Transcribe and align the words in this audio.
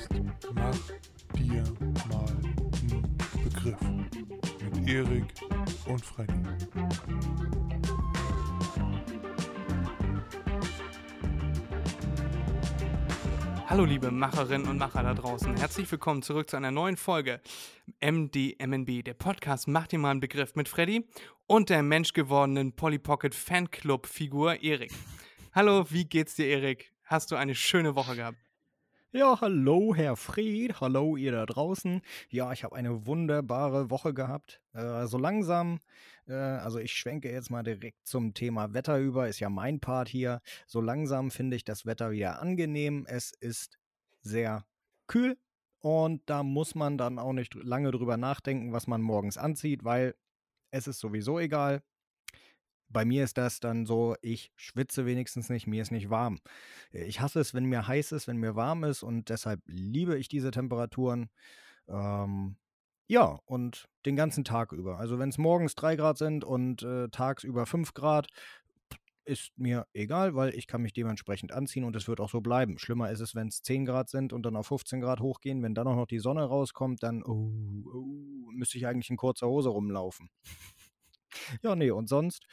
Podcast 0.00 0.30
Mach 0.54 0.76
dir 1.36 1.64
mal 2.08 2.26
einen 2.26 3.18
Begriff 3.44 3.80
mit 3.80 4.88
Erik 4.88 5.24
und 5.86 6.04
Freddy. 6.04 6.32
Hallo 13.66 13.84
liebe 13.84 14.10
Macherinnen 14.10 14.68
und 14.68 14.78
Macher 14.78 15.02
da 15.02 15.14
draußen. 15.14 15.56
Herzlich 15.56 15.90
willkommen 15.90 16.22
zurück 16.22 16.48
zu 16.50 16.56
einer 16.56 16.70
neuen 16.70 16.96
Folge 16.96 17.40
MDMNB, 18.00 19.04
der 19.04 19.14
Podcast 19.14 19.68
Macht 19.68 19.92
dir 19.92 19.98
mal 19.98 20.12
einen 20.12 20.20
Begriff 20.20 20.54
mit 20.54 20.68
Freddy 20.68 21.06
und 21.46 21.68
der 21.68 21.82
menschgewordenen 21.82 22.72
Polly 22.74 22.98
Pocket 22.98 23.34
Fanclub 23.34 24.06
Figur 24.06 24.62
Erik. 24.62 24.92
Hallo, 25.52 25.84
wie 25.90 26.04
geht's 26.04 26.36
dir 26.36 26.46
Erik? 26.46 26.92
Hast 27.04 27.32
du 27.32 27.36
eine 27.36 27.54
schöne 27.54 27.94
Woche 27.96 28.16
gehabt? 28.16 28.38
Ja, 29.12 29.40
hallo, 29.40 29.92
Herr 29.92 30.14
Fried. 30.14 30.80
Hallo, 30.80 31.16
ihr 31.16 31.32
da 31.32 31.44
draußen. 31.44 32.00
Ja, 32.28 32.52
ich 32.52 32.62
habe 32.62 32.76
eine 32.76 33.06
wunderbare 33.06 33.90
Woche 33.90 34.14
gehabt. 34.14 34.62
Äh, 34.72 35.06
so 35.08 35.18
langsam, 35.18 35.80
äh, 36.28 36.34
also 36.34 36.78
ich 36.78 36.92
schwenke 36.92 37.28
jetzt 37.28 37.50
mal 37.50 37.64
direkt 37.64 38.06
zum 38.06 38.34
Thema 38.34 38.72
Wetter 38.72 39.00
über, 39.00 39.26
ist 39.28 39.40
ja 39.40 39.50
mein 39.50 39.80
Part 39.80 40.08
hier. 40.08 40.40
So 40.68 40.80
langsam 40.80 41.32
finde 41.32 41.56
ich 41.56 41.64
das 41.64 41.86
Wetter 41.86 42.12
wieder 42.12 42.40
angenehm. 42.40 43.04
Es 43.08 43.32
ist 43.40 43.80
sehr 44.20 44.64
kühl 45.08 45.36
und 45.80 46.22
da 46.26 46.44
muss 46.44 46.76
man 46.76 46.96
dann 46.96 47.18
auch 47.18 47.32
nicht 47.32 47.54
lange 47.54 47.90
drüber 47.90 48.16
nachdenken, 48.16 48.72
was 48.72 48.86
man 48.86 49.02
morgens 49.02 49.36
anzieht, 49.36 49.82
weil 49.82 50.14
es 50.70 50.86
ist 50.86 51.00
sowieso 51.00 51.40
egal 51.40 51.82
bei 52.90 53.04
mir 53.04 53.24
ist 53.24 53.38
das 53.38 53.60
dann 53.60 53.86
so, 53.86 54.16
ich 54.20 54.52
schwitze 54.56 55.06
wenigstens 55.06 55.48
nicht, 55.48 55.66
mir 55.66 55.82
ist 55.82 55.92
nicht 55.92 56.10
warm. 56.10 56.40
Äh, 56.92 57.04
ich 57.04 57.20
hasse 57.20 57.40
es, 57.40 57.54
wenn 57.54 57.64
mir 57.64 57.86
heiß 57.86 58.12
ist, 58.12 58.28
wenn 58.28 58.36
mir 58.36 58.56
warm 58.56 58.84
ist 58.84 59.02
und 59.02 59.28
deshalb 59.28 59.60
liebe 59.66 60.18
ich 60.18 60.28
diese 60.28 60.50
Temperaturen. 60.50 61.30
Ähm, 61.88 62.56
ja, 63.06 63.40
und 63.46 63.88
den 64.06 64.16
ganzen 64.16 64.44
Tag 64.44 64.72
über. 64.72 64.98
Also 64.98 65.18
wenn 65.18 65.30
es 65.30 65.38
morgens 65.38 65.74
3 65.74 65.96
Grad 65.96 66.18
sind 66.18 66.44
und 66.44 66.82
äh, 66.82 67.08
tagsüber 67.08 67.66
5 67.66 67.94
Grad, 67.94 68.28
ist 69.24 69.52
mir 69.56 69.86
egal, 69.92 70.34
weil 70.34 70.54
ich 70.54 70.66
kann 70.66 70.82
mich 70.82 70.92
dementsprechend 70.92 71.52
anziehen 71.52 71.84
und 71.84 71.94
es 71.94 72.08
wird 72.08 72.20
auch 72.20 72.30
so 72.30 72.40
bleiben. 72.40 72.78
Schlimmer 72.78 73.10
ist 73.10 73.20
es, 73.20 73.34
wenn 73.34 73.48
es 73.48 73.62
10 73.62 73.84
Grad 73.84 74.08
sind 74.08 74.32
und 74.32 74.44
dann 74.44 74.56
auf 74.56 74.66
15 74.68 75.00
Grad 75.00 75.20
hochgehen. 75.20 75.62
Wenn 75.62 75.74
dann 75.74 75.86
auch 75.86 75.96
noch 75.96 76.06
die 76.06 76.18
Sonne 76.18 76.44
rauskommt, 76.44 77.02
dann 77.02 77.22
oh, 77.22 77.52
oh, 77.92 78.50
müsste 78.52 78.78
ich 78.78 78.86
eigentlich 78.86 79.10
in 79.10 79.16
kurzer 79.16 79.46
Hose 79.46 79.68
rumlaufen. 79.68 80.30
Ja, 81.62 81.76
nee, 81.76 81.90
und 81.90 82.08
sonst 82.08 82.44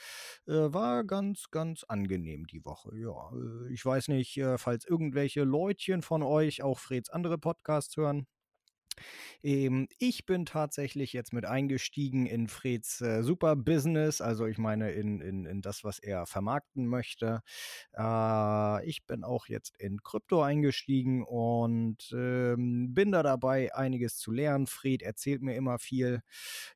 äh, 0.47 0.51
war 0.53 1.03
ganz, 1.03 1.49
ganz 1.51 1.83
angenehm 1.83 2.45
die 2.47 2.63
Woche. 2.65 2.95
Ja, 2.95 3.31
äh, 3.33 3.73
ich 3.73 3.85
weiß 3.85 4.07
nicht, 4.09 4.37
äh, 4.37 4.57
falls 4.57 4.85
irgendwelche 4.85 5.43
Leutchen 5.43 6.01
von 6.01 6.23
euch 6.23 6.61
auch 6.63 6.79
Freds 6.79 7.09
andere 7.09 7.37
Podcasts 7.37 7.95
hören. 7.97 8.27
Ähm, 9.43 9.87
ich 9.99 10.25
bin 10.25 10.45
tatsächlich 10.45 11.13
jetzt 11.13 11.33
mit 11.33 11.45
eingestiegen 11.45 12.25
in 12.25 12.47
Freds 12.47 13.01
äh, 13.01 13.23
Super 13.23 13.55
Business, 13.55 14.21
also 14.21 14.45
ich 14.45 14.57
meine 14.57 14.91
in, 14.91 15.21
in, 15.21 15.45
in 15.45 15.61
das, 15.61 15.83
was 15.83 15.99
er 15.99 16.25
vermarkten 16.25 16.87
möchte. 16.87 17.41
Äh, 17.93 18.85
ich 18.87 19.05
bin 19.05 19.23
auch 19.23 19.47
jetzt 19.47 19.75
in 19.79 20.01
Krypto 20.03 20.41
eingestiegen 20.41 21.23
und 21.23 22.11
ähm, 22.13 22.93
bin 22.93 23.11
da 23.11 23.23
dabei, 23.23 23.73
einiges 23.75 24.17
zu 24.17 24.31
lernen. 24.31 24.67
Fred 24.67 25.01
erzählt 25.01 25.41
mir 25.41 25.55
immer 25.55 25.79
viel. 25.79 26.21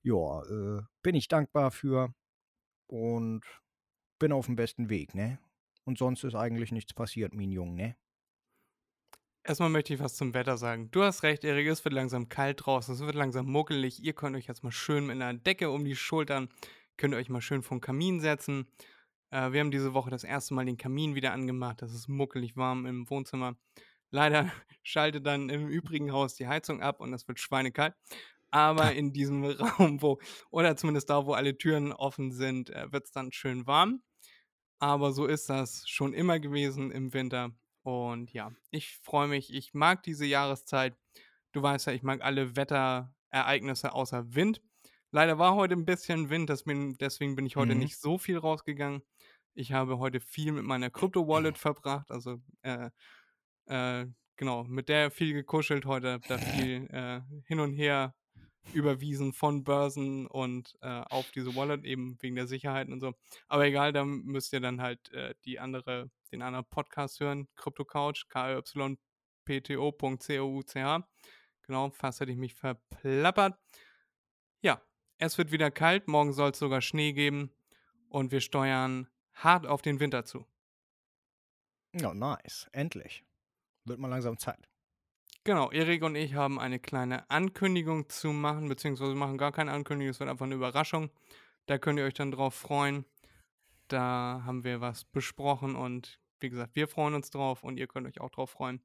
Ja, 0.04 0.42
äh, 0.44 0.82
bin 1.04 1.16
ich 1.16 1.28
dankbar 1.28 1.72
für 1.72 2.14
und 2.88 3.44
bin 4.20 4.32
auf 4.32 4.46
dem 4.48 4.56
besten 4.56 4.90
Weg, 4.90 5.16
ne? 5.16 5.40
Und 5.86 5.98
sonst 5.98 6.24
ist 6.24 6.36
eigentlich 6.36 6.72
nichts 6.72 6.94
passiert, 6.94 7.34
mein 7.34 7.52
Junge, 7.52 7.76
ne? 7.76 7.96
Erstmal 9.44 9.70
möchte 9.70 9.94
ich 9.94 10.00
was 10.00 10.16
zum 10.16 10.36
Wetter 10.36 10.56
sagen. 10.58 10.92
Du 10.92 11.02
hast 11.02 11.24
recht, 11.24 11.44
Erik, 11.44 11.68
es 11.68 11.84
wird 11.84 11.96
langsam 11.96 12.30
kalt 12.30 12.64
draußen, 12.64 12.94
es 12.94 13.02
wird 13.02 13.16
langsam 13.16 13.48
muckelig. 13.48 14.04
Ihr 14.04 14.14
könnt 14.14 14.36
euch 14.36 14.46
jetzt 14.46 14.64
mal 14.64 14.72
schön 14.72 15.08
mit 15.08 15.16
einer 15.16 15.34
Decke 15.34 15.72
um 15.72 15.84
die 15.84 15.96
Schultern, 15.96 16.48
könnt 16.96 17.16
ihr 17.16 17.18
euch 17.18 17.30
mal 17.30 17.42
schön 17.42 17.64
vom 17.64 17.82
Kamin 17.82 18.20
setzen. 18.20 18.68
Äh, 19.32 19.52
wir 19.52 19.62
haben 19.62 19.72
diese 19.72 19.96
Woche 19.96 20.12
das 20.12 20.24
erste 20.24 20.54
Mal 20.54 20.66
den 20.66 20.78
Kamin 20.78 21.16
wieder 21.16 21.34
angemacht. 21.34 21.82
Das 21.82 21.92
ist 21.92 22.08
muckelig 22.08 22.56
warm 22.56 22.86
im 22.86 23.10
Wohnzimmer. 23.10 23.56
Leider 24.12 24.52
schaltet 24.84 25.26
dann 25.26 25.50
im 25.50 25.70
übrigen 25.70 26.12
Haus 26.12 26.36
die 26.36 26.48
Heizung 26.48 26.84
ab 26.84 27.00
und 27.00 27.12
es 27.12 27.28
wird 27.28 27.40
schweinekalt. 27.40 27.96
Aber 28.52 28.92
in 28.94 29.12
diesem 29.12 29.44
Raum, 29.80 30.04
wo, 30.04 30.20
oder 30.52 30.78
zumindest 30.78 31.10
da, 31.10 31.26
wo 31.26 31.34
alle 31.34 31.58
Türen 31.58 31.94
offen 31.94 32.32
sind, 32.32 32.70
äh, 32.70 32.92
wird 32.92 33.06
es 33.06 33.12
dann 33.12 33.32
schön 33.32 33.66
warm. 33.66 34.04
Aber 34.78 35.14
so 35.14 35.26
ist 35.26 35.50
das 35.50 35.88
schon 35.88 36.14
immer 36.14 36.40
gewesen 36.40 36.92
im 36.92 37.14
Winter. 37.14 37.52
Und 37.84 38.32
ja, 38.34 38.52
ich 38.70 38.98
freue 38.98 39.28
mich. 39.28 39.54
Ich 39.54 39.74
mag 39.74 40.04
diese 40.04 40.26
Jahreszeit. 40.26 40.96
Du 41.52 41.62
weißt 41.62 41.88
ja, 41.88 41.94
ich 41.94 42.04
mag 42.04 42.22
alle 42.22 42.56
Wetterereignisse 42.56 43.94
außer 43.94 44.36
Wind. 44.36 44.62
Leider 45.12 45.38
war 45.38 45.56
heute 45.56 45.74
ein 45.74 45.86
bisschen 45.86 46.30
Wind, 46.30 46.50
deswegen 46.50 47.36
bin 47.36 47.46
ich 47.46 47.58
heute 47.58 47.74
mhm. 47.74 47.80
nicht 47.80 48.00
so 48.00 48.18
viel 48.18 48.38
rausgegangen. 48.38 49.02
Ich 49.54 49.74
habe 49.74 50.00
heute 50.00 50.22
viel 50.22 50.54
mit 50.54 50.64
meiner 50.64 50.90
Crypto-Wallet 50.90 51.58
verbracht, 51.58 52.10
also 52.12 52.38
äh, 52.62 52.90
äh, 53.66 54.06
genau, 54.38 54.64
mit 54.64 54.88
der 54.88 55.12
viel 55.12 55.34
gekuschelt 55.34 55.86
heute, 55.86 56.22
da 56.30 56.38
viel 56.38 56.88
äh, 56.92 57.22
hin 57.46 57.60
und 57.60 57.74
her 57.74 58.16
überwiesen 58.74 59.34
von 59.34 59.64
Börsen 59.64 60.28
und 60.28 60.78
äh, 60.82 61.02
auf 61.10 61.32
diese 61.32 61.56
Wallet, 61.56 61.84
eben 61.84 62.18
wegen 62.22 62.36
der 62.36 62.48
Sicherheiten 62.48 62.94
und 62.94 63.02
so. 63.02 63.14
Aber 63.48 63.66
egal, 63.66 63.92
da 63.92 64.06
müsst 64.06 64.54
ihr 64.54 64.62
dann 64.62 64.82
halt 64.82 65.12
äh, 65.12 65.34
die 65.44 65.60
andere 65.60 66.10
den 66.32 66.42
anderen 66.42 66.66
Podcast 66.66 67.20
hören, 67.20 67.48
Crypto 67.56 67.86
Couch, 67.86 68.28
kypto.co.couch. 68.30 68.98
Genau, 71.64 71.90
fast 71.92 72.20
hätte 72.20 72.32
ich 72.32 72.38
mich 72.38 72.56
verplappert. 72.56 73.60
Ja, 74.62 74.82
es 75.18 75.38
wird 75.38 75.52
wieder 75.52 75.72
kalt, 75.72 76.08
morgen 76.08 76.34
soll 76.34 76.52
es 76.52 76.60
sogar 76.60 76.82
Schnee 76.82 77.14
geben 77.14 77.54
und 78.10 78.32
wir 78.32 78.42
steuern 78.42 79.08
hart 79.34 79.66
auf 79.68 79.82
den 79.82 80.00
Winter 80.00 80.26
zu. 80.26 80.46
Ja, 81.94 82.14
nice. 82.14 82.68
Endlich. 82.72 83.26
Wird 83.86 84.00
mal 84.00 84.08
langsam 84.08 84.38
Zeit. 84.38 84.68
Genau, 85.44 85.72
Erik 85.72 86.04
und 86.04 86.16
ich 86.16 86.36
haben 86.36 86.60
eine 86.60 86.80
kleine 86.80 87.30
Ankündigung 87.32 88.08
zu 88.10 88.30
machen, 88.30 88.70
beziehungsweise 88.70 89.16
machen 89.16 89.40
gar 89.40 89.52
keine 89.52 89.72
Ankündigung, 89.72 90.12
es 90.12 90.20
wird 90.20 90.30
einfach 90.30 90.46
eine 90.46 90.56
Überraschung. 90.56 91.10
Da 91.66 91.80
könnt 91.80 91.98
ihr 91.98 92.06
euch 92.06 92.14
dann 92.14 92.32
drauf 92.32 92.54
freuen. 92.54 93.06
Da 93.88 94.44
haben 94.46 94.64
wir 94.64 94.82
was 94.82 95.04
besprochen 95.04 95.76
und 95.76 96.21
wie 96.42 96.50
gesagt, 96.50 96.76
wir 96.76 96.88
freuen 96.88 97.14
uns 97.14 97.30
drauf 97.30 97.64
und 97.64 97.78
ihr 97.78 97.88
könnt 97.88 98.08
euch 98.08 98.22
auch 98.22 98.30
drauf 98.30 98.52
freuen. 98.52 98.82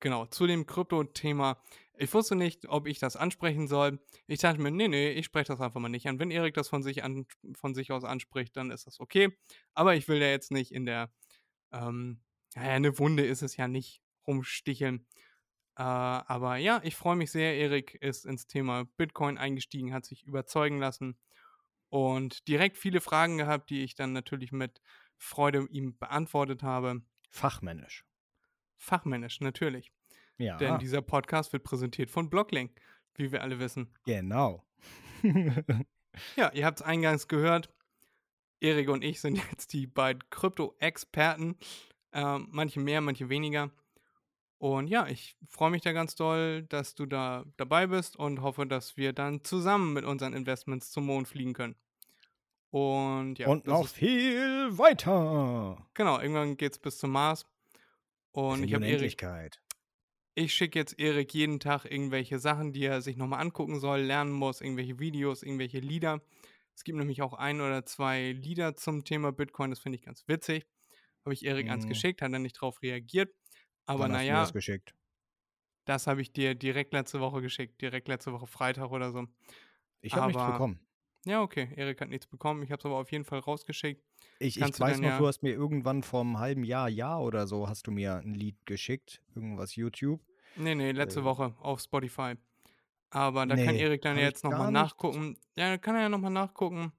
Genau, 0.00 0.26
zu 0.26 0.46
dem 0.46 0.66
Krypto-Thema. 0.66 1.62
Ich 1.96 2.12
wusste 2.12 2.36
nicht, 2.36 2.68
ob 2.68 2.86
ich 2.86 2.98
das 2.98 3.16
ansprechen 3.16 3.68
soll. 3.68 4.00
Ich 4.26 4.40
dachte 4.40 4.60
mir, 4.60 4.70
nee, 4.70 4.88
nee, 4.88 5.10
ich 5.12 5.26
spreche 5.26 5.46
das 5.46 5.60
einfach 5.60 5.80
mal 5.80 5.88
nicht 5.88 6.06
an. 6.08 6.18
Wenn 6.18 6.30
Erik 6.30 6.54
das 6.54 6.68
von 6.68 6.82
sich, 6.82 7.04
an, 7.04 7.26
von 7.54 7.74
sich 7.74 7.92
aus 7.92 8.04
anspricht, 8.04 8.56
dann 8.56 8.70
ist 8.70 8.86
das 8.86 9.00
okay. 9.00 9.36
Aber 9.74 9.94
ich 9.94 10.08
will 10.08 10.20
ja 10.20 10.28
jetzt 10.28 10.50
nicht 10.50 10.72
in 10.72 10.84
der, 10.84 11.12
ähm, 11.72 12.20
ja, 12.54 12.62
eine 12.62 12.98
Wunde 12.98 13.24
ist 13.24 13.42
es 13.42 13.56
ja 13.56 13.68
nicht, 13.68 14.02
rumsticheln. 14.26 15.06
Äh, 15.76 15.82
aber 15.82 16.56
ja, 16.56 16.80
ich 16.84 16.96
freue 16.96 17.16
mich 17.16 17.30
sehr. 17.30 17.56
Erik 17.56 17.94
ist 17.94 18.26
ins 18.26 18.46
Thema 18.46 18.84
Bitcoin 18.96 19.38
eingestiegen, 19.38 19.94
hat 19.94 20.04
sich 20.04 20.24
überzeugen 20.24 20.78
lassen 20.78 21.16
und 21.88 22.48
direkt 22.48 22.76
viele 22.76 23.00
Fragen 23.00 23.38
gehabt, 23.38 23.70
die 23.70 23.84
ich 23.84 23.94
dann 23.94 24.12
natürlich 24.12 24.52
mit 24.52 24.80
Freude 25.24 25.66
ihm 25.70 25.96
beantwortet 25.98 26.62
habe. 26.62 27.02
Fachmännisch. 27.30 28.04
Fachmännisch, 28.76 29.40
natürlich. 29.40 29.90
Ja. 30.36 30.56
Denn 30.58 30.78
dieser 30.78 31.00
Podcast 31.02 31.52
wird 31.52 31.64
präsentiert 31.64 32.10
von 32.10 32.28
Blocklink, 32.28 32.78
wie 33.14 33.32
wir 33.32 33.42
alle 33.42 33.58
wissen. 33.58 33.92
Genau. 34.04 34.66
ja, 36.36 36.52
ihr 36.52 36.66
habt 36.66 36.80
es 36.80 36.86
eingangs 36.86 37.26
gehört. 37.26 37.72
Erik 38.60 38.88
und 38.90 39.02
ich 39.02 39.20
sind 39.20 39.38
jetzt 39.50 39.72
die 39.72 39.86
beiden 39.86 40.22
Krypto-Experten. 40.30 41.56
Äh, 42.12 42.38
manche 42.38 42.80
mehr, 42.80 43.00
manche 43.00 43.28
weniger. 43.28 43.70
Und 44.58 44.88
ja, 44.88 45.06
ich 45.08 45.36
freue 45.48 45.70
mich 45.70 45.82
da 45.82 45.92
ganz 45.92 46.14
doll, 46.14 46.62
dass 46.64 46.94
du 46.94 47.06
da 47.06 47.44
dabei 47.56 47.86
bist 47.86 48.16
und 48.16 48.42
hoffe, 48.42 48.66
dass 48.66 48.96
wir 48.96 49.12
dann 49.12 49.42
zusammen 49.42 49.92
mit 49.94 50.04
unseren 50.04 50.34
Investments 50.34 50.90
zum 50.90 51.06
Mond 51.06 51.28
fliegen 51.28 51.54
können. 51.54 51.76
Und 52.74 53.38
ja. 53.38 53.46
Und 53.46 53.66
noch 53.68 53.86
viel 53.86 54.76
weiter. 54.76 55.86
Genau, 55.94 56.18
irgendwann 56.20 56.56
geht 56.56 56.72
es 56.72 56.78
bis 56.80 56.98
zum 56.98 57.12
Mars. 57.12 57.46
Und 58.32 58.64
ich 58.64 58.74
habe 58.74 58.84
Erik. 58.86 59.16
ich 60.34 60.54
schicke 60.54 60.78
jetzt 60.78 60.98
Erik 60.98 61.32
jeden 61.34 61.60
Tag 61.60 61.84
irgendwelche 61.84 62.38
Sachen, 62.38 62.72
die 62.72 62.84
er 62.84 63.00
sich 63.02 63.16
nochmal 63.16 63.40
angucken 63.40 63.78
soll, 63.78 64.00
lernen 64.00 64.32
muss, 64.32 64.60
irgendwelche 64.60 64.98
Videos, 64.98 65.42
irgendwelche 65.42 65.78
Lieder. 65.78 66.20
Es 66.74 66.82
gibt 66.82 66.98
nämlich 66.98 67.22
auch 67.22 67.34
ein 67.34 67.60
oder 67.60 67.86
zwei 67.86 68.32
Lieder 68.32 68.74
zum 68.74 69.04
Thema 69.04 69.32
Bitcoin, 69.32 69.70
das 69.70 69.78
finde 69.78 69.96
ich 69.98 70.02
ganz 70.04 70.26
witzig. 70.26 70.66
Habe 71.24 71.34
ich 71.34 71.44
Erik 71.44 71.68
eins 71.70 71.84
Mhm. 71.84 71.88
geschickt, 71.88 72.22
hat 72.22 72.32
er 72.32 72.38
nicht 72.40 72.54
drauf 72.60 72.82
reagiert. 72.82 73.32
Aber 73.86 74.04
Wann 74.04 74.12
hast 74.14 74.28
du 74.30 74.32
das 74.32 74.52
geschickt? 74.52 74.94
das 75.84 76.06
habe 76.06 76.22
ich 76.22 76.32
dir 76.32 76.54
direkt 76.54 76.92
letzte 76.94 77.20
Woche 77.20 77.40
geschickt, 77.42 77.80
direkt 77.80 78.08
letzte 78.08 78.32
Woche 78.32 78.46
Freitag 78.46 78.90
oder 78.90 79.12
so. 79.12 79.26
Ich 80.00 80.16
habe 80.16 80.26
nichts 80.26 80.42
Aber 80.42 80.52
bekommen. 80.52 80.80
Ja, 81.24 81.42
okay, 81.42 81.68
Erik 81.76 82.00
hat 82.00 82.08
nichts 82.08 82.26
bekommen. 82.26 82.62
Ich 82.62 82.70
habe 82.70 82.80
es 82.80 82.86
aber 82.86 82.96
auf 82.96 83.10
jeden 83.12 83.24
Fall 83.24 83.38
rausgeschickt. 83.38 84.02
Ich, 84.38 84.60
ich 84.60 84.80
weiß 84.80 84.98
noch, 84.98 85.08
ja 85.08 85.18
du 85.18 85.26
hast 85.26 85.42
mir 85.42 85.52
irgendwann 85.52 86.02
vor 86.02 86.20
einem 86.20 86.38
halben 86.38 86.64
Jahr, 86.64 86.88
Jahr 86.88 87.22
oder 87.22 87.46
so, 87.46 87.68
hast 87.68 87.86
du 87.86 87.90
mir 87.90 88.16
ein 88.16 88.34
Lied 88.34 88.66
geschickt. 88.66 89.22
Irgendwas 89.34 89.76
YouTube. 89.76 90.20
Nee, 90.56 90.74
nee, 90.74 90.92
letzte 90.92 91.20
Äh, 91.20 91.24
Woche 91.24 91.54
auf 91.60 91.80
Spotify. 91.80 92.34
Aber 93.10 93.46
da 93.46 93.54
kann 93.54 93.76
nee, 93.76 93.82
Erik 93.82 94.02
dann 94.02 94.16
ich 94.16 94.22
jetzt 94.22 94.44
nochmal 94.44 94.72
nachgucken. 94.72 95.38
Ja, 95.56 95.70
da 95.70 95.78
kann 95.78 95.94
er 95.94 96.02
ja 96.02 96.08
nochmal 96.08 96.32
nachgucken. 96.32 96.92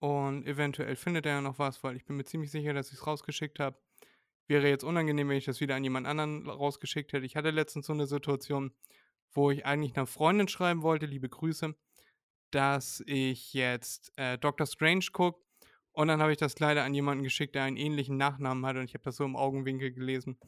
Und 0.00 0.46
eventuell 0.46 0.96
findet 0.96 1.26
er 1.26 1.32
ja 1.32 1.40
noch 1.40 1.58
was, 1.58 1.82
weil 1.82 1.96
ich 1.96 2.04
bin 2.04 2.16
mir 2.16 2.24
ziemlich 2.24 2.50
sicher, 2.50 2.72
dass 2.72 2.88
ich 2.88 2.94
es 2.94 3.06
rausgeschickt 3.06 3.58
habe. 3.58 3.76
Wäre 4.46 4.68
jetzt 4.68 4.84
unangenehm, 4.84 5.28
wenn 5.28 5.36
ich 5.36 5.44
das 5.44 5.60
wieder 5.60 5.74
an 5.74 5.84
jemand 5.84 6.06
anderen 6.06 6.48
rausgeschickt 6.48 7.12
hätte. 7.12 7.26
Ich 7.26 7.36
hatte 7.36 7.50
letztens 7.50 7.86
so 7.86 7.92
eine 7.92 8.06
Situation, 8.06 8.72
wo 9.32 9.50
ich 9.50 9.66
eigentlich 9.66 9.96
einer 9.96 10.06
Freundin 10.06 10.48
schreiben 10.48 10.82
wollte, 10.82 11.04
liebe 11.04 11.28
Grüße, 11.28 11.74
dass 12.50 13.02
ich 13.06 13.52
jetzt 13.54 14.12
äh, 14.16 14.38
Doctor 14.38 14.66
Strange 14.66 15.06
gucke. 15.12 15.40
Und 15.92 16.08
dann 16.08 16.22
habe 16.22 16.32
ich 16.32 16.38
das 16.38 16.58
leider 16.60 16.84
an 16.84 16.94
jemanden 16.94 17.24
geschickt, 17.24 17.54
der 17.54 17.64
einen 17.64 17.76
ähnlichen 17.76 18.16
Nachnamen 18.16 18.64
hat. 18.64 18.76
Und 18.76 18.84
ich 18.84 18.94
habe 18.94 19.04
das 19.04 19.16
so 19.16 19.24
im 19.24 19.36
Augenwinkel 19.36 19.92
gelesen 19.92 20.38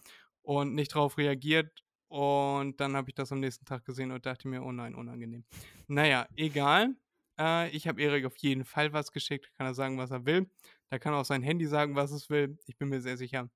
und 0.42 0.74
nicht 0.74 0.94
darauf 0.94 1.18
reagiert. 1.18 1.84
Und 2.08 2.80
dann 2.80 2.96
habe 2.96 3.10
ich 3.10 3.14
das 3.14 3.32
am 3.32 3.40
nächsten 3.40 3.64
Tag 3.64 3.84
gesehen 3.84 4.10
und 4.10 4.26
dachte 4.26 4.48
mir, 4.48 4.62
oh 4.62 4.72
nein, 4.72 4.94
unangenehm. 4.94 5.44
Naja, 5.86 6.26
egal. 6.36 6.96
Äh, 7.38 7.70
ich 7.70 7.88
habe 7.88 8.00
Erik 8.02 8.26
auf 8.26 8.36
jeden 8.38 8.64
Fall 8.64 8.92
was 8.92 9.12
geschickt. 9.12 9.50
Kann 9.56 9.66
er 9.66 9.74
sagen, 9.74 9.98
was 9.98 10.10
er 10.10 10.24
will. 10.26 10.50
Da 10.90 10.98
kann 10.98 11.14
auch 11.14 11.24
sein 11.24 11.42
Handy 11.42 11.66
sagen, 11.66 11.94
was 11.94 12.10
es 12.10 12.28
will. 12.28 12.58
Ich 12.66 12.76
bin 12.76 12.88
mir 12.88 13.00
sehr 13.00 13.16
sicher. 13.16 13.48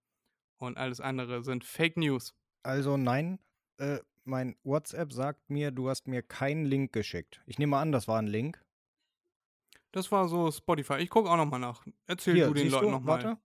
Und 0.59 0.79
alles 0.79 1.01
andere 1.01 1.43
sind 1.43 1.65
Fake 1.65 1.97
News. 1.97 2.35
Also 2.63 2.97
nein, 2.97 3.39
äh, 3.79 3.99
mein 4.27 4.57
WhatsApp 4.65 5.13
sagt 5.13 5.51
mir, 5.51 5.71
du 5.71 5.89
hast 5.89 6.07
mir 6.09 6.23
keinen 6.23 6.65
Link 6.65 6.93
geschickt. 6.93 7.43
Ich 7.47 7.59
nehme 7.59 7.77
an, 7.77 7.93
das 7.93 8.09
war 8.09 8.19
ein 8.21 8.27
Link. 8.27 8.63
Das 9.93 10.11
war 10.11 10.29
so 10.29 10.51
Spotify. 10.51 10.95
Ich 10.95 11.11
gucke 11.11 11.31
auch 11.31 11.37
nochmal 11.37 11.61
nach. 11.61 11.87
Erzähl 12.07 12.35
Hier, 12.35 12.47
du 12.49 12.55
den 12.55 12.71
Leuten 12.71 12.91
nochmal. 12.91 13.39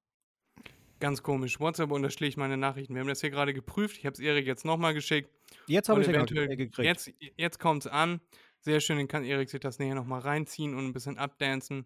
Ganz 0.99 1.23
komisch. 1.23 1.59
WhatsApp 1.59 1.91
unterschlägt 1.91 2.37
meine 2.37 2.57
Nachrichten. 2.57 2.93
Wir 2.93 3.01
haben 3.01 3.07
das 3.07 3.21
hier 3.21 3.29
gerade 3.29 3.53
geprüft. 3.53 3.97
Ich 3.97 4.05
habe 4.05 4.13
es 4.13 4.19
Erik 4.19 4.45
jetzt 4.45 4.65
nochmal 4.65 4.93
geschickt. 4.93 5.29
Jetzt 5.67 5.87
habe 5.89 6.01
ich 6.01 6.07
eventuell, 6.09 6.47
ge- 6.47 6.57
gekriegt. 6.57 6.85
jetzt, 6.85 7.11
jetzt 7.37 7.59
kommt 7.59 7.85
es 7.85 7.91
an. 7.91 8.19
Sehr 8.61 8.81
schön, 8.81 8.97
dann 8.97 9.07
kann 9.07 9.23
Erik 9.23 9.49
sich 9.49 9.61
das 9.61 9.79
näher 9.79 9.95
nochmal 9.95 10.19
reinziehen 10.19 10.75
und 10.75 10.85
ein 10.85 10.91
bisschen 10.91 11.17
abdancen. 11.17 11.85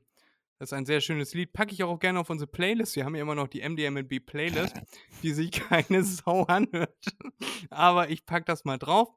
Das 0.63 0.69
ist 0.69 0.77
ein 0.77 0.85
sehr 0.85 1.01
schönes 1.01 1.33
Lied. 1.33 1.51
Packe 1.51 1.73
ich 1.73 1.83
auch 1.83 1.99
gerne 1.99 2.21
auf 2.21 2.29
unsere 2.29 2.49
Playlist. 2.49 2.95
Wir 2.95 3.03
haben 3.03 3.15
ja 3.15 3.21
immer 3.21 3.35
noch 3.35 3.49
die 3.49 3.67
MDMB 3.67 4.25
Playlist, 4.25 4.73
die 5.21 5.33
sich 5.33 5.51
keine 5.51 6.05
Sau 6.05 6.43
anhört. 6.43 6.95
Aber 7.69 8.09
ich 8.09 8.25
packe 8.25 8.45
das 8.45 8.63
mal 8.63 8.77
drauf 8.77 9.09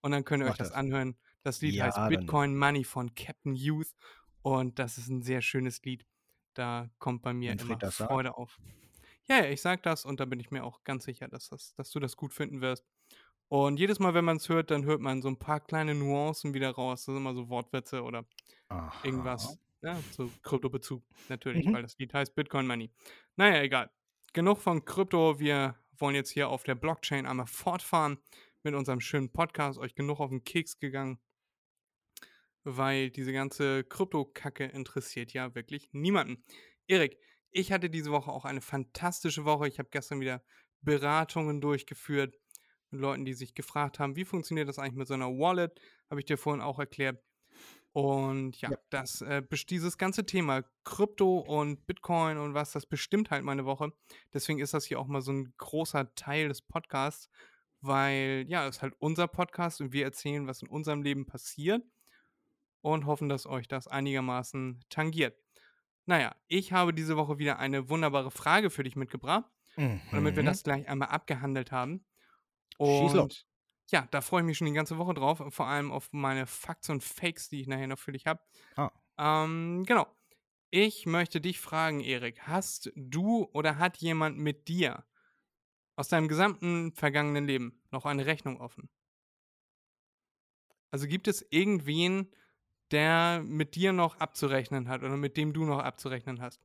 und 0.00 0.10
dann 0.10 0.24
könnt 0.24 0.42
ihr 0.42 0.46
Mach 0.46 0.54
euch 0.54 0.58
das 0.58 0.70
das. 0.70 0.76
anhören. 0.76 1.16
Das 1.44 1.60
Lied 1.60 1.76
Ja, 1.76 1.84
heißt. 1.84 2.08
Bitcoin 2.08 2.56
Money 2.58 2.82
von 2.82 3.14
Captain 3.14 3.54
Youth 3.54 3.94
und 4.42 4.80
das 4.80 4.98
ist 4.98 5.06
ein 5.06 5.22
sehr 5.22 5.40
schönes 5.40 5.80
Lied. 5.84 6.04
Da 6.54 6.90
kommt 6.98 7.22
bei 7.22 7.32
mir 7.32 7.52
immer 7.52 7.64
Fred 7.64 7.82
das 7.84 7.98
sagt. 7.98 8.10
Freude 8.10 8.36
auf. 8.36 8.58
Ja, 9.28 9.36
ja, 9.36 9.44
ich 9.44 9.62
sag 9.62 9.84
das 9.84 10.04
und 10.04 10.18
da 10.18 10.24
bin 10.24 10.40
ich 10.40 10.50
mir 10.50 10.64
auch 10.64 10.82
ganz 10.82 11.04
sicher, 11.04 11.28
dass, 11.28 11.48
das, 11.48 11.76
dass 11.76 11.92
du 11.92 12.00
das 12.00 12.16
gut 12.16 12.34
finden 12.34 12.60
wirst. 12.60 12.84
Und 13.46 13.78
jedes 13.78 14.00
Mal, 14.00 14.14
wenn 14.14 14.24
man 14.24 14.38
es 14.38 14.48
hört, 14.48 14.72
dann 14.72 14.84
hört 14.84 15.00
man 15.00 15.22
so 15.22 15.28
ein 15.28 15.38
paar 15.38 15.60
kleine 15.60 15.94
Nuancen 15.94 16.54
wieder 16.54 16.72
raus. 16.72 17.02
Das 17.02 17.04
sind 17.04 17.18
immer 17.18 17.34
so 17.34 17.48
Wortwitze 17.48 18.02
oder 18.02 18.24
Aha. 18.68 18.92
irgendwas. 19.04 19.60
Ja, 19.82 20.00
zu 20.12 20.30
Kryptobezug 20.42 21.02
natürlich, 21.28 21.66
Mhm. 21.66 21.72
weil 21.74 21.82
das 21.82 21.96
Lied 21.98 22.12
heißt 22.12 22.34
Bitcoin 22.34 22.66
Money. 22.66 22.90
Naja, 23.36 23.62
egal. 23.62 23.90
Genug 24.32 24.58
von 24.60 24.84
Krypto. 24.84 25.38
Wir 25.38 25.76
wollen 25.98 26.14
jetzt 26.14 26.30
hier 26.30 26.48
auf 26.48 26.64
der 26.64 26.74
Blockchain 26.74 27.26
einmal 27.26 27.46
fortfahren 27.46 28.18
mit 28.64 28.74
unserem 28.74 29.00
schönen 29.00 29.30
Podcast. 29.32 29.78
Euch 29.78 29.94
genug 29.94 30.20
auf 30.20 30.30
den 30.30 30.42
Keks 30.44 30.78
gegangen, 30.78 31.18
weil 32.64 33.10
diese 33.10 33.32
ganze 33.32 33.84
Krypto-Kacke 33.84 34.64
interessiert 34.66 35.32
ja 35.32 35.54
wirklich 35.54 35.88
niemanden. 35.92 36.44
Erik, 36.86 37.18
ich 37.50 37.72
hatte 37.72 37.88
diese 37.88 38.10
Woche 38.10 38.30
auch 38.30 38.44
eine 38.44 38.60
fantastische 38.60 39.44
Woche. 39.44 39.68
Ich 39.68 39.78
habe 39.78 39.88
gestern 39.90 40.20
wieder 40.20 40.42
Beratungen 40.82 41.60
durchgeführt 41.60 42.36
mit 42.90 43.00
Leuten, 43.00 43.24
die 43.24 43.34
sich 43.34 43.54
gefragt 43.54 43.98
haben, 43.98 44.16
wie 44.16 44.24
funktioniert 44.24 44.68
das 44.68 44.78
eigentlich 44.78 44.94
mit 44.96 45.08
so 45.08 45.14
einer 45.14 45.28
Wallet? 45.28 45.80
Habe 46.10 46.20
ich 46.20 46.26
dir 46.26 46.36
vorhin 46.38 46.62
auch 46.62 46.78
erklärt. 46.78 47.22
Und 48.02 48.60
ja, 48.60 48.70
Ja. 48.70 48.78
das, 48.90 49.20
äh, 49.22 49.42
dieses 49.68 49.98
ganze 49.98 50.24
Thema 50.24 50.62
Krypto 50.84 51.38
und 51.38 51.86
Bitcoin 51.86 52.38
und 52.38 52.54
was, 52.54 52.72
das 52.72 52.86
bestimmt 52.86 53.30
halt 53.30 53.44
meine 53.44 53.64
Woche. 53.64 53.92
Deswegen 54.32 54.60
ist 54.60 54.74
das 54.74 54.84
hier 54.84 55.00
auch 55.00 55.06
mal 55.06 55.20
so 55.22 55.32
ein 55.32 55.52
großer 55.56 56.14
Teil 56.14 56.48
des 56.48 56.62
Podcasts, 56.62 57.28
weil 57.80 58.44
ja, 58.48 58.66
es 58.66 58.76
ist 58.76 58.82
halt 58.82 58.94
unser 58.98 59.26
Podcast 59.28 59.80
und 59.80 59.92
wir 59.92 60.04
erzählen, 60.04 60.46
was 60.46 60.62
in 60.62 60.68
unserem 60.68 61.02
Leben 61.02 61.26
passiert 61.26 61.82
und 62.82 63.06
hoffen, 63.06 63.28
dass 63.28 63.46
euch 63.46 63.68
das 63.68 63.88
einigermaßen 63.88 64.80
tangiert. 64.88 65.36
Naja, 66.06 66.34
ich 66.46 66.72
habe 66.72 66.94
diese 66.94 67.16
Woche 67.16 67.38
wieder 67.38 67.58
eine 67.58 67.88
wunderbare 67.90 68.30
Frage 68.30 68.70
für 68.70 68.82
dich 68.84 68.96
mitgebracht, 68.96 69.44
und 69.76 70.00
damit 70.12 70.36
wir 70.36 70.42
Mhm. 70.42 70.46
das 70.46 70.62
gleich 70.62 70.88
einmal 70.88 71.08
abgehandelt 71.08 71.70
haben. 71.72 72.04
Und 72.78 73.46
ja, 73.90 74.06
da 74.10 74.20
freue 74.20 74.42
ich 74.42 74.46
mich 74.46 74.58
schon 74.58 74.66
die 74.66 74.72
ganze 74.72 74.98
Woche 74.98 75.14
drauf, 75.14 75.42
vor 75.48 75.66
allem 75.66 75.90
auf 75.90 76.12
meine 76.12 76.46
Facts 76.46 76.90
und 76.90 77.02
Fakes, 77.02 77.48
die 77.48 77.60
ich 77.60 77.66
nachher 77.66 77.86
noch 77.86 77.98
für 77.98 78.12
dich 78.12 78.26
habe. 78.26 78.40
Ah. 78.76 78.90
Ähm, 79.18 79.84
genau. 79.86 80.06
Ich 80.70 81.06
möchte 81.06 81.40
dich 81.40 81.58
fragen, 81.60 82.00
Erik, 82.00 82.42
hast 82.42 82.92
du 82.94 83.48
oder 83.52 83.78
hat 83.78 83.96
jemand 83.98 84.36
mit 84.38 84.68
dir 84.68 85.04
aus 85.96 86.08
deinem 86.08 86.28
gesamten 86.28 86.92
vergangenen 86.92 87.46
Leben 87.46 87.82
noch 87.90 88.04
eine 88.04 88.26
Rechnung 88.26 88.60
offen? 88.60 88.90
Also 90.90 91.06
gibt 91.06 91.26
es 91.26 91.46
irgendwen, 91.50 92.30
der 92.90 93.42
mit 93.44 93.74
dir 93.74 93.92
noch 93.92 94.16
abzurechnen 94.16 94.88
hat 94.88 95.02
oder 95.02 95.16
mit 95.16 95.36
dem 95.36 95.52
du 95.52 95.64
noch 95.64 95.80
abzurechnen 95.80 96.40
hast? 96.40 96.60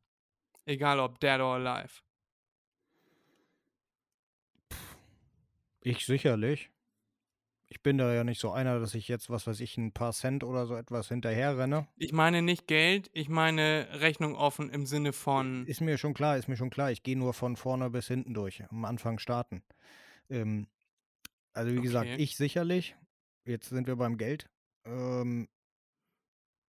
Egal 0.65 0.99
ob 0.99 1.19
dead 1.19 1.39
or 1.39 1.55
alive. 1.55 2.01
Ich 5.81 6.05
sicherlich. 6.05 6.72
Ich 7.73 7.81
bin 7.81 7.97
da 7.97 8.13
ja 8.13 8.23
nicht 8.23 8.39
so 8.39 8.51
einer, 8.51 8.79
dass 8.79 8.93
ich 8.93 9.07
jetzt, 9.07 9.31
was 9.31 9.48
weiß 9.48 9.59
ich, 9.59 9.77
ein 9.79 9.93
paar 9.93 10.13
Cent 10.13 10.43
oder 10.43 10.67
so 10.67 10.75
etwas 10.75 11.07
hinterher 11.07 11.57
renne. 11.57 11.88
Ich 11.98 12.13
meine 12.13 12.43
nicht 12.43 12.67
Geld, 12.67 13.09
ich 13.13 13.29
meine 13.29 13.88
Rechnung 13.93 14.36
offen 14.36 14.69
im 14.69 14.86
Sinne 14.86 15.12
von. 15.12 15.65
Ist 15.65 15.81
mir 15.81 15.98
schon 15.98 16.13
klar, 16.13 16.38
ist 16.38 16.48
mir 16.48 16.55
schon 16.55 16.69
klar. 16.69 16.91
Ich 16.91 17.01
gehe 17.01 17.17
nur 17.17 17.33
von 17.33 17.55
vorne 17.55 17.89
bis 17.89 18.07
hinten 18.07 18.36
durch. 18.36 18.63
Am 18.69 18.86
Anfang 18.86 19.17
starten. 19.17 19.63
Ähm, 20.29 20.67
also 21.53 21.74
wie 21.74 21.81
gesagt, 21.81 22.09
Okay. 22.12 22.21
ich 22.21 22.36
sicherlich. 22.38 22.95
Jetzt 23.43 23.69
sind 23.69 23.88
wir 23.88 23.95
beim 23.95 24.17
Geld. 24.17 24.51
Ähm, 24.86 25.48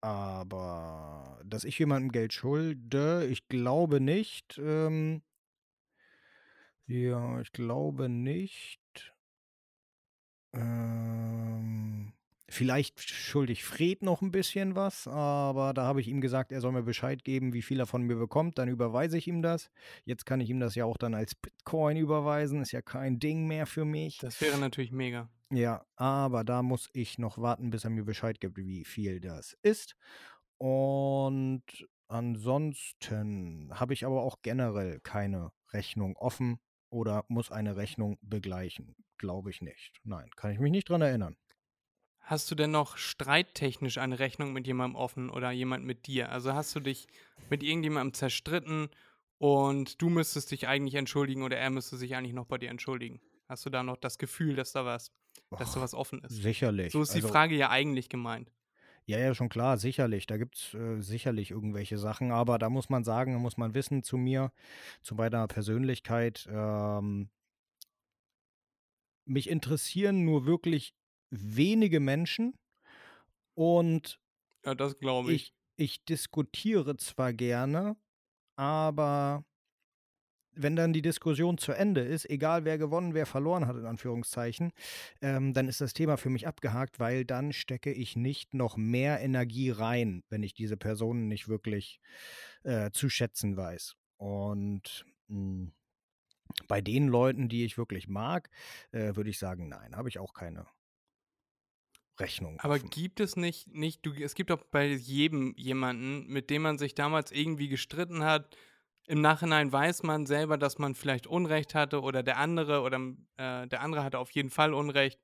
aber 0.01 1.41
dass 1.45 1.65
ich 1.65 1.79
jemandem 1.79 2.13
Geld 2.13 2.33
schulde, 2.33 3.27
ich 3.31 3.49
glaube 3.49 4.01
nicht. 4.01 4.59
Ähm, 4.59 5.23
ja, 6.87 7.41
ich 7.41 7.53
glaube 7.53 8.09
nicht. 8.09 8.84
Ähm, 10.57 12.13
vielleicht 12.49 13.01
schulde 13.01 13.53
ich 13.53 13.65
Fred 13.65 14.03
noch 14.03 14.23
ein 14.23 14.31
bisschen 14.31 14.77
was, 14.77 15.09
aber 15.09 15.75
da 15.75 15.85
habe 15.85 16.01
ich 16.01 16.09
ihm 16.09 16.21
gesagt, 16.21 16.53
er 16.53 16.61
soll 16.61 16.73
mir 16.73 16.83
Bescheid 16.83 17.25
geben, 17.25 17.53
wie 17.53 17.63
viel 17.63 17.81
er 17.81 17.87
von 17.87 18.03
mir 18.03 18.17
bekommt. 18.17 18.59
Dann 18.59 18.69
überweise 18.69 19.19
ich 19.19 19.27
ihm 19.27 19.43
das. 19.43 19.71
Jetzt 20.05 20.27
kann 20.27 20.41
ich 20.41 20.51
ihm 20.51 20.61
das 20.61 20.75
ja 20.75 20.85
auch 20.85 20.97
dann 20.97 21.15
als 21.15 21.35
Bitcoin 21.35 21.97
überweisen. 21.97 22.63
Ist 22.63 22.73
ja 22.73 22.83
kein 22.83 23.19
Ding 23.19 23.47
mehr 23.47 23.67
für 23.67 23.85
mich. 23.85 24.19
Das 24.19 24.41
wäre 24.41 24.59
natürlich 24.59 24.93
mega. 24.93 25.29
Ja, 25.51 25.85
aber 25.97 26.43
da 26.43 26.63
muss 26.63 26.89
ich 26.93 27.19
noch 27.19 27.39
warten, 27.39 27.71
bis 27.71 27.85
er 27.85 27.91
mir 27.91 28.05
Bescheid 28.05 28.41
gibt, 28.41 28.57
wie 28.57 28.85
viel 28.85 29.21
das 29.21 29.57
ist. 29.63 29.95
Und 30.59 31.63
ansonsten 32.09 33.71
habe 33.73 33.93
ich 33.93 34.07
aber 34.07 34.23
auch 34.23 34.39
generell 34.43 35.01
keine 35.01 35.53
Rechnung 35.73 36.17
offen 36.17 36.59
oder 36.91 37.25
muss 37.29 37.51
eine 37.51 37.77
Rechnung 37.77 38.19
begleichen. 38.23 38.95
Glaube 39.19 39.51
ich 39.51 39.61
nicht. 39.61 40.01
Nein, 40.05 40.31
kann 40.37 40.53
ich 40.53 40.61
mich 40.61 40.71
nicht 40.71 40.89
dran 40.89 41.03
erinnern. 41.03 41.37
Hast 42.21 42.51
du 42.51 42.55
denn 42.55 42.71
noch 42.71 42.97
streittechnisch 42.97 43.99
eine 43.99 44.19
Rechnung 44.19 44.53
mit 44.53 44.67
jemandem 44.67 44.97
offen 44.97 45.29
oder 45.31 45.51
jemand 45.51 45.85
mit 45.85 46.07
dir? 46.07 46.31
Also 46.33 46.55
hast 46.55 46.75
du 46.75 46.81
dich 46.81 47.07
mit 47.51 47.63
irgendjemandem 47.63 48.15
zerstritten 48.15 48.89
und 49.39 50.01
du 50.01 50.09
müsstest 50.09 50.51
dich 50.51 50.67
eigentlich 50.67 50.95
entschuldigen 50.95 51.43
oder 51.43 51.59
er 51.59 51.71
müsste 51.71 51.97
sich 51.99 52.17
eigentlich 52.17 52.33
noch 52.33 52.47
bei 52.47 52.57
dir 52.59 52.71
entschuldigen? 52.71 53.21
Hast 53.47 53.67
du 53.67 53.71
da 53.71 53.83
noch 53.83 53.99
das 53.99 54.17
Gefühl, 54.19 54.57
dass 54.57 54.73
da 54.73 54.85
was, 54.87 55.13
dass 55.57 55.73
da 55.73 55.81
Och, 55.81 55.83
was 55.83 55.93
offen 55.95 56.21
ist? 56.25 56.43
sicherlich. 56.43 56.87
So 56.87 57.03
ist 57.03 57.15
die 57.15 57.21
Also, 57.21 57.29
Frage 57.29 57.57
ja 57.57 57.69
eigentlich 57.71 58.09
gemeint. 58.09 58.51
Ja, 59.07 59.19
ja, 59.19 59.35
schon 59.35 59.49
klar, 59.51 59.77
sicherlich. 59.77 60.27
Da 60.27 60.39
gibt 60.39 60.57
es 60.57 60.75
äh, 60.75 61.01
sicherlich 61.01 61.51
irgendwelche 61.51 61.99
Sachen, 61.99 62.33
aber 62.33 62.59
da 62.59 62.71
muss 62.71 62.89
man 62.89 63.05
sagen, 63.05 63.33
da 63.35 63.39
muss 63.39 63.57
man 63.59 63.75
wissen 63.75 64.03
zu 64.03 64.17
mir, 64.17 64.51
zu 65.03 65.15
meiner 65.15 65.47
Persönlichkeit, 65.47 66.49
ähm, 66.51 67.29
mich 69.27 69.49
interessieren 69.49 70.25
nur 70.25 70.47
wirklich 70.47 70.95
wenige 71.31 72.01
Menschen 72.01 72.55
und 73.55 74.19
Ja, 74.65 74.75
das 74.75 74.99
glaube 74.99 75.33
ich. 75.35 75.43
ich, 75.43 75.55
ich 75.77 76.05
diskutiere 76.05 76.97
zwar 76.97 77.33
gerne, 77.33 77.97
aber 78.57 79.45
wenn 80.57 80.77
dann 80.77 80.93
die 80.93 81.03
Diskussion 81.03 81.59
zu 81.59 81.73
Ende 81.73 82.01
ist, 82.03 82.31
egal 82.31 82.65
wer 82.65 82.79
gewonnen, 82.79 83.13
wer 83.13 83.27
verloren 83.27 83.67
hat, 83.67 83.75
in 83.77 83.87
Anführungszeichen, 83.87 84.71
ähm, 85.21 85.53
dann 85.53 85.67
ist 85.69 85.81
das 85.81 85.95
Thema 85.95 86.17
für 86.17 86.31
mich 86.31 86.47
abgehakt, 86.47 87.01
weil 87.01 87.25
dann 87.25 87.53
stecke 87.53 87.93
ich 87.93 88.15
nicht 88.15 88.55
noch 88.55 88.77
mehr 88.77 89.21
Energie 89.21 89.71
rein, 89.71 90.23
wenn 90.29 90.45
ich 90.45 90.55
diese 90.55 90.77
Personen 90.77 91.27
nicht 91.27 91.49
wirklich 91.49 91.99
äh, 92.63 92.91
zu 92.93 93.09
schätzen 93.09 93.57
weiß. 93.57 93.95
Und 94.17 95.05
mh, 95.27 95.73
bei 96.69 96.81
den 96.81 97.09
Leuten, 97.09 97.49
die 97.49 97.65
ich 97.65 97.79
wirklich 97.79 98.09
mag, 98.09 98.51
äh, 98.93 99.17
würde 99.17 99.31
ich 99.31 99.39
sagen, 99.39 99.69
nein, 99.69 99.97
habe 99.97 100.09
ich 100.09 100.19
auch 100.19 100.35
keine 100.35 100.67
Rechnung. 102.19 102.61
Aber 102.61 102.75
offen. 102.75 102.91
gibt 102.91 103.21
es 103.21 103.37
nicht, 103.37 103.69
nicht 103.69 104.05
du, 104.07 104.13
es 104.13 104.35
gibt 104.35 104.51
doch 104.51 104.63
bei 104.65 104.87
jedem 104.87 105.55
jemanden, 105.57 106.27
mit 106.27 106.51
dem 106.51 106.63
man 106.63 106.79
sich 106.79 106.95
damals 106.95 107.33
irgendwie 107.33 107.69
gestritten 107.69 108.25
hat. 108.25 108.57
Im 109.07 109.21
Nachhinein 109.21 109.73
weiß 109.73 110.03
man 110.03 110.25
selber, 110.25 110.57
dass 110.57 110.79
man 110.79 110.95
vielleicht 110.95 111.27
Unrecht 111.27 111.75
hatte 111.75 112.01
oder 112.01 112.23
der 112.23 112.39
andere 112.39 112.83
oder 112.83 112.99
äh, 113.37 113.67
der 113.67 113.81
andere 113.81 114.05
hatte 114.05 114.19
auf 114.19 114.31
jeden 114.31 114.51
Fall 114.51 114.73
Unrecht. 114.73 115.21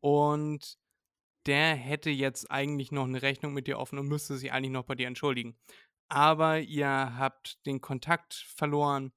Und 0.00 0.78
der 1.46 1.74
hätte 1.74 2.10
jetzt 2.10 2.50
eigentlich 2.50 2.92
noch 2.92 3.04
eine 3.04 3.22
Rechnung 3.22 3.52
mit 3.52 3.66
dir 3.66 3.78
offen 3.78 3.98
und 3.98 4.08
müsste 4.08 4.36
sich 4.36 4.52
eigentlich 4.52 4.72
noch 4.72 4.84
bei 4.84 4.94
dir 4.94 5.08
entschuldigen. 5.08 5.56
Aber 6.08 6.60
ihr 6.60 6.88
habt 6.88 7.64
den 7.66 7.80
Kontakt 7.80 8.34
verloren 8.34 9.12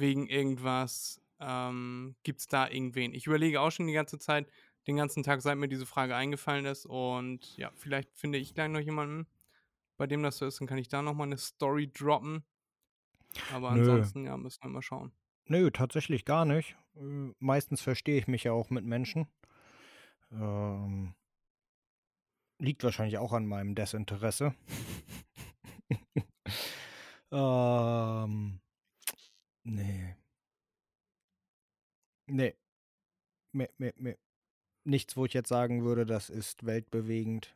wegen 0.00 0.26
irgendwas. 0.26 1.20
Ähm, 1.38 2.16
Gibt 2.22 2.40
es 2.40 2.46
da 2.48 2.68
irgendwen? 2.68 3.14
Ich 3.14 3.26
überlege 3.26 3.60
auch 3.60 3.70
schon 3.70 3.86
die 3.86 3.92
ganze 3.92 4.18
Zeit, 4.18 4.50
den 4.86 4.96
ganzen 4.96 5.22
Tag, 5.22 5.42
seit 5.42 5.56
mir 5.56 5.68
diese 5.68 5.86
Frage 5.86 6.16
eingefallen 6.16 6.66
ist. 6.66 6.86
Und 6.86 7.56
ja, 7.56 7.70
vielleicht 7.74 8.16
finde 8.16 8.38
ich 8.38 8.54
gleich 8.54 8.68
noch 8.68 8.80
jemanden, 8.80 9.26
bei 9.96 10.06
dem 10.06 10.22
das 10.22 10.38
so 10.38 10.46
ist. 10.46 10.60
Dann 10.60 10.66
kann 10.66 10.78
ich 10.78 10.88
da 10.88 11.02
nochmal 11.02 11.28
eine 11.28 11.38
Story 11.38 11.90
droppen. 11.92 12.44
Aber 13.52 13.72
Nö. 13.72 13.80
ansonsten, 13.80 14.24
ja, 14.24 14.36
müssen 14.36 14.62
wir 14.62 14.70
mal 14.70 14.82
schauen. 14.82 15.12
Nö, 15.46 15.70
tatsächlich 15.70 16.24
gar 16.24 16.44
nicht. 16.44 16.76
Äh, 16.96 17.32
Meistens 17.38 17.80
verstehe 17.80 18.18
ich 18.18 18.26
mich 18.26 18.44
ja 18.44 18.52
auch 18.52 18.70
mit 18.70 18.84
Menschen. 18.84 19.26
Ähm, 20.32 21.14
liegt 22.58 22.84
wahrscheinlich 22.84 23.18
auch 23.18 23.32
an 23.32 23.46
meinem 23.46 23.74
Desinteresse. 23.74 24.54
ähm, 27.32 28.60
nee. 29.74 30.16
Nee. 32.26 32.54
Me, 33.52 33.68
me, 33.78 33.92
me. 33.96 34.18
Nichts, 34.84 35.16
wo 35.16 35.24
ich 35.24 35.34
jetzt 35.34 35.48
sagen 35.48 35.84
würde, 35.84 36.06
das 36.06 36.30
ist 36.30 36.64
weltbewegend. 36.64 37.54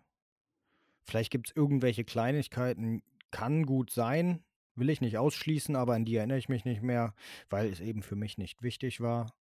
Vielleicht 1.04 1.30
gibt 1.30 1.48
es 1.48 1.56
irgendwelche 1.56 2.04
Kleinigkeiten, 2.04 3.02
kann 3.30 3.66
gut 3.66 3.90
sein, 3.90 4.42
will 4.74 4.90
ich 4.90 5.00
nicht 5.00 5.18
ausschließen, 5.18 5.76
aber 5.76 5.94
an 5.94 6.04
die 6.04 6.16
erinnere 6.16 6.38
ich 6.38 6.48
mich 6.48 6.64
nicht 6.64 6.82
mehr, 6.82 7.14
weil 7.50 7.70
es 7.70 7.80
eben 7.80 8.02
für 8.02 8.16
mich 8.16 8.38
nicht 8.38 8.62
wichtig 8.62 9.00
war. 9.00 9.34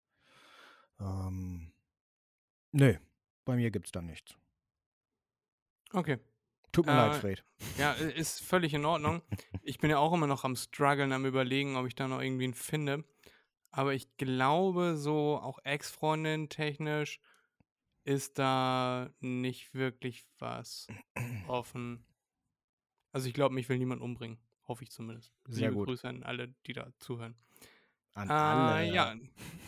Ähm, 0.99 1.73
nö, 2.73 2.95
bei 3.45 3.57
mir 3.57 3.71
gibt 3.71 3.87
es 3.87 3.93
da 3.93 4.03
nichts. 4.03 4.35
Okay. 5.93 6.19
Tut 6.73 6.87
mir 6.87 6.95
leid, 6.95 7.17
Äh, 7.17 7.21
Fred. 7.21 7.45
Ja, 7.79 7.93
ist 7.93 8.41
völlig 8.41 8.75
in 8.75 8.85
Ordnung. 8.85 9.23
Ich 9.63 9.79
bin 9.79 9.91
ja 9.91 9.99
auch 9.99 10.13
immer 10.13 10.27
noch 10.27 10.45
am 10.45 10.57
struggeln, 10.57 11.13
am 11.13 11.27
überlegen, 11.27 11.77
ob 11.77 11.87
ich 11.87 11.95
da 11.95 12.07
noch 12.09 12.21
irgendwen 12.21 12.55
finde. 12.55 13.05
Aber 13.73 13.95
ich 13.95 14.17
glaube, 14.17 14.97
so 14.97 15.39
auch 15.39 15.59
Ex-Freundin 15.65 16.49
technisch 16.49 17.21
ist 18.05 18.39
da 18.39 19.11
nicht 19.21 19.75
wirklich 19.75 20.25
was 20.39 20.87
offen. 21.49 22.05
Also 23.13 23.29
ich 23.29 23.35
glaube, 23.35 23.55
mich 23.55 23.69
will 23.69 23.79
niemand 23.79 24.03
umbringen. 24.03 24.39
Hoffe 24.67 24.85
ich 24.85 24.91
zumindest. 24.91 25.33
Sehr 25.49 25.69
Liebe 25.71 25.81
gut. 25.81 25.89
Grüße 25.89 26.09
an 26.09 26.23
alle, 26.23 26.55
die 26.67 26.73
da 26.73 26.93
zuhören. 26.99 27.35
An 28.15 28.29
Äh, 28.29 28.33
alle. 28.33 28.93
Ja, 28.93 29.15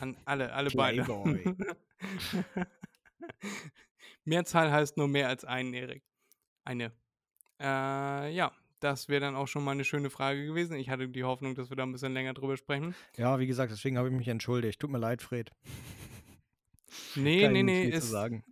an 0.00 0.16
alle, 0.24 0.52
alle 0.52 0.70
beide. 0.70 1.04
Mehrzahl 4.24 4.70
heißt 4.70 4.96
nur 4.96 5.08
mehr 5.08 5.28
als 5.28 5.44
einen, 5.44 5.74
Erik. 5.74 6.04
Eine. 6.64 6.92
Äh, 7.60 8.34
ja, 8.34 8.52
das 8.80 9.08
wäre 9.08 9.20
dann 9.20 9.36
auch 9.36 9.46
schon 9.46 9.64
mal 9.64 9.72
eine 9.72 9.84
schöne 9.84 10.10
Frage 10.10 10.44
gewesen. 10.44 10.76
Ich 10.76 10.90
hatte 10.90 11.08
die 11.08 11.24
Hoffnung, 11.24 11.54
dass 11.54 11.70
wir 11.70 11.76
da 11.76 11.84
ein 11.84 11.92
bisschen 11.92 12.12
länger 12.12 12.34
drüber 12.34 12.56
sprechen. 12.56 12.94
Ja, 13.16 13.38
wie 13.38 13.46
gesagt, 13.46 13.72
deswegen 13.72 13.96
habe 13.96 14.08
ich 14.08 14.14
mich 14.14 14.28
entschuldigt. 14.28 14.80
Tut 14.80 14.90
mir 14.90 14.98
leid, 14.98 15.22
Fred. 15.22 15.50
Nee, 17.14 17.42
Kann 17.42 17.52
nee, 17.52 17.62
nee, 17.62 17.84
ist, 17.84 18.10
sagen. 18.10 18.44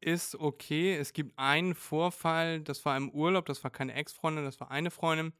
ist 0.00 0.36
okay. 0.36 0.94
Es 0.94 1.12
gibt 1.12 1.36
einen 1.36 1.74
Vorfall, 1.74 2.60
das 2.60 2.84
war 2.84 2.96
im 2.96 3.10
Urlaub, 3.10 3.46
das 3.46 3.62
war 3.64 3.72
keine 3.72 3.94
Ex-Freundin, 3.94 4.44
das 4.44 4.60
war 4.60 4.70
eine 4.70 4.90
Freundin. 4.92 5.32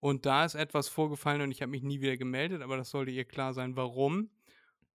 Und 0.00 0.24
da 0.24 0.44
ist 0.44 0.54
etwas 0.54 0.88
vorgefallen 0.88 1.42
und 1.42 1.50
ich 1.50 1.62
habe 1.62 1.70
mich 1.70 1.82
nie 1.82 2.00
wieder 2.00 2.16
gemeldet, 2.16 2.62
aber 2.62 2.76
das 2.76 2.90
sollte 2.90 3.10
ihr 3.10 3.24
klar 3.24 3.54
sein, 3.54 3.76
warum. 3.76 4.30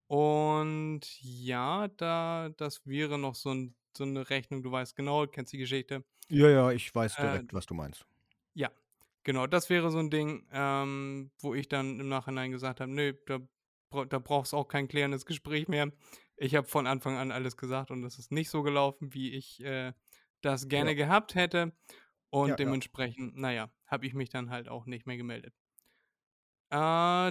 Und 0.07 1.01
ja, 1.21 1.87
da, 1.97 2.49
das 2.57 2.85
wäre 2.85 3.17
noch 3.17 3.35
so, 3.35 3.51
ein, 3.53 3.75
so 3.97 4.03
eine 4.03 4.29
Rechnung, 4.29 4.63
du 4.63 4.71
weißt 4.71 4.95
genau, 4.95 5.25
kennst 5.27 5.53
die 5.53 5.57
Geschichte. 5.57 6.03
Ja, 6.33 6.49
ja, 6.49 6.71
ich 6.71 6.93
weiß 6.93 7.17
Äh, 7.17 7.17
direkt, 7.17 7.53
was 7.53 7.65
du 7.65 7.73
meinst. 7.75 8.05
Ja, 8.55 8.71
genau, 9.23 9.47
das 9.47 9.69
wäre 9.69 9.91
so 9.91 9.99
ein 9.99 10.09
Ding, 10.09 10.47
ähm, 10.51 11.31
wo 11.39 11.53
ich 11.55 11.67
dann 11.69 11.99
im 11.99 12.09
Nachhinein 12.09 12.51
gesagt 12.51 12.79
habe, 12.81 12.91
nö, 12.91 13.13
da, 13.25 13.39
bra- 13.89 14.05
da 14.05 14.19
brauchst 14.19 14.53
du 14.53 14.57
auch 14.57 14.67
kein 14.67 14.87
klärendes 14.87 15.25
Gespräch 15.25 15.67
mehr. 15.67 15.91
Ich 16.37 16.55
habe 16.55 16.67
von 16.67 16.87
Anfang 16.87 17.17
an 17.17 17.31
alles 17.31 17.57
gesagt 17.57 17.91
und 17.91 18.03
es 18.03 18.19
ist 18.19 18.31
nicht 18.31 18.49
so 18.49 18.61
gelaufen, 18.63 19.13
wie 19.13 19.31
ich 19.33 19.63
äh, 19.63 19.93
das 20.41 20.67
gerne 20.67 20.93
Ja. 20.93 20.95
gehabt 20.95 21.35
hätte. 21.35 21.73
Und 22.29 22.57
Ja, 22.57 22.59
ja. 22.63 22.73
dementsprechend, 22.73 23.37
naja, 23.37 23.71
habe 23.87 24.05
ich 24.07 24.13
mich 24.15 24.29
dann 24.29 24.49
halt 24.49 24.67
auch 24.69 24.85
nicht 24.87 25.05
mehr 25.05 25.17
gemeldet. 25.17 25.53
Äh, 26.71 26.75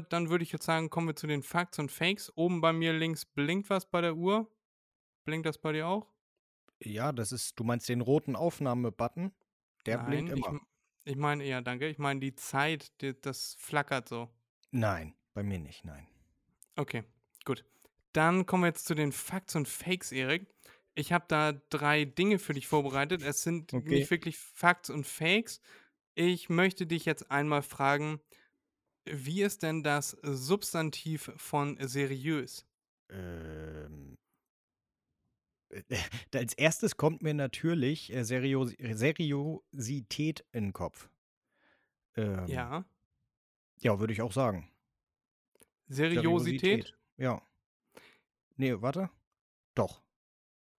dann 0.09 0.31
würde 0.31 0.43
ich 0.45 0.53
jetzt 0.53 0.65
sagen, 0.65 0.89
kommen 0.91 1.09
wir 1.09 1.17
zu 1.17 1.27
den 1.27 1.43
Facts 1.43 1.79
und 1.79 1.91
Fakes. 1.93 2.33
Oben 2.37 2.61
bei 2.61 2.73
mir 2.73 2.93
links 2.93 3.25
blinkt 3.27 3.69
was 3.71 3.91
bei 3.91 4.01
der 4.01 4.17
Uhr. 4.17 4.51
Blinkt 5.25 5.47
das 5.47 5.59
bei 5.61 5.73
dir 5.73 5.89
auch? 5.89 6.13
Ja, 6.85 7.12
das 7.12 7.33
ist, 7.33 7.59
du 7.59 7.65
meinst 7.65 7.89
den 7.89 8.01
roten 8.03 8.37
Aufnahme-Button? 8.37 9.33
Der 9.87 9.99
blinkt 9.99 10.29
Nein, 10.29 10.33
ich, 10.35 10.49
immer. 10.49 10.51
m- 10.51 10.67
ich 11.05 11.17
meine, 11.17 11.45
ja, 11.45 11.61
danke. 11.61 11.89
Ich 11.89 11.99
meine, 11.99 12.21
die 12.21 12.35
Zeit, 12.35 13.01
die, 13.01 13.19
das 13.21 13.55
flackert 13.59 14.09
so. 14.09 14.29
Nein, 14.73 15.15
bei 15.33 15.43
mir 15.43 15.59
nicht, 15.61 15.85
nein. 15.87 16.09
Okay, 16.77 17.05
gut. 17.45 17.65
Dann 18.12 18.47
kommen 18.47 18.65
wir 18.65 18.69
jetzt 18.69 18.87
zu 18.87 18.95
den 18.95 19.12
Facts 19.12 19.57
und 19.57 19.69
Fakes, 19.69 20.12
Erik. 20.12 20.47
Ich 20.95 21.12
habe 21.12 21.25
da 21.29 21.53
drei 21.53 22.05
Dinge 22.05 22.39
für 22.39 22.53
dich 22.55 22.67
vorbereitet. 22.69 23.23
Es 23.23 23.43
sind 23.43 23.73
Okay. 23.73 23.83
nicht 23.87 24.11
wirklich 24.11 24.39
Facts 24.39 24.91
und 24.91 25.07
Fakes. 25.07 25.61
Ich 26.15 26.51
möchte 26.51 26.87
dich 26.87 27.07
jetzt 27.07 27.31
einmal 27.31 27.62
fragen, 27.62 28.21
wie 29.07 29.43
ist 29.43 29.62
denn 29.62 29.83
das 29.85 30.11
Substantiv 30.23 31.33
von 31.37 31.79
seriös? 31.81 32.67
Ähm, 33.11 34.15
äh, 34.15 34.22
als 36.35 36.55
erstes 36.55 36.97
kommt 36.97 37.23
mir 37.23 37.35
natürlich 37.35 38.12
äh, 38.12 38.25
Serios 38.25 38.73
Seriosität 38.79 40.45
in 40.52 40.64
den 40.64 40.73
Kopf. 40.73 41.09
Ähm, 42.17 42.47
Ja. 42.47 42.85
Ja, 43.81 43.99
würde 43.99 44.12
ich 44.12 44.23
auch 44.23 44.33
sagen. 44.33 44.71
Seriosität? 45.88 46.97
Ja. 47.17 47.43
Nee, 48.57 48.81
warte. 48.81 49.11
Doch. 49.75 50.02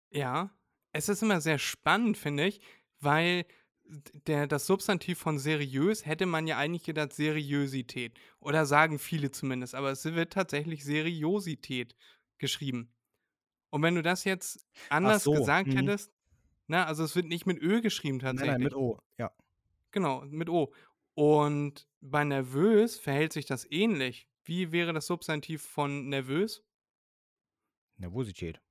Ja. 0.09 0.55
Es 0.91 1.09
ist 1.09 1.23
immer 1.23 1.41
sehr 1.41 1.57
spannend, 1.57 2.17
finde 2.17 2.45
ich, 2.45 2.61
weil 2.99 3.45
der, 4.27 4.47
das 4.47 4.65
Substantiv 4.65 5.19
von 5.19 5.39
seriös 5.39 6.05
hätte 6.05 6.25
man 6.25 6.47
ja 6.47 6.57
eigentlich 6.57 6.83
gedacht 6.83 7.13
Seriosität. 7.13 8.17
Oder 8.39 8.65
sagen 8.65 8.99
viele 8.99 9.31
zumindest. 9.31 9.75
Aber 9.75 9.91
es 9.91 10.05
wird 10.05 10.33
tatsächlich 10.33 10.83
Seriosität 10.83 11.95
geschrieben. 12.37 12.93
Und 13.73 13.81
wenn 13.81 13.95
du 13.95 14.03
das 14.03 14.23
jetzt 14.23 14.67
anders 14.89 15.23
so, 15.23 15.31
gesagt 15.31 15.67
mhm. 15.67 15.77
hättest, 15.77 16.13
na, 16.67 16.85
also 16.85 17.03
es 17.03 17.15
wird 17.15 17.25
nicht 17.25 17.47
mit 17.47 17.59
Ö 17.59 17.81
geschrieben 17.81 18.17
Nein, 18.17 18.37
tatsächlich. 18.37 18.51
nein, 18.51 18.61
mit 18.61 18.75
O. 18.75 18.99
Ja. 19.17 19.31
Genau, 19.89 20.21
mit 20.25 20.47
O. 20.47 20.71
Und 21.15 21.87
bei 21.99 22.23
nervös 22.23 22.99
verhält 22.99 23.33
sich 23.33 23.47
das 23.47 23.65
ähnlich. 23.71 24.29
Wie 24.43 24.71
wäre 24.71 24.93
das 24.93 25.07
Substantiv 25.07 25.63
von 25.63 26.07
nervös? 26.07 26.63
Nervosität. 27.97 28.61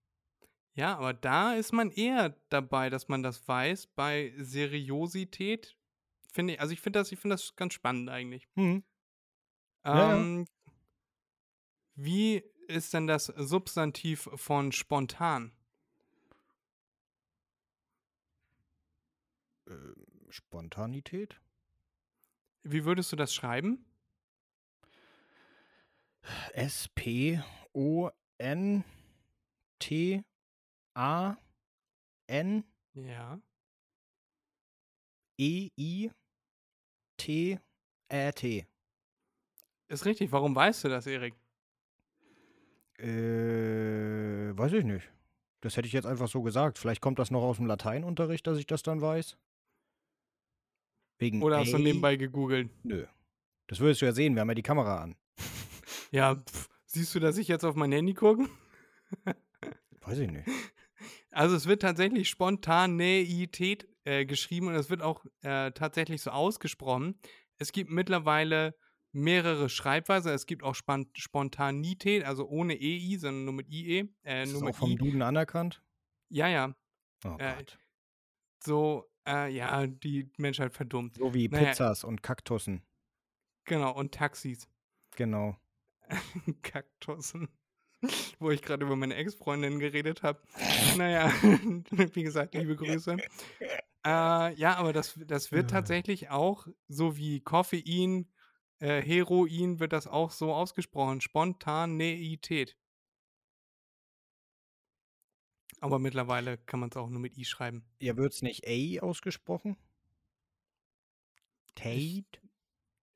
Ja, 0.74 0.96
aber 0.98 1.14
da 1.14 1.54
ist 1.54 1.72
man 1.72 1.90
eher 1.90 2.36
dabei, 2.48 2.88
dass 2.88 3.08
man 3.08 3.24
das 3.24 3.48
weiß. 3.48 3.88
Bei 3.88 4.32
Seriosität 4.36 5.76
finde 6.32 6.54
ich, 6.54 6.60
also 6.60 6.72
ich 6.72 6.80
finde 6.80 7.00
das, 7.00 7.10
ich 7.10 7.18
finde 7.18 7.34
das 7.34 7.56
ganz 7.56 7.74
spannend 7.74 8.08
eigentlich. 8.08 8.46
Hm. 8.54 8.84
Ja, 9.84 9.96
ja. 9.96 10.16
Ähm, 10.16 10.46
Wie 11.96 12.44
ist 12.68 12.94
denn 12.94 13.06
das 13.06 13.26
Substantiv 13.26 14.28
von 14.34 14.72
spontan? 14.72 15.52
Ähm, 19.68 20.06
Spontanität? 20.28 21.40
Wie 22.62 22.84
würdest 22.84 23.12
du 23.12 23.16
das 23.16 23.34
schreiben? 23.34 23.84
S-P-O-N-T-A-N. 26.54 27.42
T 29.82 30.22
A 30.94 31.36
N 32.28 32.64
Ja. 32.94 33.40
E 35.36 35.70
I 35.76 36.10
T 37.16 37.58
Ä 38.08 38.32
T. 38.32 38.66
Ist 39.88 40.04
richtig. 40.04 40.30
Warum 40.30 40.54
weißt 40.54 40.84
du 40.84 40.88
das, 40.88 41.08
Erik? 41.08 41.34
Äh, 43.02 44.56
weiß 44.56 44.72
ich 44.74 44.84
nicht. 44.84 45.10
Das 45.60 45.76
hätte 45.76 45.86
ich 45.86 45.92
jetzt 45.92 46.06
einfach 46.06 46.28
so 46.28 46.42
gesagt. 46.42 46.78
Vielleicht 46.78 47.00
kommt 47.00 47.18
das 47.18 47.30
noch 47.30 47.42
aus 47.42 47.56
dem 47.56 47.66
Lateinunterricht, 47.66 48.46
dass 48.46 48.58
ich 48.58 48.66
das 48.66 48.82
dann 48.82 49.00
weiß. 49.00 49.36
Wegen 51.18 51.42
Oder 51.42 51.58
hast 51.58 51.72
du 51.72 51.78
nebenbei 51.78 52.16
gegoogelt? 52.16 52.70
Nö. 52.84 53.06
Das 53.68 53.80
würdest 53.80 54.02
du 54.02 54.06
ja 54.06 54.12
sehen, 54.12 54.34
wir 54.34 54.40
haben 54.40 54.48
ja 54.48 54.54
die 54.54 54.62
Kamera 54.62 55.02
an. 55.02 55.16
Ja, 56.10 56.34
pff, 56.34 56.68
siehst 56.84 57.14
du, 57.14 57.20
dass 57.20 57.38
ich 57.38 57.48
jetzt 57.48 57.64
auf 57.64 57.74
mein 57.74 57.90
Handy 57.90 58.12
gucke? 58.12 58.46
Weiß 60.02 60.18
ich 60.18 60.30
nicht. 60.30 60.46
Also 61.30 61.56
es 61.56 61.66
wird 61.66 61.80
tatsächlich 61.80 62.28
Spontaneität 62.28 63.88
äh, 64.04 64.26
geschrieben 64.26 64.66
und 64.66 64.74
es 64.74 64.90
wird 64.90 65.00
auch 65.00 65.24
äh, 65.40 65.70
tatsächlich 65.70 66.20
so 66.20 66.30
ausgesprochen. 66.30 67.18
Es 67.56 67.72
gibt 67.72 67.90
mittlerweile 67.90 68.74
mehrere 69.12 69.68
Schreibweisen. 69.68 70.32
Es 70.32 70.46
gibt 70.46 70.62
auch 70.62 70.74
Spontanität, 70.74 72.24
also 72.24 72.48
ohne 72.48 72.74
EI, 72.74 73.16
sondern 73.18 73.44
nur 73.44 73.54
mit 73.54 73.68
IE. 73.70 74.08
Äh, 74.24 74.44
Ist 74.44 74.52
nur 74.52 74.62
das 74.62 74.70
auch 74.70 74.78
vom 74.78 74.90
I. 74.90 74.96
Duden 74.96 75.22
anerkannt? 75.22 75.82
Ja, 76.28 76.48
ja. 76.48 76.74
Oh 77.24 77.36
Äh. 77.38 77.64
So, 78.64 79.10
äh, 79.26 79.52
ja, 79.52 79.86
die 79.86 80.30
Menschheit 80.38 80.72
verdummt. 80.72 81.16
So 81.16 81.34
wie 81.34 81.48
naja. 81.48 81.68
Pizzas 81.68 82.04
und 82.04 82.22
Kaktussen. 82.22 82.82
Genau, 83.64 83.92
und 83.92 84.12
Taxis. 84.14 84.68
Genau. 85.16 85.56
Kaktussen. 86.62 87.48
Wo 88.38 88.50
ich 88.50 88.62
gerade 88.62 88.84
über 88.84 88.96
meine 88.96 89.14
Ex-Freundin 89.14 89.78
geredet 89.78 90.22
habe. 90.22 90.40
Naja, 90.96 91.28
wie 91.90 92.22
gesagt, 92.22 92.54
liebe 92.54 92.74
Grüße. 92.74 93.16
Äh, 94.04 94.54
ja, 94.54 94.76
aber 94.76 94.92
das, 94.92 95.18
das 95.26 95.52
wird 95.52 95.70
tatsächlich 95.70 96.30
auch, 96.30 96.66
so 96.88 97.16
wie 97.16 97.40
Koffein, 97.40 98.26
äh, 98.82 99.00
Heroin, 99.00 99.78
wird 99.78 99.92
das 99.92 100.08
auch 100.08 100.32
so 100.32 100.52
ausgesprochen. 100.52 101.20
Spontaneität. 101.20 102.76
Aber 105.80 105.98
mittlerweile 105.98 106.58
kann 106.58 106.80
man 106.80 106.90
es 106.90 106.96
auch 106.96 107.08
nur 107.08 107.20
mit 107.20 107.38
I 107.38 107.44
schreiben. 107.44 107.84
Ja, 108.00 108.16
wird 108.16 108.32
es 108.32 108.42
nicht 108.42 108.66
A 108.66 109.02
ausgesprochen? 109.02 109.76
Tate? 111.74 112.40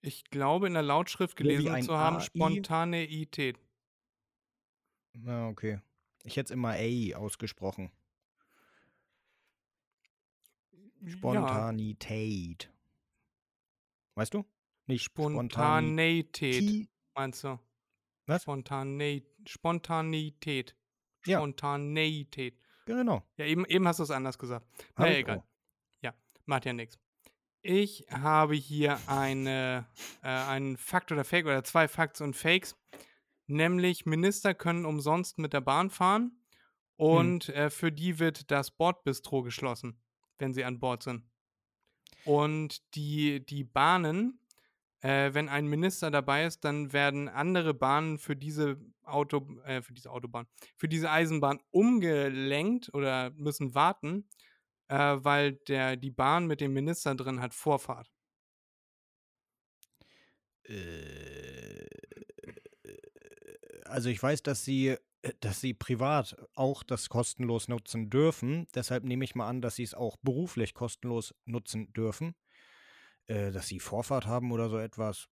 Ich 0.02 0.24
glaube, 0.24 0.68
in 0.68 0.74
der 0.74 0.82
Lautschrift 0.82 1.36
gelesen 1.36 1.82
zu 1.82 1.96
haben? 1.96 2.20
Spontaneität. 2.20 3.58
Na, 5.14 5.48
okay. 5.48 5.80
Ich 6.22 6.36
hätte 6.36 6.52
es 6.52 6.56
immer 6.56 6.74
A 6.76 7.16
ausgesprochen. 7.16 7.90
Ja, 11.00 11.10
Spontanität. 11.10 12.72
Weißt 14.14 14.32
du? 14.34 14.44
Nicht 14.86 15.04
Spontaneität, 15.04 16.88
meinst 17.14 17.44
du? 17.44 17.58
Was? 18.26 18.42
Spontane 18.42 19.22
Spontanität. 19.46 20.76
Ja. 21.24 21.38
Spontaneität. 21.38 22.58
Genau. 22.86 23.22
Ja, 23.36 23.46
eben, 23.46 23.64
eben 23.66 23.86
hast 23.86 23.98
du 23.98 24.04
es 24.04 24.10
anders 24.10 24.38
gesagt. 24.38 24.66
Hab 24.94 25.06
Naja, 25.06 25.18
egal. 25.18 25.38
auch. 25.38 25.44
Macht 26.46 26.64
ja 26.64 26.72
nichts. 26.72 26.98
Ich 27.60 28.06
habe 28.10 28.54
hier 28.54 28.98
eine, 29.08 29.86
äh, 30.22 30.28
einen 30.28 30.76
Fakt 30.76 31.10
oder 31.10 31.24
Fake 31.24 31.46
oder 31.46 31.64
zwei 31.64 31.88
Facts 31.88 32.20
und 32.20 32.36
Fakes. 32.36 32.76
Nämlich, 33.48 34.06
Minister 34.06 34.54
können 34.54 34.86
umsonst 34.86 35.38
mit 35.38 35.52
der 35.52 35.60
Bahn 35.60 35.90
fahren 35.90 36.40
und 36.96 37.48
äh, 37.50 37.70
für 37.70 37.90
die 37.90 38.20
wird 38.20 38.50
das 38.50 38.70
Bordbistro 38.70 39.42
geschlossen, 39.42 40.00
wenn 40.38 40.54
sie 40.54 40.64
an 40.64 40.78
Bord 40.78 41.02
sind. 41.02 41.28
Und 42.24 42.94
die, 42.94 43.44
die 43.44 43.64
Bahnen, 43.64 44.40
äh, 45.00 45.34
wenn 45.34 45.48
ein 45.48 45.66
Minister 45.66 46.10
dabei 46.10 46.46
ist, 46.46 46.64
dann 46.64 46.92
werden 46.92 47.28
andere 47.28 47.74
Bahnen 47.74 48.18
für 48.18 48.36
diese 48.36 48.78
Auto, 49.02 49.46
äh, 49.64 49.82
für 49.82 49.92
diese 49.94 50.10
Autobahn, 50.10 50.46
für 50.76 50.88
diese 50.88 51.10
Eisenbahn 51.10 51.60
umgelenkt 51.70 52.92
oder 52.94 53.30
müssen 53.30 53.74
warten, 53.74 54.28
äh, 54.88 54.96
weil 55.18 55.52
der, 55.68 55.96
die 55.96 56.10
Bahn 56.10 56.46
mit 56.46 56.60
dem 56.60 56.72
Minister 56.72 57.14
drin 57.14 57.40
hat 57.40 57.54
Vorfahrt. 57.54 58.10
Äh, 60.64 61.86
Also 63.88 64.08
ich 64.08 64.22
weiß, 64.22 64.42
dass 64.42 64.64
sie, 64.64 64.96
äh, 65.22 65.32
dass 65.40 65.60
sie 65.60 65.74
privat 65.74 66.36
auch 66.54 66.82
das 66.82 67.08
kostenlos 67.08 67.68
nutzen 67.68 68.10
dürfen. 68.10 68.66
Deshalb 68.74 69.04
nehme 69.04 69.24
ich 69.24 69.34
mal 69.34 69.48
an, 69.48 69.62
dass 69.62 69.76
sie 69.76 69.84
es 69.84 69.94
auch 69.94 70.16
beruflich 70.18 70.74
kostenlos 70.74 71.34
nutzen 71.44 71.92
dürfen. 71.92 72.34
Äh, 73.28 73.50
dass 73.50 73.66
sie 73.66 73.80
Vorfahrt 73.80 74.26
haben 74.26 74.52
oder 74.52 74.68
so 74.68 74.78
etwas. 74.78 75.28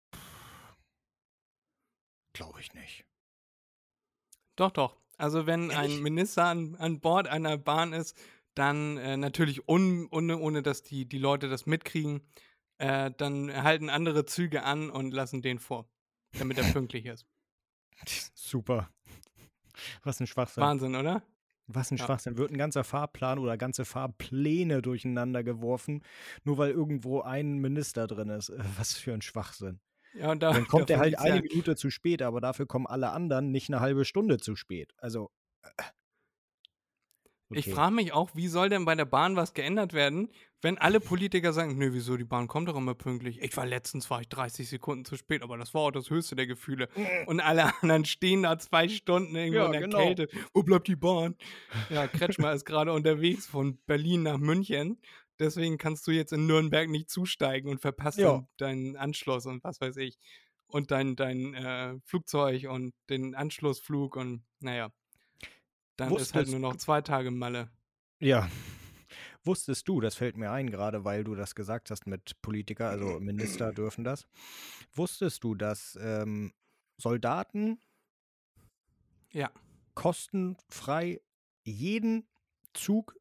Glaube 2.32 2.60
ich 2.60 2.72
nicht. 2.72 3.04
Doch, 4.56 4.70
doch. 4.70 4.96
Also 5.18 5.46
wenn 5.46 5.70
Ehrlich? 5.70 5.96
ein 5.96 6.02
Minister 6.02 6.44
an, 6.46 6.74
an 6.76 7.00
Bord 7.00 7.28
einer 7.28 7.58
Bahn 7.58 7.92
ist, 7.92 8.16
dann 8.54 8.96
äh, 8.98 9.16
natürlich 9.16 9.68
un, 9.68 10.08
ohne, 10.10 10.38
ohne, 10.38 10.62
dass 10.62 10.82
die, 10.82 11.06
die 11.06 11.18
Leute 11.18 11.48
das 11.48 11.66
mitkriegen, 11.66 12.22
äh, 12.78 13.10
dann 13.16 13.62
halten 13.62 13.90
andere 13.90 14.24
Züge 14.24 14.62
an 14.64 14.90
und 14.90 15.12
lassen 15.12 15.42
den 15.42 15.58
vor, 15.58 15.88
damit 16.38 16.58
er 16.58 16.64
pünktlich 16.72 17.06
ist. 17.06 17.26
Super. 18.34 18.90
Was 20.02 20.20
ein 20.20 20.26
Schwachsinn. 20.26 20.62
Wahnsinn, 20.62 20.96
oder? 20.96 21.22
Was 21.66 21.90
ein 21.90 21.96
Ja. 21.96 22.04
Schwachsinn. 22.04 22.36
Wird 22.36 22.50
ein 22.50 22.58
ganzer 22.58 22.84
Fahrplan 22.84 23.38
oder 23.38 23.56
ganze 23.56 23.84
Fahrpläne 23.84 24.82
durcheinander 24.82 25.42
geworfen, 25.44 26.02
nur 26.44 26.58
weil 26.58 26.70
irgendwo 26.70 27.20
ein 27.20 27.58
Minister 27.58 28.06
drin 28.06 28.28
ist. 28.30 28.50
Äh, 28.50 28.58
Was 28.76 28.94
für 28.94 29.12
ein 29.12 29.22
Schwachsinn. 29.22 29.80
Ja, 30.14 30.34
da, 30.34 30.52
Dann 30.52 30.66
kommt 30.68 30.90
er 30.90 30.98
halt 30.98 31.18
eine 31.18 31.40
Minute 31.40 31.76
zu 31.76 31.90
spät, 31.90 32.20
aber 32.22 32.40
dafür 32.40 32.66
kommen 32.66 32.86
alle 32.86 33.10
anderen 33.10 33.50
nicht 33.50 33.70
eine 33.70 33.80
halbe 33.80 34.04
Stunde 34.04 34.38
zu 34.38 34.56
spät. 34.56 34.92
Also. 34.98 35.30
äh. 35.62 35.82
Ich 37.54 37.66
Okay. 37.66 37.74
frage 37.74 37.94
mich 37.94 38.12
auch, 38.12 38.30
wie 38.34 38.48
soll 38.48 38.68
denn 38.68 38.84
bei 38.84 38.94
der 38.94 39.04
Bahn 39.04 39.36
was 39.36 39.54
geändert 39.54 39.92
werden, 39.92 40.30
wenn 40.60 40.78
alle 40.78 41.00
Politiker 41.00 41.52
sagen, 41.52 41.76
nö, 41.76 41.92
wieso, 41.92 42.16
die 42.16 42.24
Bahn 42.24 42.46
kommt 42.46 42.68
doch 42.68 42.76
immer 42.76 42.94
pünktlich. 42.94 43.40
Ich 43.42 43.56
war 43.56 43.66
letztens, 43.66 44.08
war 44.10 44.20
ich 44.20 44.28
30 44.28 44.68
Sekunden 44.68 45.04
zu 45.04 45.16
spät, 45.16 45.42
aber 45.42 45.58
das 45.58 45.74
war 45.74 45.82
auch 45.82 45.90
das 45.90 46.08
höchste 46.10 46.36
der 46.36 46.46
Gefühle. 46.46 46.88
Und 47.26 47.40
alle 47.40 47.74
anderen 47.82 48.04
stehen 48.04 48.44
da 48.44 48.58
zwei 48.58 48.88
Stunden 48.88 49.34
irgendwo 49.34 49.58
Ja, 49.58 49.66
in 49.66 49.72
der 49.72 49.80
genau. 49.82 49.98
Kälte. 49.98 50.28
Wo 50.54 50.62
bleibt 50.62 50.86
die 50.88 50.96
Bahn? 50.96 51.36
Ja, 51.88 52.06
Kretschmer 52.08 52.52
ist 52.52 52.64
gerade 52.64 52.92
unterwegs 52.92 53.46
von 53.46 53.78
Berlin 53.86 54.22
nach 54.22 54.38
München. 54.38 55.00
Deswegen 55.40 55.78
kannst 55.78 56.06
du 56.06 56.12
jetzt 56.12 56.32
in 56.32 56.46
Nürnberg 56.46 56.88
nicht 56.88 57.10
zusteigen 57.10 57.68
und 57.68 57.80
verpasst 57.80 58.18
Ja. 58.18 58.46
deinen 58.58 58.96
Anschluss 58.96 59.46
und 59.46 59.64
was 59.64 59.80
weiß 59.80 59.96
ich. 59.96 60.18
Und 60.68 60.90
dein, 60.90 61.16
dein 61.16 61.54
äh, 61.54 61.94
Flugzeug 62.04 62.68
und 62.70 62.94
den 63.10 63.34
Anschlussflug 63.34 64.16
und 64.16 64.44
naja. 64.60 64.90
Dann 65.96 66.16
ist 66.16 66.34
halt 66.34 66.46
Wusstest 66.46 66.50
nur 66.50 66.60
noch 66.60 66.76
zwei 66.76 67.00
Tage 67.00 67.30
Malle. 67.30 67.70
Ja. 68.20 68.48
Wusstest 69.44 69.88
du, 69.88 70.00
das 70.00 70.14
fällt 70.14 70.36
mir 70.36 70.50
ein, 70.50 70.70
gerade 70.70 71.04
weil 71.04 71.24
du 71.24 71.34
das 71.34 71.54
gesagt 71.54 71.90
hast 71.90 72.06
mit 72.06 72.40
Politiker, 72.42 72.88
also 72.88 73.18
Minister 73.20 73.72
dürfen 73.72 74.04
das. 74.04 74.26
Wusstest 74.94 75.42
du, 75.44 75.54
dass 75.54 75.98
ähm, 76.00 76.52
Soldaten 76.98 77.80
Ja. 79.32 79.50
kostenfrei 79.94 81.20
jeden 81.64 82.26
Zug 82.72 83.16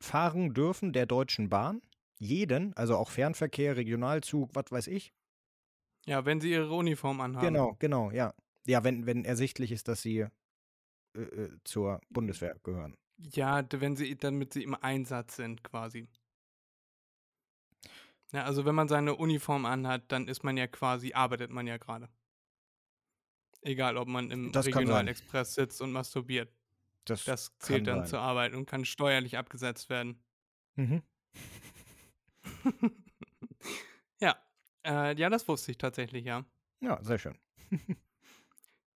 fahren 0.00 0.54
dürfen 0.54 0.92
der 0.92 1.06
Deutschen 1.06 1.48
Bahn? 1.48 1.82
Jeden, 2.18 2.74
also 2.76 2.96
auch 2.96 3.10
Fernverkehr, 3.10 3.76
Regionalzug, 3.76 4.50
was 4.54 4.70
weiß 4.70 4.86
ich. 4.86 5.12
Ja, 6.06 6.24
wenn 6.24 6.40
sie 6.40 6.50
ihre 6.50 6.72
Uniform 6.72 7.20
anhaben. 7.20 7.54
Genau, 7.54 7.76
genau, 7.78 8.10
ja. 8.10 8.32
Ja, 8.66 8.84
wenn, 8.84 9.06
wenn 9.06 9.24
ersichtlich 9.24 9.72
ist, 9.72 9.88
dass 9.88 10.02
sie 10.02 10.26
äh, 11.14 11.20
äh, 11.20 11.58
zur 11.64 12.00
Bundeswehr 12.10 12.56
gehören. 12.62 12.96
Ja, 13.18 13.64
wenn 13.70 13.96
sie, 13.96 14.16
damit 14.16 14.52
sie 14.52 14.62
im 14.64 14.74
Einsatz 14.74 15.36
sind, 15.36 15.62
quasi. 15.62 16.08
Ja, 18.32 18.44
also 18.44 18.64
wenn 18.64 18.74
man 18.74 18.88
seine 18.88 19.14
Uniform 19.14 19.66
anhat, 19.66 20.10
dann 20.10 20.26
ist 20.26 20.42
man 20.42 20.56
ja 20.56 20.66
quasi, 20.66 21.12
arbeitet 21.12 21.50
man 21.50 21.66
ja 21.66 21.76
gerade. 21.76 22.08
Egal, 23.60 23.96
ob 23.96 24.08
man 24.08 24.30
im 24.30 24.50
Das 24.52 24.64
sein. 24.64 24.74
Regionalexpress 24.74 25.54
sitzt 25.54 25.80
und 25.82 25.92
masturbiert. 25.92 26.52
Das, 27.04 27.24
Das 27.24 27.56
zählt 27.58 27.86
dann 27.86 28.00
sein. 28.00 28.06
zur 28.08 28.20
Arbeit 28.20 28.54
und 28.54 28.66
kann 28.66 28.84
steuerlich 28.84 29.36
abgesetzt 29.36 29.88
werden. 29.90 30.22
Mhm. 30.76 31.02
ja, 34.20 34.36
äh, 34.84 35.14
ja, 35.16 35.28
das 35.30 35.46
wusste 35.46 35.70
ich 35.72 35.78
tatsächlich, 35.78 36.24
ja. 36.24 36.44
Ja, 36.80 37.02
sehr 37.04 37.18
schön. 37.18 37.38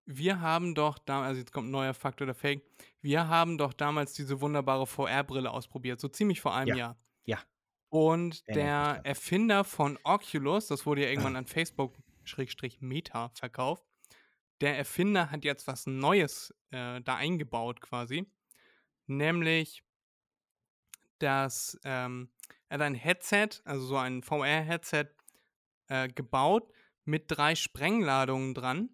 Wir 0.09 0.39
haben 0.41 0.73
doch 0.73 0.97
da, 0.99 1.21
also 1.23 1.39
jetzt 1.39 1.51
kommt 1.51 1.67
ein 1.67 1.71
neuer 1.71 1.93
Fakt 1.93 2.21
oder 2.21 2.33
Fake. 2.33 2.63
Wir 3.01 3.27
haben 3.27 3.57
doch 3.57 3.73
damals 3.73 4.13
diese 4.13 4.39
wunderbare 4.41 4.87
VR-Brille 4.87 5.51
ausprobiert, 5.51 5.99
so 5.99 6.07
ziemlich 6.07 6.39
vor 6.41 6.55
einem 6.55 6.69
Ja, 6.69 6.75
Jahr. 6.75 6.97
ja. 7.25 7.39
Und 7.89 8.43
mich 8.47 8.55
der. 8.55 9.01
Erfinder 9.03 9.63
von 9.65 9.99
Oculus, 10.03 10.67
das 10.67 10.85
wurde 10.85 11.03
ja 11.03 11.09
irgendwann 11.09 11.35
an 11.35 11.45
Facebook-Meta 11.45 13.29
verkauft, 13.35 13.83
der 14.61 14.77
Erfinder 14.77 15.31
hat 15.31 15.43
jetzt 15.45 15.67
was 15.67 15.85
Neues 15.87 16.53
äh, 16.71 17.01
da 17.01 17.15
eingebaut 17.15 17.81
quasi. 17.81 18.31
nämlich, 19.07 19.83
dass 21.19 21.79
ähm, 21.83 22.29
er 22.69 22.75
hat 22.75 22.81
ein 22.81 22.95
Headset, 22.95 23.49
also 23.65 23.85
so 23.85 23.97
ein 23.97 24.21
VR-Headset, 24.23 25.07
äh, 25.87 26.07
gebaut 26.09 26.71
mit 27.05 27.25
drei 27.27 27.55
Sprengladungen 27.55 28.53
dran. 28.53 28.89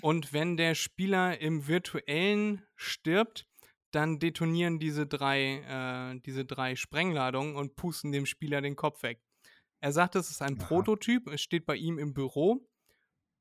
Und 0.00 0.32
wenn 0.32 0.56
der 0.56 0.74
Spieler 0.74 1.40
im 1.40 1.66
virtuellen 1.66 2.62
stirbt, 2.76 3.46
dann 3.92 4.18
detonieren 4.18 4.78
diese 4.78 5.06
drei, 5.06 6.14
äh, 6.14 6.20
diese 6.20 6.44
drei 6.44 6.76
Sprengladungen 6.76 7.56
und 7.56 7.76
pusten 7.76 8.10
dem 8.10 8.26
Spieler 8.26 8.60
den 8.60 8.76
Kopf 8.76 9.02
weg. 9.02 9.22
Er 9.80 9.92
sagt, 9.92 10.16
es 10.16 10.30
ist 10.30 10.42
ein 10.42 10.58
Aha. 10.58 10.66
Prototyp, 10.66 11.28
es 11.28 11.42
steht 11.42 11.66
bei 11.66 11.76
ihm 11.76 11.98
im 11.98 12.14
Büro 12.14 12.66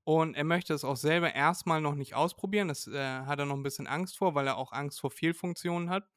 und 0.03 0.35
er 0.35 0.43
möchte 0.43 0.73
es 0.73 0.83
auch 0.83 0.97
selber 0.97 1.33
erstmal 1.33 1.81
noch 1.81 1.95
nicht 1.95 2.15
ausprobieren. 2.15 2.67
Das 2.67 2.87
äh, 2.87 2.99
hat 2.99 3.39
er 3.39 3.45
noch 3.45 3.55
ein 3.55 3.63
bisschen 3.63 3.87
Angst 3.87 4.17
vor, 4.17 4.35
weil 4.35 4.47
er 4.47 4.57
auch 4.57 4.71
Angst 4.71 4.99
vor 4.99 5.11
Fehlfunktionen 5.11 5.89
hat, 5.89 6.09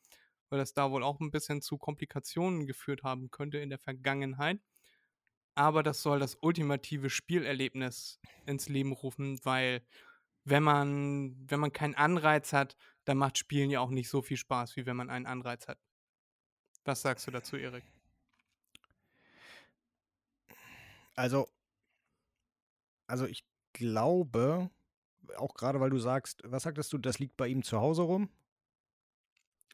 weil 0.48 0.58
das 0.58 0.74
da 0.74 0.90
wohl 0.90 1.02
auch 1.02 1.20
ein 1.20 1.30
bisschen 1.30 1.62
zu 1.62 1.78
Komplikationen 1.78 2.66
geführt 2.66 3.02
haben 3.02 3.30
könnte 3.30 3.58
in 3.58 3.70
der 3.70 3.78
Vergangenheit. 3.78 4.60
Aber 5.54 5.82
das 5.82 6.02
soll 6.02 6.18
das 6.18 6.36
ultimative 6.40 7.10
Spielerlebnis 7.10 8.18
ins 8.46 8.68
Leben 8.68 8.92
rufen, 8.92 9.38
weil 9.44 9.82
wenn 10.44 10.62
man, 10.62 11.36
wenn 11.48 11.60
man 11.60 11.72
keinen 11.72 11.94
Anreiz 11.94 12.52
hat, 12.52 12.76
dann 13.04 13.18
macht 13.18 13.38
Spielen 13.38 13.70
ja 13.70 13.80
auch 13.80 13.90
nicht 13.90 14.08
so 14.08 14.20
viel 14.22 14.36
Spaß, 14.36 14.76
wie 14.76 14.86
wenn 14.86 14.96
man 14.96 15.10
einen 15.10 15.26
Anreiz 15.26 15.68
hat. 15.68 15.78
Was 16.84 17.02
sagst 17.02 17.26
du 17.26 17.30
dazu, 17.30 17.56
Erik? 17.56 17.84
Also, 21.16 21.48
also 23.06 23.26
ich 23.26 23.44
glaube, 23.72 24.70
auch 25.36 25.54
gerade 25.54 25.80
weil 25.80 25.90
du 25.90 25.98
sagst, 25.98 26.42
was 26.44 26.64
sagtest 26.64 26.92
du, 26.92 26.98
das 26.98 27.18
liegt 27.18 27.36
bei 27.36 27.48
ihm 27.48 27.62
zu 27.62 27.80
Hause 27.80 28.02
rum? 28.02 28.28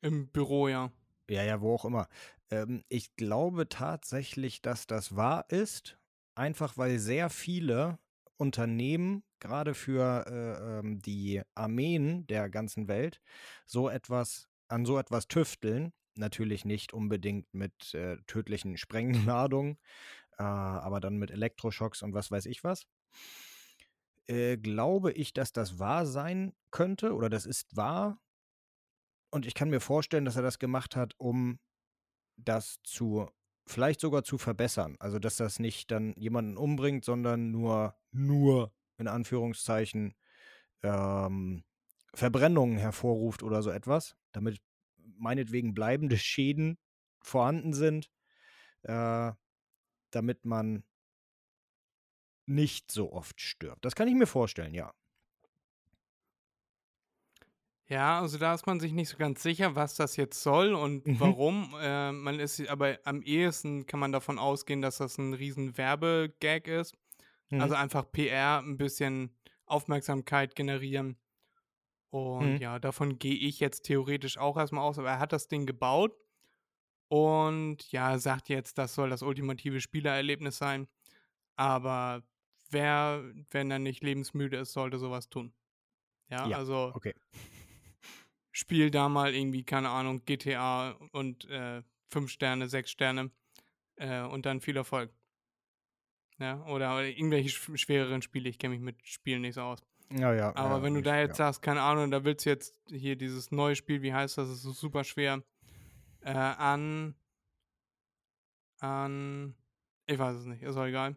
Im 0.03 0.29
Büro, 0.29 0.69
ja. 0.69 0.93
Ja, 1.31 1.45
ja, 1.45 1.61
wo 1.61 1.75
auch 1.75 1.85
immer. 1.85 2.09
Ähm, 2.51 2.83
ich 2.89 3.15
glaube 3.17 3.69
tatsächlich, 3.69 4.63
dass 4.63 4.87
das 4.87 5.15
wahr 5.17 5.45
ist, 5.49 5.97
einfach 6.35 6.77
weil 6.77 6.99
sehr 6.99 7.31
viele 7.31 7.99
Unternehmen, 8.37 9.23
gerade 9.39 9.75
für 9.75 10.25
äh, 10.27 10.79
ähm, 10.81 11.01
die 11.03 11.43
Armeen 11.55 12.27
der 12.27 12.49
ganzen 12.51 12.89
Welt, 12.89 13.21
so 13.67 13.89
etwas 13.89 14.49
an 14.69 14.85
so 14.85 14.99
etwas 14.99 15.29
tüfteln. 15.29 15.93
Natürlich 16.17 16.65
nicht 16.65 16.93
unbedingt 16.93 17.53
mit 17.55 17.95
äh, 17.95 18.17
tödlichen 18.27 18.77
Sprengladungen, 18.77 19.79
äh, 20.39 20.43
aber 20.43 21.01
dann 21.01 21.17
mit 21.19 21.31
Elektroschocks 21.31 22.03
und 22.03 22.15
was 22.15 22.31
weiß 22.33 22.47
ich 22.47 22.65
was. 22.65 22.87
Äh, 24.29 24.57
glaube 24.59 25.13
ich, 25.13 25.33
dass 25.35 25.53
das 25.53 25.79
wahr 25.79 26.07
sein 26.07 26.53
könnte 26.71 27.15
oder 27.15 27.29
das 27.29 27.47
ist 27.47 27.77
wahr. 27.77 28.19
Und 29.31 29.47
ich 29.47 29.55
kann 29.55 29.71
mir 29.71 29.81
vorstellen, 29.81 30.25
dass 30.25 30.37
er 30.37 30.43
das 30.43 30.59
gemacht 30.59 30.97
hat, 30.97 31.15
um 31.19 31.59
das 32.37 32.81
zu, 32.83 33.29
vielleicht 33.67 34.01
sogar 34.01 34.25
zu 34.25 34.39
verbessern. 34.39 34.97
Also, 34.99 35.19
dass 35.19 35.37
das 35.37 35.59
nicht 35.59 35.91
dann 35.91 36.15
jemanden 36.17 36.57
umbringt, 36.57 37.05
sondern 37.05 37.51
nur, 37.51 37.97
nur 38.11 38.73
in 38.99 39.09
Anführungszeichen, 39.09 40.15
ähm, 40.83 41.65
Verbrennungen 42.15 42.79
hervorruft 42.79 43.43
oder 43.43 43.63
so 43.63 43.71
etwas, 43.71 44.17
damit 44.33 44.61
meinetwegen 44.97 45.75
bleibende 45.75 46.19
Schäden 46.19 46.79
vorhanden 47.23 47.73
sind, 47.73 48.11
äh, 48.83 49.33
damit 50.11 50.45
man 50.45 50.83
nicht 52.47 52.91
so 52.91 53.13
oft 53.13 53.41
stirbt. 53.41 53.85
Das 53.85 53.95
kann 53.95 54.09
ich 54.09 54.15
mir 54.15 54.27
vorstellen, 54.27 54.75
ja. 54.75 54.93
Ja, 57.91 58.21
also 58.21 58.39
da 58.39 58.55
ist 58.55 58.67
man 58.67 58.79
sich 58.79 58.93
nicht 58.93 59.09
so 59.09 59.17
ganz 59.17 59.43
sicher, 59.43 59.75
was 59.75 59.97
das 59.97 60.15
jetzt 60.17 60.43
soll 60.43 60.75
und 60.75 61.05
Mhm. 61.07 61.19
warum. 61.19 61.75
Äh, 61.81 62.13
man 62.13 62.39
ist 62.39 62.61
aber 62.69 63.01
am 63.05 63.21
ehesten 63.23 63.87
kann 63.87 63.99
man 63.99 64.13
davon 64.13 64.39
ausgehen, 64.39 64.81
dass 64.81 64.99
das 64.99 65.19
ein 65.19 65.35
riesen 65.35 65.77
Werbegag 65.77 66.69
ist. 66.69 66.95
Mhm. 67.51 67.61
Also 67.61 67.75
einfach 67.75 68.11
PR, 68.13 68.61
ein 68.61 68.77
bisschen 68.77 69.37
Aufmerksamkeit 69.67 70.55
generieren. 70.55 71.19
Und 72.11 72.45
Mhm. 72.45 72.61
ja, 72.61 72.79
davon 72.79 73.19
gehe 73.19 73.37
ich 73.37 73.61
jetzt 73.61 73.83
theoretisch 73.85 74.39
auch 74.39 74.57
erstmal 74.57 74.85
aus, 74.85 74.99
aber 74.99 75.11
er 75.11 75.19
hat 75.21 75.33
das 75.33 75.49
Ding 75.49 75.67
gebaut 75.67 76.13
und 77.09 77.91
ja, 77.93 78.19
sagt 78.19 78.49
jetzt, 78.49 78.79
das 78.79 78.95
soll 78.95 79.11
das 79.11 79.23
ultimative 79.23 79.81
Spielererlebnis 79.81 80.59
sein. 80.59 80.89
Aber 81.57 82.25
wer, 82.71 83.25
wenn 83.51 83.71
er 83.71 83.79
nicht 83.81 84.03
lebensmüde 84.05 84.59
ist, 84.59 84.73
sollte 84.73 84.99
sowas 84.99 85.31
tun. 85.31 85.55
Ja, 86.31 86.49
Ja, 86.49 86.57
also 86.57 86.95
okay. 86.95 87.13
Spiel 88.61 88.91
da 88.91 89.09
mal 89.09 89.35
irgendwie, 89.35 89.65
keine 89.65 89.89
Ahnung, 89.89 90.25
GTA 90.25 90.93
und 91.13 91.49
äh, 91.51 91.83
5 92.11 92.31
Sterne, 92.31 92.69
6 92.69 92.91
Sterne 92.91 93.31
äh, 93.97 94.23
und 94.23 94.47
dann 94.47 94.61
viel 94.61 94.77
Erfolg. 94.77 95.11
Ja, 96.39 96.65
oder, 96.67 97.05
irgendwelche 97.05 97.51
sch 97.51 97.71
schwereren 97.75 98.23
Spiele, 98.23 98.49
ich 98.49 98.59
kenne 98.59 98.75
mich 98.75 98.83
mit 98.83 99.07
Spielen 99.07 99.43
nicht 99.43 99.55
so 99.55 99.63
aus. 99.63 99.83
Ja, 100.11 100.33
ja. 100.35 100.55
Aber 100.57 100.77
ja, 100.77 100.83
wenn 100.83 100.95
du 100.95 101.03
da 101.03 101.19
jetzt 101.19 101.39
ja. 101.39 101.47
sagst, 101.47 101.63
keine 101.63 101.83
Ahnung, 101.83 102.11
da 102.11 102.25
willst 102.25 102.47
du 102.47 102.51
jetzt 102.51 102.75
hier 102.89 103.17
dieses 103.17 103.51
neue 103.51 103.77
Spiel, 103.77 104.03
wie 104.03 104.13
heißt 104.13 104.39
das, 104.39 104.49
das 104.49 104.65
ist 104.65 104.81
super 104.81 105.05
schwer, 105.05 105.43
äh, 106.23 106.31
an, 106.31 107.15
an, 108.81 109.55
ich 110.07 110.19
weiß 110.19 110.37
es 110.37 110.47
nicht, 110.47 110.63
ist 110.63 110.77
auch 110.77 110.87
egal. 110.87 111.17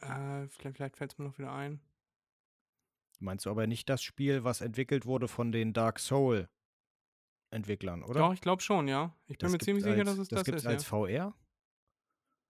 Äh, 0.00 0.46
vielleicht 0.48 0.76
vielleicht 0.76 0.96
fällt 0.96 1.12
es 1.12 1.18
mir 1.18 1.26
noch 1.26 1.38
wieder 1.38 1.52
ein. 1.52 1.80
Meinst 3.24 3.46
du 3.46 3.50
aber 3.50 3.66
nicht 3.66 3.88
das 3.88 4.02
Spiel, 4.02 4.44
was 4.44 4.60
entwickelt 4.60 5.06
wurde 5.06 5.28
von 5.28 5.50
den 5.50 5.72
Dark 5.72 5.98
Soul 5.98 6.48
Entwicklern, 7.50 8.02
oder? 8.02 8.20
Doch, 8.20 8.34
ich 8.34 8.40
glaube 8.40 8.62
schon, 8.62 8.86
ja. 8.88 9.16
Ich 9.26 9.38
bin 9.38 9.46
Das 9.46 9.52
mir 9.52 9.58
ziemlich 9.58 9.84
gibt's 9.84 9.96
sicher, 9.96 10.08
als, 10.10 10.18
dass 10.18 10.22
es 10.24 10.28
das 10.28 10.38
das, 10.40 10.44
gibt's 10.44 10.62
ist, 10.62 10.66
als 10.66 10.82
ja. 10.82 10.88
VR? 10.88 11.34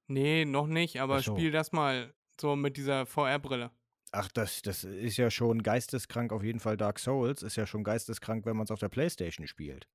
Nee, 0.09 0.45
noch 0.45 0.67
nicht, 0.67 1.01
aber 1.01 1.21
so. 1.21 1.37
spiel 1.37 1.51
das 1.51 1.73
mal 1.73 2.13
so 2.41 2.57
mit 2.57 2.77
dieser 2.77 3.07
VR-Brille. 3.07 3.71
Ach, 4.13 4.29
das, 4.29 4.63
das 4.63 4.85
ist 4.85 5.17
ja 5.17 5.31
schon 5.31 5.63
geisteskrank, 5.63 6.33
auf 6.33 6.43
jeden 6.43 6.61
Fall 6.61 6.77
Dark 6.77 6.99
Souls 6.99 7.43
ist 7.43 7.57
ja 7.57 7.67
schon 7.67 7.85
geisteskrank, 7.85 8.45
wenn 8.47 8.57
man 8.57 8.65
es 8.65 8.71
auf 8.71 8.81
der 8.81 8.89
Playstation 8.89 9.47
spielt. 9.47 9.87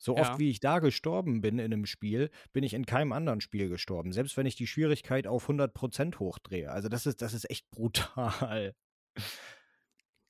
So 0.00 0.16
Ja. 0.16 0.22
oft 0.22 0.38
wie 0.38 0.50
ich 0.50 0.58
da 0.60 0.78
gestorben 0.80 1.40
bin 1.40 1.58
in 1.58 1.72
einem 1.72 1.86
Spiel, 1.86 2.30
bin 2.52 2.64
ich 2.64 2.74
in 2.74 2.86
keinem 2.86 3.12
anderen 3.12 3.40
Spiel 3.40 3.68
gestorben. 3.68 4.12
Selbst 4.12 4.36
wenn 4.36 4.46
ich 4.46 4.56
die 4.56 4.66
Schwierigkeit 4.66 5.26
auf 5.26 5.48
100% 5.48 6.18
hochdrehe. 6.18 6.70
Also 6.70 6.88
das 6.88 7.06
ist, 7.06 7.22
das 7.22 7.34
ist 7.34 7.48
echt 7.50 7.70
brutal. 7.70 8.74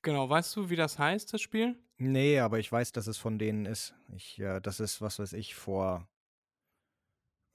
Genau, 0.01 0.29
weißt 0.29 0.55
du, 0.57 0.69
wie 0.69 0.75
das 0.75 0.99
heißt, 0.99 1.33
das 1.33 1.41
Spiel? 1.41 1.77
Nee, 1.97 2.39
aber 2.39 2.59
ich 2.59 2.69
weiß, 2.71 2.91
dass 2.91 3.07
es 3.07 3.17
von 3.17 3.39
denen 3.39 3.65
ist. 3.65 3.93
Ich, 4.15 4.37
äh, 4.39 4.59
das 4.59 4.79
ist, 4.79 5.01
was 5.01 5.19
weiß 5.19 5.33
ich, 5.33 5.55
vor. 5.55 6.09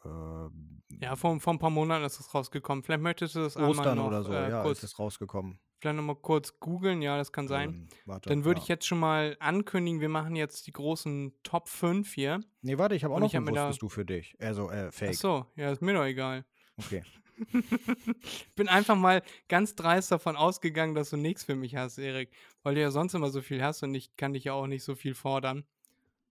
ähm, 0.05 0.83
Ja, 1.01 1.17
vor, 1.17 1.38
vor 1.41 1.53
ein 1.53 1.59
paar 1.59 1.71
Monaten 1.71 2.05
ist 2.05 2.19
es 2.21 2.35
rausgekommen. 2.35 2.83
Vielleicht 2.85 3.03
möchtest 3.03 3.35
du 3.35 3.41
das 3.41 3.57
einmal 3.57 3.71
Ostern 3.73 3.99
noch 3.99 4.07
oder 4.07 4.23
so, 4.23 4.33
äh, 4.33 4.49
ja, 4.51 4.62
kurz, 4.62 4.79
ist 4.79 4.93
es 4.93 4.99
rausgekommen. 4.99 5.61
vielleicht 5.81 5.97
noch 5.97 6.03
mal 6.05 6.17
kurz 6.17 6.59
googeln. 6.59 7.03
Ja, 7.03 7.19
das 7.19 7.33
kann 7.33 7.49
sein. 7.49 7.69
Ähm, 7.71 7.88
warte, 8.07 8.31
Dann 8.31 8.45
würde 8.45 8.61
ja. 8.61 8.62
ich 8.62 8.69
jetzt 8.69 8.87
schon 8.87 8.99
mal 9.01 9.37
ankündigen, 9.41 10.01
wir 10.01 10.09
machen 10.09 10.35
jetzt 10.35 10.67
die 10.67 10.73
großen 10.73 11.35
Top 11.43 11.69
5 11.69 12.14
hier. 12.14 12.41
Nee, 12.62 12.79
warte, 12.79 12.95
ich 12.95 13.05
habe 13.05 13.12
auch 13.12 13.17
Und 13.17 13.25
noch 13.25 13.29
ich 13.29 13.37
hab 13.37 13.43
ein 13.43 13.45
mir 13.47 13.53
da- 13.53 13.67
Wusstest 13.69 13.83
du 13.83 13.88
für 13.91 14.07
dich. 14.07 14.35
Also, 14.41 14.71
äh, 14.71 14.87
Ach 14.88 14.95
Fake. 14.95 15.14
so, 15.17 15.45
ja, 15.57 15.71
ist 15.71 15.83
mir 15.83 15.93
doch 15.93 16.05
egal. 16.05 16.47
Okay. 16.79 17.03
Bin 18.57 18.68
einfach 18.68 18.96
mal 18.96 19.22
ganz 19.48 19.74
dreist 19.74 20.11
davon 20.11 20.37
ausgegangen, 20.37 20.94
dass 20.94 21.11
du 21.11 21.16
nichts 21.16 21.44
für 21.44 21.55
mich 21.55 21.77
hast, 21.77 21.98
Erik. 21.98 22.31
Weil 22.62 22.74
du 22.74 22.81
ja 22.81 22.90
sonst 22.90 23.14
immer 23.14 23.31
so 23.31 23.42
viel 23.42 23.62
hast 23.62 23.83
und 23.83 23.94
ich 23.94 24.16
kann 24.16 24.33
dich 24.33 24.44
ja 24.44 24.53
auch 24.53 24.66
nicht 24.66 24.85
so 24.85 24.94
viel 24.94 25.14
fordern. 25.14 25.64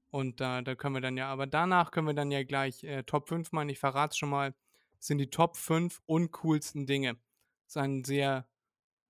Und 0.10 0.40
da 0.40 0.62
da 0.62 0.76
können 0.76 0.96
wir 0.96 1.02
dann 1.02 1.18
ja, 1.18 1.28
aber 1.28 1.48
danach 1.48 1.92
können 1.92 2.08
wir 2.08 2.14
dann 2.14 2.32
ja 2.32 2.44
gleich 2.44 2.84
äh, 2.84 3.04
Top 3.04 3.28
5 3.28 3.52
machen. 3.52 3.70
Ich 3.70 3.80
verrate 3.80 4.18
schon 4.18 4.30
mal, 4.30 4.54
sind 5.00 5.18
die 5.18 5.30
Top 5.30 5.58
5 5.58 6.02
uncoolsten 6.06 6.86
Dinge. 6.86 7.16
Das 7.66 7.76
ist 7.76 7.78
ein 7.78 8.04
sehr, 8.04 8.48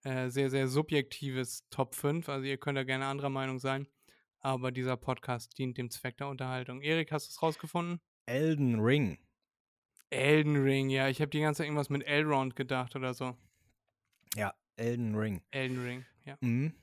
äh, 0.03 0.29
sehr, 0.29 0.49
sehr 0.49 0.67
subjektives 0.67 1.67
Top 1.69 1.95
5. 1.95 2.29
Also 2.29 2.45
ihr 2.45 2.57
könnt 2.57 2.77
da 2.77 2.83
gerne 2.83 3.05
anderer 3.05 3.29
Meinung 3.29 3.59
sein. 3.59 3.87
Aber 4.39 4.71
dieser 4.71 4.97
Podcast 4.97 5.57
dient 5.57 5.77
dem 5.77 5.89
Zweck 5.89 6.17
der 6.17 6.27
Unterhaltung. 6.27 6.81
Erik, 6.81 7.11
hast 7.11 7.27
du 7.27 7.31
es 7.31 7.41
rausgefunden? 7.41 7.99
Elden 8.25 8.79
Ring. 8.79 9.17
Elden 10.09 10.55
Ring, 10.61 10.89
ja. 10.89 11.07
Ich 11.09 11.19
habe 11.21 11.29
die 11.29 11.41
ganze 11.41 11.59
Zeit 11.59 11.67
irgendwas 11.67 11.89
mit 11.89 12.05
Elrond 12.05 12.55
gedacht 12.55 12.95
oder 12.95 13.13
so. 13.13 13.35
Ja, 14.35 14.53
Elden 14.75 15.15
Ring. 15.15 15.41
Elden 15.51 15.83
Ring, 15.83 16.05
ja. 16.25 16.37
Mhm. 16.41 16.73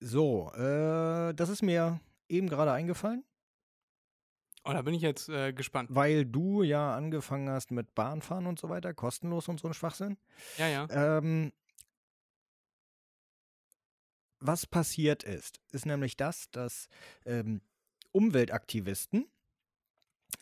So, 0.00 0.52
äh, 0.54 1.34
das 1.34 1.48
ist 1.48 1.62
mir 1.62 2.00
eben 2.28 2.48
gerade 2.48 2.72
eingefallen, 2.72 3.24
Oh, 4.64 4.72
da 4.72 4.82
bin 4.82 4.92
ich 4.92 5.00
jetzt 5.00 5.30
äh, 5.30 5.52
gespannt. 5.54 5.88
weil 5.94 6.26
du 6.26 6.62
ja 6.62 6.94
angefangen 6.94 7.48
hast 7.48 7.70
mit 7.70 7.94
Bahnfahren 7.94 8.46
und 8.46 8.58
so 8.58 8.68
weiter, 8.68 8.92
kostenlos 8.92 9.48
und 9.48 9.58
so 9.58 9.68
ein 9.68 9.72
Schwachsinn. 9.72 10.18
Ja, 10.58 10.68
ja. 10.68 11.18
Ähm, 11.18 11.52
was 14.40 14.66
passiert 14.66 15.22
ist, 15.24 15.60
ist 15.72 15.86
nämlich 15.86 16.16
das, 16.18 16.50
dass 16.50 16.88
ähm, 17.24 17.62
Umweltaktivisten 18.12 19.26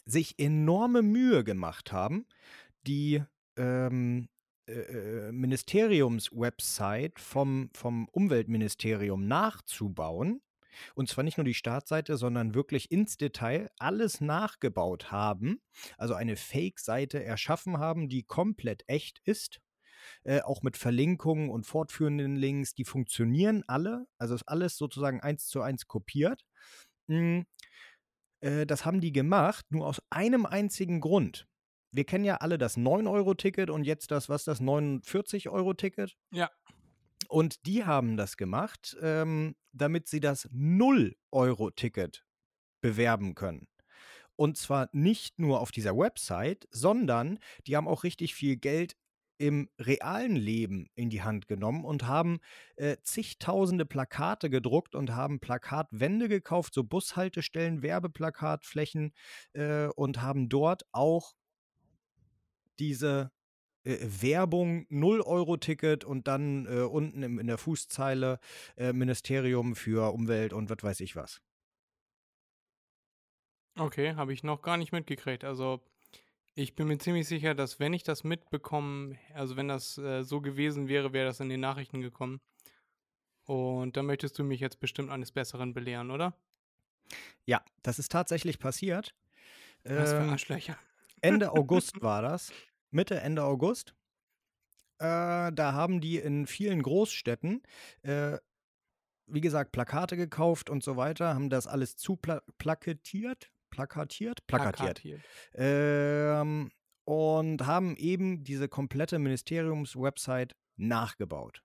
sich 0.06 0.38
enorme 0.38 1.02
Mühe 1.02 1.44
gemacht 1.44 1.92
haben, 1.92 2.26
die 2.86 3.22
ähm, 3.56 4.28
äh, 4.68 4.72
äh, 5.28 5.32
Ministeriumswebsite 5.32 7.20
vom, 7.20 7.70
vom 7.74 8.08
Umweltministerium 8.08 9.26
nachzubauen, 9.26 10.40
und 10.94 11.08
zwar 11.08 11.24
nicht 11.24 11.38
nur 11.38 11.44
die 11.44 11.54
Startseite, 11.54 12.16
sondern 12.16 12.54
wirklich 12.54 12.90
ins 12.90 13.16
Detail 13.16 13.70
alles 13.78 14.20
nachgebaut 14.20 15.10
haben, 15.10 15.62
also 15.96 16.14
eine 16.14 16.36
Fake-Seite 16.36 17.22
erschaffen 17.22 17.78
haben, 17.78 18.08
die 18.08 18.24
komplett 18.24 18.84
echt 18.86 19.20
ist, 19.24 19.60
äh, 20.24 20.40
auch 20.42 20.62
mit 20.62 20.76
Verlinkungen 20.76 21.50
und 21.50 21.66
fortführenden 21.66 22.36
Links, 22.36 22.74
die 22.74 22.84
funktionieren 22.84 23.64
alle, 23.66 24.06
also 24.18 24.34
ist 24.34 24.48
alles 24.48 24.76
sozusagen 24.76 25.20
eins 25.20 25.46
zu 25.48 25.62
eins 25.62 25.86
kopiert. 25.86 26.44
Mhm. 27.08 27.46
Äh, 28.40 28.66
das 28.66 28.84
haben 28.84 29.00
die 29.00 29.12
gemacht, 29.12 29.66
nur 29.70 29.86
aus 29.86 30.02
einem 30.10 30.46
einzigen 30.46 31.00
Grund. 31.00 31.46
Wir 31.92 32.04
kennen 32.04 32.24
ja 32.24 32.36
alle 32.36 32.58
das 32.58 32.76
9-Euro-Ticket 32.76 33.70
und 33.70 33.84
jetzt 33.84 34.10
das, 34.10 34.28
was 34.28 34.44
das 34.44 34.60
49-Euro-Ticket? 34.60 36.16
Ja. 36.30 36.50
Und 37.28 37.66
die 37.66 37.84
haben 37.84 38.16
das 38.16 38.36
gemacht, 38.36 38.96
ähm, 39.00 39.56
damit 39.72 40.06
sie 40.08 40.20
das 40.20 40.48
0-Euro-Ticket 40.50 42.24
bewerben 42.80 43.34
können. 43.34 43.66
Und 44.36 44.58
zwar 44.58 44.90
nicht 44.92 45.38
nur 45.38 45.60
auf 45.60 45.70
dieser 45.70 45.96
Website, 45.96 46.68
sondern 46.70 47.38
die 47.66 47.76
haben 47.76 47.88
auch 47.88 48.04
richtig 48.04 48.34
viel 48.34 48.56
Geld 48.56 48.96
im 49.38 49.68
realen 49.78 50.36
Leben 50.36 50.88
in 50.94 51.10
die 51.10 51.22
Hand 51.22 51.48
genommen 51.48 51.84
und 51.84 52.06
haben 52.06 52.40
äh, 52.76 52.96
zigtausende 53.02 53.86
Plakate 53.86 54.50
gedruckt 54.50 54.94
und 54.94 55.14
haben 55.14 55.40
Plakatwände 55.40 56.28
gekauft, 56.28 56.74
so 56.74 56.84
Bushaltestellen, 56.84 57.82
Werbeplakatflächen 57.82 59.12
äh, 59.52 59.86
und 59.88 60.22
haben 60.22 60.48
dort 60.48 60.84
auch 60.92 61.34
diese 62.78 63.30
äh, 63.84 63.98
Werbung 64.02 64.86
0-Euro-Ticket 64.90 66.04
und 66.04 66.26
dann 66.26 66.66
äh, 66.66 66.80
unten 66.80 67.22
im, 67.22 67.38
in 67.38 67.46
der 67.46 67.58
Fußzeile 67.58 68.38
äh, 68.76 68.92
Ministerium 68.92 69.76
für 69.76 70.12
Umwelt 70.12 70.52
und 70.52 70.70
was 70.70 70.82
weiß 70.82 71.00
ich 71.00 71.16
was. 71.16 71.40
Okay, 73.78 74.14
habe 74.14 74.32
ich 74.32 74.42
noch 74.42 74.62
gar 74.62 74.78
nicht 74.78 74.92
mitgekriegt. 74.92 75.44
Also 75.44 75.82
ich 76.58 76.74
bin 76.74 76.88
mir 76.88 76.98
ziemlich 76.98 77.28
sicher, 77.28 77.54
dass 77.54 77.78
wenn 77.78 77.92
ich 77.92 78.02
das 78.02 78.24
mitbekommen, 78.24 79.18
also 79.34 79.56
wenn 79.56 79.68
das 79.68 79.98
äh, 79.98 80.22
so 80.22 80.40
gewesen 80.40 80.88
wäre, 80.88 81.12
wäre 81.12 81.26
das 81.26 81.38
in 81.40 81.50
den 81.50 81.60
Nachrichten 81.60 82.00
gekommen. 82.00 82.40
Und 83.44 83.96
da 83.96 84.02
möchtest 84.02 84.38
du 84.38 84.42
mich 84.42 84.58
jetzt 84.60 84.80
bestimmt 84.80 85.10
eines 85.10 85.30
Besseren 85.32 85.74
belehren, 85.74 86.10
oder? 86.10 86.34
Ja, 87.44 87.62
das 87.82 87.98
ist 87.98 88.10
tatsächlich 88.10 88.58
passiert. 88.58 89.14
Was 89.84 90.12
für 90.12 90.16
ähm, 90.16 90.30
Arschlöcher. 90.30 90.78
Ende 91.20 91.52
August 91.52 92.00
war 92.00 92.22
das. 92.22 92.50
Mitte, 92.90 93.20
Ende 93.20 93.44
August. 93.44 93.94
Äh, 94.98 95.52
da 95.52 95.72
haben 95.74 96.00
die 96.00 96.16
in 96.16 96.46
vielen 96.46 96.82
Großstädten, 96.82 97.62
äh, 98.00 98.38
wie 99.26 99.42
gesagt, 99.42 99.72
Plakate 99.72 100.16
gekauft 100.16 100.70
und 100.70 100.82
so 100.82 100.96
weiter, 100.96 101.34
haben 101.34 101.50
das 101.50 101.66
alles 101.66 101.96
zuplaketiert, 101.96 103.50
plakatiert, 103.70 104.46
plakatiert. 104.46 105.02
plakatiert. 105.02 105.22
Ähm, 105.54 106.70
und 107.04 107.66
haben 107.66 107.96
eben 107.96 108.42
diese 108.42 108.68
komplette 108.68 109.18
Ministeriumswebsite 109.18 110.54
nachgebaut. 110.76 111.62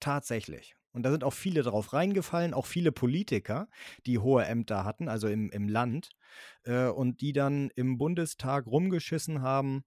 Tatsächlich. 0.00 0.76
Und 0.92 1.02
da 1.02 1.10
sind 1.10 1.24
auch 1.24 1.34
viele 1.34 1.62
drauf 1.62 1.92
reingefallen, 1.92 2.54
auch 2.54 2.64
viele 2.64 2.90
Politiker, 2.90 3.68
die 4.06 4.18
hohe 4.18 4.46
Ämter 4.46 4.84
hatten, 4.84 5.08
also 5.08 5.28
im, 5.28 5.50
im 5.50 5.68
Land, 5.68 6.08
äh, 6.64 6.86
und 6.86 7.20
die 7.20 7.34
dann 7.34 7.70
im 7.74 7.98
Bundestag 7.98 8.66
rumgeschissen 8.66 9.42
haben 9.42 9.84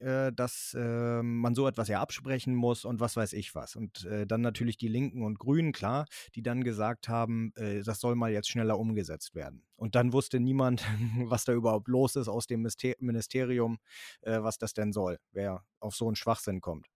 äh, 0.00 0.32
dass 0.32 0.74
äh, 0.78 1.22
man 1.22 1.54
so 1.54 1.68
etwas 1.68 1.88
ja 1.88 2.00
absprechen 2.00 2.54
muss 2.54 2.84
und 2.84 3.00
was 3.00 3.16
weiß 3.16 3.32
ich 3.32 3.54
was. 3.54 3.76
Und 3.76 4.04
äh, 4.04 4.26
dann 4.26 4.40
natürlich 4.40 4.76
die 4.76 4.88
Linken 4.88 5.22
und 5.22 5.38
Grünen, 5.38 5.72
klar, 5.72 6.06
die 6.34 6.42
dann 6.42 6.64
gesagt 6.64 7.08
haben, 7.08 7.52
das 7.54 8.00
soll 8.00 8.14
mal 8.14 8.32
jetzt 8.32 8.48
schneller 8.48 8.78
umgesetzt 8.78 9.34
werden. 9.34 9.62
Und 9.76 9.94
dann 9.94 10.12
wusste 10.12 10.40
niemand, 10.40 10.84
was 11.24 11.44
da 11.44 11.52
überhaupt 11.52 11.88
los 11.88 12.16
ist 12.16 12.28
aus 12.28 12.46
dem 12.46 12.66
Ministerium, 12.98 13.78
was 14.22 14.58
das 14.58 14.72
denn 14.72 14.92
soll, 14.92 15.18
wer 15.32 15.64
auf 15.80 15.94
so 15.94 16.06
einen 16.06 16.16
Schwachsinn 16.16 16.60
kommt. 16.60 16.88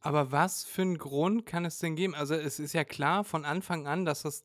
Aber 0.00 0.32
was 0.32 0.64
für 0.64 0.82
einen 0.82 0.98
Grund 0.98 1.44
kann 1.46 1.64
es 1.64 1.78
denn 1.78 1.96
geben? 1.96 2.14
Also 2.14 2.34
es 2.34 2.58
ist 2.58 2.72
ja 2.72 2.84
klar 2.84 3.24
von 3.24 3.44
Anfang 3.44 3.86
an, 3.86 4.04
dass 4.04 4.22
das, 4.22 4.44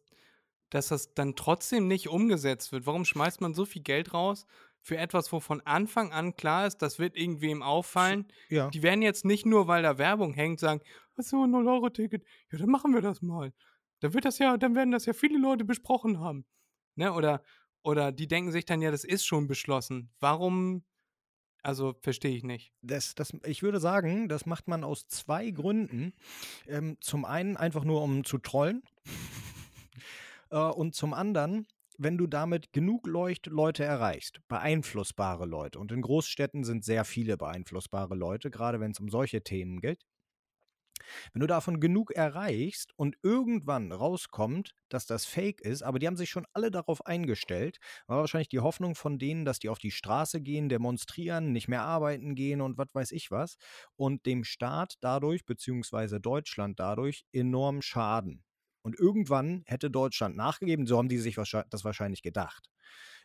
dass 0.70 0.88
das 0.88 1.14
dann 1.14 1.36
trotzdem 1.36 1.88
nicht 1.88 2.10
umgesetzt 2.10 2.72
wird. 2.72 2.86
Warum 2.86 3.06
schmeißt 3.06 3.42
man 3.42 3.54
so 3.54 3.66
viel 3.66 3.84
Geld 3.84 4.14
raus 4.14 4.46
für 4.84 4.98
etwas, 4.98 5.32
wo 5.32 5.40
von 5.40 5.62
Anfang 5.62 6.12
an 6.12 6.36
klar 6.36 6.68
ist, 6.68 6.78
das 6.82 7.00
wird 7.00 7.16
irgendwem 7.18 7.64
auffallen. 7.64 8.28
Ja. 8.50 8.70
Die 8.70 8.84
werden 8.84 9.02
jetzt 9.02 9.24
nicht 9.24 9.46
nur, 9.46 9.68
weil 9.68 9.82
da 9.82 9.98
Werbung 9.98 10.34
hängt, 10.34 10.60
sagen, 10.60 10.82
was 11.16 11.30
so 11.30 11.44
ein 11.44 11.52
0-Euro-Ticket, 11.52 12.24
ja, 12.52 12.60
dann 12.60 12.70
machen 12.70 12.94
wir 12.94 13.02
das 13.02 13.22
mal. 13.22 13.54
Dann 14.02 14.14
wird 14.14 14.26
das 14.26 14.40
ja, 14.40 14.58
dann 14.58 14.76
werden 14.76 14.92
das 14.92 15.06
ja 15.06 15.14
viele 15.14 15.40
Leute 15.40 15.64
besprochen 15.64 16.20
haben. 16.20 16.46
Ne? 16.96 17.14
Oder, 17.14 17.42
oder 17.82 18.12
die 18.12 18.28
denken 18.28 18.52
sich 18.52 18.66
dann, 18.66 18.82
ja, 18.82 18.92
das 18.92 19.06
ist 19.06 19.26
schon 19.26 19.48
beschlossen. 19.48 20.12
Warum 20.20 20.84
also 21.66 21.96
verstehe 22.02 22.36
ich 22.36 22.44
nicht. 22.44 22.74
Das, 22.82 23.16
das, 23.16 23.32
ich 23.46 23.64
würde 23.64 23.80
sagen, 23.80 24.28
das 24.28 24.46
macht 24.46 24.68
man 24.68 24.84
aus 24.84 25.08
zwei 25.08 25.50
Gründen. 25.50 26.14
Ähm, 26.68 26.98
zum 27.00 27.24
einen 27.24 27.56
einfach 27.56 27.86
nur, 27.86 28.02
um 28.02 28.26
zu 28.26 28.38
trollen. 28.38 28.84
äh, 30.52 30.58
und 30.58 30.94
zum 30.94 31.14
anderen, 31.14 31.66
wenn 32.04 32.18
du 32.18 32.28
damit 32.28 32.74
genug 32.74 33.08
Leucht 33.08 33.48
Leute 33.48 33.84
erreichst, 33.84 34.42
beeinflussbare 34.48 35.46
Leute, 35.46 35.80
und 35.80 35.92
in 35.92 36.02
Großstädten 36.02 36.64
sind 36.64 36.84
sehr 36.86 37.06
viele 37.06 37.38
beeinflussbare 37.38 38.16
Leute, 38.16 38.52
gerade 38.52 38.80
wenn 38.80 38.92
es 38.92 39.00
um 39.00 39.10
solche 39.10 39.44
Themen 39.44 39.80
geht, 39.82 40.04
wenn 41.34 41.42
du 41.42 41.48
davon 41.48 41.80
genug 41.80 42.12
erreichst 42.12 42.92
und 42.98 43.18
irgendwann 43.24 43.92
rauskommt, 43.92 44.76
dass 44.90 45.06
das 45.06 45.26
Fake 45.26 45.62
ist, 45.62 45.82
aber 45.84 46.00
die 46.00 46.08
haben 46.08 46.18
sich 46.18 46.30
schon 46.30 46.46
alle 46.54 46.72
darauf 46.72 47.06
eingestellt, 47.06 47.80
war 48.08 48.20
wahrscheinlich 48.20 48.50
die 48.50 48.60
Hoffnung 48.60 48.96
von 48.96 49.20
denen, 49.20 49.46
dass 49.46 49.60
die 49.60 49.70
auf 49.70 49.80
die 49.80 49.92
Straße 49.92 50.42
gehen, 50.42 50.70
demonstrieren, 50.70 51.52
nicht 51.52 51.68
mehr 51.68 51.84
arbeiten 51.84 52.36
gehen 52.36 52.62
und 52.62 52.78
was 52.78 52.88
weiß 52.94 53.12
ich 53.12 53.32
was 53.32 53.58
und 53.96 54.26
dem 54.26 54.44
Staat 54.44 54.96
dadurch, 55.02 55.46
beziehungsweise 55.46 56.20
Deutschland 56.20 56.80
dadurch 56.80 57.26
enorm 57.32 57.82
schaden. 57.82 58.44
Und 58.84 59.00
irgendwann 59.00 59.64
hätte 59.66 59.90
Deutschland 59.90 60.36
nachgegeben, 60.36 60.86
so 60.86 60.98
haben 60.98 61.10
die 61.10 61.18
sich 61.18 61.36
das 61.36 61.84
wahrscheinlich 61.84 62.22
gedacht, 62.22 62.70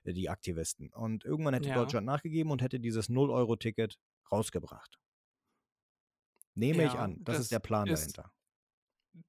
äh, 0.05 0.13
die 0.13 0.31
Aktivisten. 0.31 0.93
Und 0.93 1.25
irgendwann 1.25 1.55
hätte 1.55 1.69
ja. 1.69 1.75
Deutschland 1.75 2.07
nachgegeben 2.07 2.51
und 2.51 2.63
hätte 2.63 2.81
dieses 2.81 3.11
0-Euro-Ticket 3.11 3.99
rausgebracht. 4.31 4.99
Nehme 6.55 6.85
ja, 6.85 6.89
ich 6.89 6.99
an. 6.99 7.19
Das, 7.25 7.37
das, 7.37 7.43
ist 7.45 7.53
der 7.53 7.59
Plan 7.59 7.89
ist, 7.89 8.01
dahinter. 8.01 8.33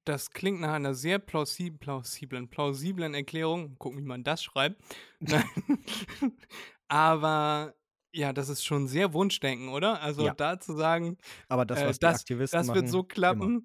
Das 0.06 0.30
klingt 0.30 0.62
nach 0.62 0.74
einer 0.74 0.94
sehr 0.94 1.20
plausib 1.20 1.80
plausiblen, 1.80 2.50
plausiblen 2.50 3.14
Erklärung. 3.16 3.78
Gucken, 3.80 4.00
wie 4.00 4.06
man 4.06 4.24
das 4.24 4.44
schreibt. 4.44 4.82
Aber 6.88 7.76
ja, 8.12 8.34
das 8.34 8.50
ist 8.50 8.64
schon 8.64 8.88
sehr 8.88 9.14
Wunschdenken, 9.14 9.70
oder? 9.70 10.02
Also 10.02 10.26
ja. 10.26 10.34
da 10.34 10.60
zu 10.60 10.76
sagen, 10.76 11.18
aber 11.48 11.66
das, 11.66 11.80
äh, 11.80 11.88
was 11.88 11.98
äh, 11.98 12.00
das, 12.00 12.16
Aktivisten 12.22 12.58
das 12.58 12.68
machen, 12.68 12.82
wird 12.82 12.90
so 12.90 13.04
klappen. 13.04 13.42
Immer. 13.42 13.62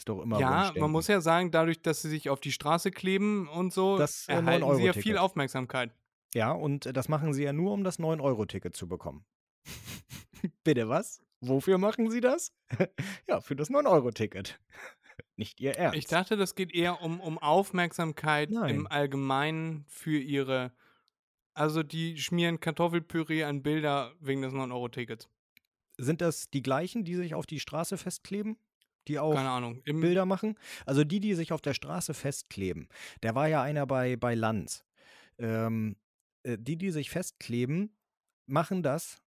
Ist 0.00 0.08
doch 0.08 0.22
immer 0.22 0.40
Ja, 0.40 0.72
man 0.78 0.90
muss 0.90 1.08
ja 1.08 1.20
sagen, 1.20 1.50
dadurch, 1.50 1.82
dass 1.82 2.00
sie 2.00 2.08
sich 2.08 2.30
auf 2.30 2.40
die 2.40 2.52
Straße 2.52 2.90
kleben 2.90 3.48
und 3.48 3.70
so, 3.70 3.98
das, 3.98 4.26
äh, 4.28 4.32
erhalten 4.32 4.74
sie 4.76 4.84
ja 4.84 4.94
viel 4.94 5.18
Aufmerksamkeit. 5.18 5.94
Ja, 6.32 6.52
und 6.52 6.86
äh, 6.86 6.94
das 6.94 7.10
machen 7.10 7.34
sie 7.34 7.42
ja 7.42 7.52
nur, 7.52 7.72
um 7.72 7.84
das 7.84 7.98
9-Euro-Ticket 7.98 8.74
zu 8.74 8.88
bekommen. 8.88 9.26
Bitte 10.64 10.88
was? 10.88 11.20
Wofür 11.42 11.76
machen 11.76 12.10
sie 12.10 12.22
das? 12.22 12.54
ja, 13.28 13.42
für 13.42 13.54
das 13.54 13.68
9-Euro-Ticket. 13.68 14.58
Nicht 15.36 15.60
ihr 15.60 15.76
Ernst. 15.76 15.98
Ich 15.98 16.06
dachte, 16.06 16.38
das 16.38 16.54
geht 16.54 16.74
eher 16.74 17.02
um, 17.02 17.20
um 17.20 17.36
Aufmerksamkeit 17.36 18.50
Nein. 18.50 18.74
im 18.74 18.86
Allgemeinen 18.86 19.84
für 19.86 20.18
ihre. 20.18 20.72
Also, 21.52 21.82
die 21.82 22.16
schmieren 22.16 22.58
Kartoffelpüree 22.58 23.44
an 23.44 23.62
Bilder 23.62 24.14
wegen 24.18 24.40
des 24.40 24.54
9-Euro-Tickets. 24.54 25.28
Sind 25.98 26.22
das 26.22 26.48
die 26.48 26.62
gleichen, 26.62 27.04
die 27.04 27.16
sich 27.16 27.34
auf 27.34 27.44
die 27.44 27.60
Straße 27.60 27.98
festkleben? 27.98 28.56
Die 29.08 29.18
auch 29.18 29.34
Keine 29.34 29.50
Ahnung, 29.50 29.82
Bilder 29.82 30.26
machen. 30.26 30.56
Also 30.86 31.04
die, 31.04 31.20
die 31.20 31.34
sich 31.34 31.52
auf 31.52 31.60
der 31.60 31.74
Straße 31.74 32.14
festkleben. 32.14 32.88
Der 33.22 33.34
war 33.34 33.48
ja 33.48 33.62
einer 33.62 33.86
bei, 33.86 34.16
bei 34.16 34.34
Lanz. 34.34 34.84
Ähm, 35.38 35.96
äh, 36.42 36.58
die, 36.58 36.76
die 36.76 36.90
sich 36.90 37.10
festkleben, 37.10 37.96
machen 38.46 38.82
das 38.82 39.22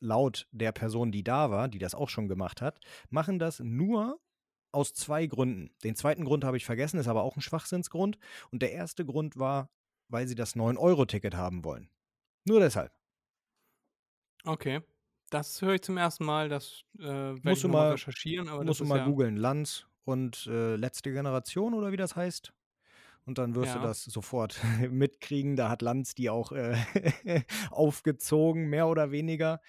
laut 0.00 0.46
der 0.52 0.72
Person, 0.72 1.12
die 1.12 1.24
da 1.24 1.50
war, 1.50 1.68
die 1.68 1.78
das 1.78 1.94
auch 1.94 2.08
schon 2.08 2.28
gemacht 2.28 2.60
hat, 2.60 2.78
machen 3.08 3.38
das 3.38 3.60
nur 3.60 4.20
aus 4.72 4.92
zwei 4.92 5.26
Gründen. 5.26 5.70
Den 5.82 5.94
zweiten 5.94 6.24
Grund 6.24 6.44
habe 6.44 6.56
ich 6.56 6.64
vergessen, 6.64 6.98
ist 6.98 7.08
aber 7.08 7.22
auch 7.22 7.36
ein 7.36 7.40
Schwachsinnsgrund. 7.40 8.18
Und 8.50 8.60
der 8.60 8.72
erste 8.72 9.04
Grund 9.06 9.38
war, 9.38 9.70
weil 10.08 10.26
sie 10.26 10.34
das 10.34 10.56
9-Euro-Ticket 10.56 11.34
haben 11.34 11.64
wollen. 11.64 11.88
Nur 12.44 12.60
deshalb. 12.60 12.92
Okay. 14.44 14.82
Das 15.30 15.60
höre 15.62 15.74
ich 15.74 15.82
zum 15.82 15.96
ersten 15.96 16.24
Mal, 16.24 16.48
das 16.48 16.84
äh, 16.98 17.02
werde 17.02 17.52
ich 17.52 17.64
mal 17.64 17.92
recherchieren. 17.92 18.48
Aber 18.48 18.64
musst 18.64 18.80
du 18.80 18.84
mal 18.84 18.98
ja 18.98 19.04
googeln, 19.04 19.36
Lanz 19.36 19.86
und 20.04 20.46
äh, 20.46 20.76
letzte 20.76 21.12
Generation 21.12 21.74
oder 21.74 21.92
wie 21.92 21.96
das 21.96 22.14
heißt. 22.14 22.52
Und 23.26 23.38
dann 23.38 23.54
wirst 23.54 23.74
ja. 23.74 23.80
du 23.80 23.86
das 23.86 24.04
sofort 24.04 24.60
mitkriegen. 24.90 25.56
Da 25.56 25.70
hat 25.70 25.82
Lanz 25.82 26.14
die 26.14 26.28
auch 26.30 26.52
äh, 26.52 26.76
aufgezogen, 27.70 28.68
mehr 28.68 28.86
oder 28.86 29.10
weniger. 29.10 29.60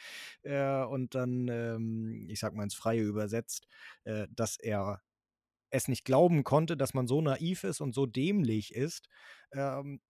Äh, 0.44 0.84
und 0.84 1.16
dann, 1.16 1.48
ähm, 1.48 2.28
ich 2.30 2.40
sag 2.40 2.54
mal 2.54 2.64
ins 2.64 2.76
Freie 2.76 3.02
übersetzt, 3.02 3.68
äh, 4.04 4.28
dass 4.30 4.58
er 4.58 5.02
es 5.70 5.88
nicht 5.88 6.06
glauben 6.06 6.44
konnte, 6.44 6.78
dass 6.78 6.94
man 6.94 7.08
so 7.08 7.22
naiv 7.22 7.64
ist 7.64 7.82
und 7.82 7.94
so 7.94 8.06
dämlich 8.06 8.74
ist, 8.74 9.10
ähm, 9.52 10.02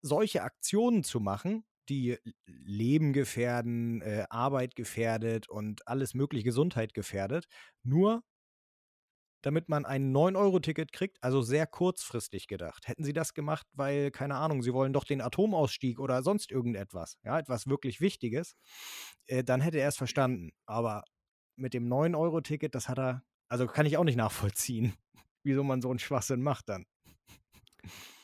solche 0.00 0.42
Aktionen 0.42 1.04
zu 1.04 1.20
machen, 1.20 1.64
die 1.88 2.18
Leben 2.46 3.12
gefährden, 3.12 4.02
äh, 4.02 4.24
Arbeit 4.30 4.74
gefährdet 4.74 5.48
und 5.48 5.86
alles 5.86 6.14
mögliche 6.14 6.44
Gesundheit 6.44 6.94
gefährdet, 6.94 7.46
nur 7.82 8.22
damit 9.42 9.68
man 9.68 9.84
ein 9.84 10.12
9-Euro-Ticket 10.14 10.92
kriegt, 10.92 11.18
also 11.22 11.42
sehr 11.42 11.66
kurzfristig 11.66 12.46
gedacht. 12.46 12.86
Hätten 12.88 13.04
sie 13.04 13.12
das 13.12 13.34
gemacht, 13.34 13.66
weil, 13.72 14.10
keine 14.10 14.36
Ahnung, 14.36 14.62
sie 14.62 14.72
wollen 14.72 14.92
doch 14.92 15.04
den 15.04 15.20
Atomausstieg 15.20 15.98
oder 15.98 16.22
sonst 16.22 16.50
irgendetwas, 16.50 17.18
ja, 17.24 17.38
etwas 17.38 17.66
wirklich 17.66 18.00
Wichtiges, 18.00 18.54
äh, 19.26 19.42
dann 19.44 19.60
hätte 19.60 19.78
er 19.78 19.88
es 19.88 19.96
verstanden. 19.96 20.52
Aber 20.64 21.04
mit 21.56 21.74
dem 21.74 21.88
9-Euro-Ticket, 21.88 22.74
das 22.74 22.88
hat 22.88 22.98
er, 22.98 23.22
also 23.48 23.66
kann 23.66 23.86
ich 23.86 23.96
auch 23.98 24.04
nicht 24.04 24.16
nachvollziehen, 24.16 24.94
wieso 25.42 25.64
man 25.64 25.82
so 25.82 25.90
einen 25.90 25.98
Schwachsinn 25.98 26.42
macht 26.42 26.68
dann. 26.68 26.86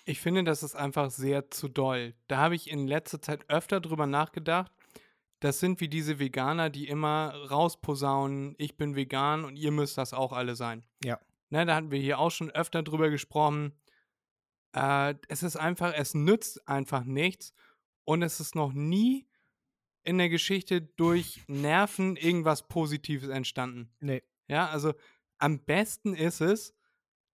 Ich 0.09 0.21
finde, 0.21 0.43
das 0.43 0.63
ist 0.63 0.75
einfach 0.75 1.11
sehr 1.11 1.51
zu 1.51 1.69
doll. 1.69 2.15
Da 2.29 2.39
habe 2.39 2.55
ich 2.55 2.71
in 2.71 2.87
letzter 2.87 3.21
Zeit 3.21 3.45
öfter 3.51 3.79
drüber 3.79 4.07
nachgedacht. 4.07 4.73
Das 5.41 5.61
sind 5.61 5.83
wie 5.83 5.89
diese 5.89 6.19
Veganer, 6.19 6.71
die 6.71 6.89
immer 6.89 7.35
rausposaunen, 7.51 8.55
ich 8.57 8.79
bin 8.79 8.97
vegan 8.97 9.45
und 9.45 9.57
ihr 9.57 9.71
müsst 9.71 9.99
das 9.99 10.15
auch 10.15 10.33
alle 10.33 10.57
sein. 10.57 10.87
Ja. 11.05 11.21
Ne, 11.51 11.67
da 11.67 11.75
hatten 11.75 11.91
wir 11.91 12.01
hier 12.01 12.19
auch 12.21 12.31
schon 12.31 12.51
öfter 12.51 12.83
drüber 12.83 13.11
gesprochen. 13.11 13.79
Äh, 14.75 15.15
es 15.29 15.43
ist 15.43 15.57
einfach, 15.57 15.93
es 15.95 16.15
nützt 16.15 16.67
einfach 16.67 17.05
nichts 17.05 17.53
und 18.05 18.23
es 18.23 18.41
ist 18.41 18.55
noch 18.55 18.73
nie 18.73 19.29
in 20.05 20.17
der 20.17 20.31
Geschichte 20.31 20.81
durch 20.81 21.45
Nerven 21.49 22.17
irgendwas 22.17 22.67
Positives 22.67 23.29
entstanden. 23.29 23.91
Nee. 24.01 24.23
Ja, 24.49 24.71
also 24.71 24.95
am 25.37 25.59
besten 25.67 26.15
ist 26.15 26.41
es, 26.41 26.78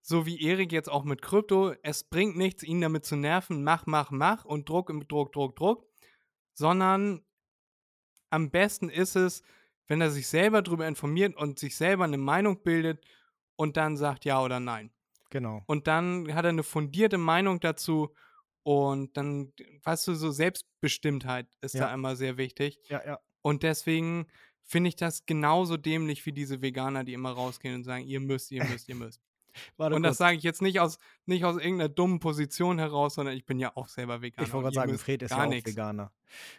so 0.06 0.26
wie 0.26 0.42
Erik 0.42 0.70
jetzt 0.70 0.90
auch 0.90 1.04
mit 1.04 1.22
Krypto, 1.22 1.72
es 1.82 2.04
bringt 2.04 2.36
nichts, 2.36 2.62
ihn 2.62 2.82
damit 2.82 3.06
zu 3.06 3.16
nerven, 3.16 3.64
mach, 3.64 3.86
mach, 3.86 4.10
mach 4.10 4.44
und 4.44 4.68
Druck, 4.68 4.92
Druck, 5.08 5.32
Druck, 5.32 5.56
Druck, 5.56 5.86
sondern 6.52 7.24
am 8.28 8.50
besten 8.50 8.90
ist 8.90 9.16
es, 9.16 9.42
wenn 9.86 10.02
er 10.02 10.10
sich 10.10 10.28
selber 10.28 10.60
darüber 10.60 10.86
informiert 10.86 11.34
und 11.36 11.58
sich 11.58 11.74
selber 11.76 12.04
eine 12.04 12.18
Meinung 12.18 12.62
bildet 12.62 13.02
und 13.56 13.78
dann 13.78 13.96
sagt 13.96 14.26
ja 14.26 14.42
oder 14.42 14.60
nein. 14.60 14.92
Genau. 15.30 15.62
Und 15.66 15.86
dann 15.86 16.34
hat 16.34 16.44
er 16.44 16.50
eine 16.50 16.64
fundierte 16.64 17.16
Meinung 17.16 17.60
dazu 17.60 18.14
und 18.62 19.16
dann, 19.16 19.54
weißt 19.84 20.06
du, 20.08 20.14
so 20.14 20.30
Selbstbestimmtheit 20.30 21.46
ist 21.62 21.74
Ja. 21.74 21.86
da 21.86 21.94
immer 21.94 22.14
sehr 22.14 22.36
wichtig. 22.36 22.78
Ja, 22.88 23.02
ja. 23.06 23.20
Und 23.40 23.62
deswegen 23.62 24.26
finde 24.64 24.88
ich 24.88 24.96
das 24.96 25.24
genauso 25.24 25.78
dämlich 25.78 26.26
wie 26.26 26.32
diese 26.32 26.60
Veganer, 26.60 27.04
die 27.04 27.14
immer 27.14 27.32
rausgehen 27.32 27.74
und 27.76 27.84
sagen, 27.84 28.04
ihr 28.04 28.20
müsst, 28.20 28.50
ihr 28.50 28.64
müsst, 28.64 28.88
ihr 28.88 28.96
müsst. 28.96 29.22
Warte 29.76 29.96
Und 29.96 30.02
das 30.02 30.10
kurz. 30.12 30.18
sage 30.18 30.36
ich 30.36 30.42
jetzt 30.42 30.62
nicht 30.62 30.80
aus, 30.80 30.98
nicht 31.26 31.44
aus 31.44 31.56
irgendeiner 31.56 31.88
dummen 31.88 32.20
Position 32.20 32.78
heraus, 32.78 33.14
sondern 33.14 33.34
ich 33.36 33.44
bin 33.46 33.58
ja 33.58 33.72
auch 33.76 33.88
selber 33.88 34.22
Veganer. 34.22 34.46
Ich 34.46 34.52
wollte 34.52 34.64
gerade 34.64 34.74
sagen, 34.74 34.98
Fred 34.98 35.22
ist 35.22 35.30
ja 35.30 35.44
auch 35.44 35.48
nix. 35.48 35.70
Veganer. 35.70 36.12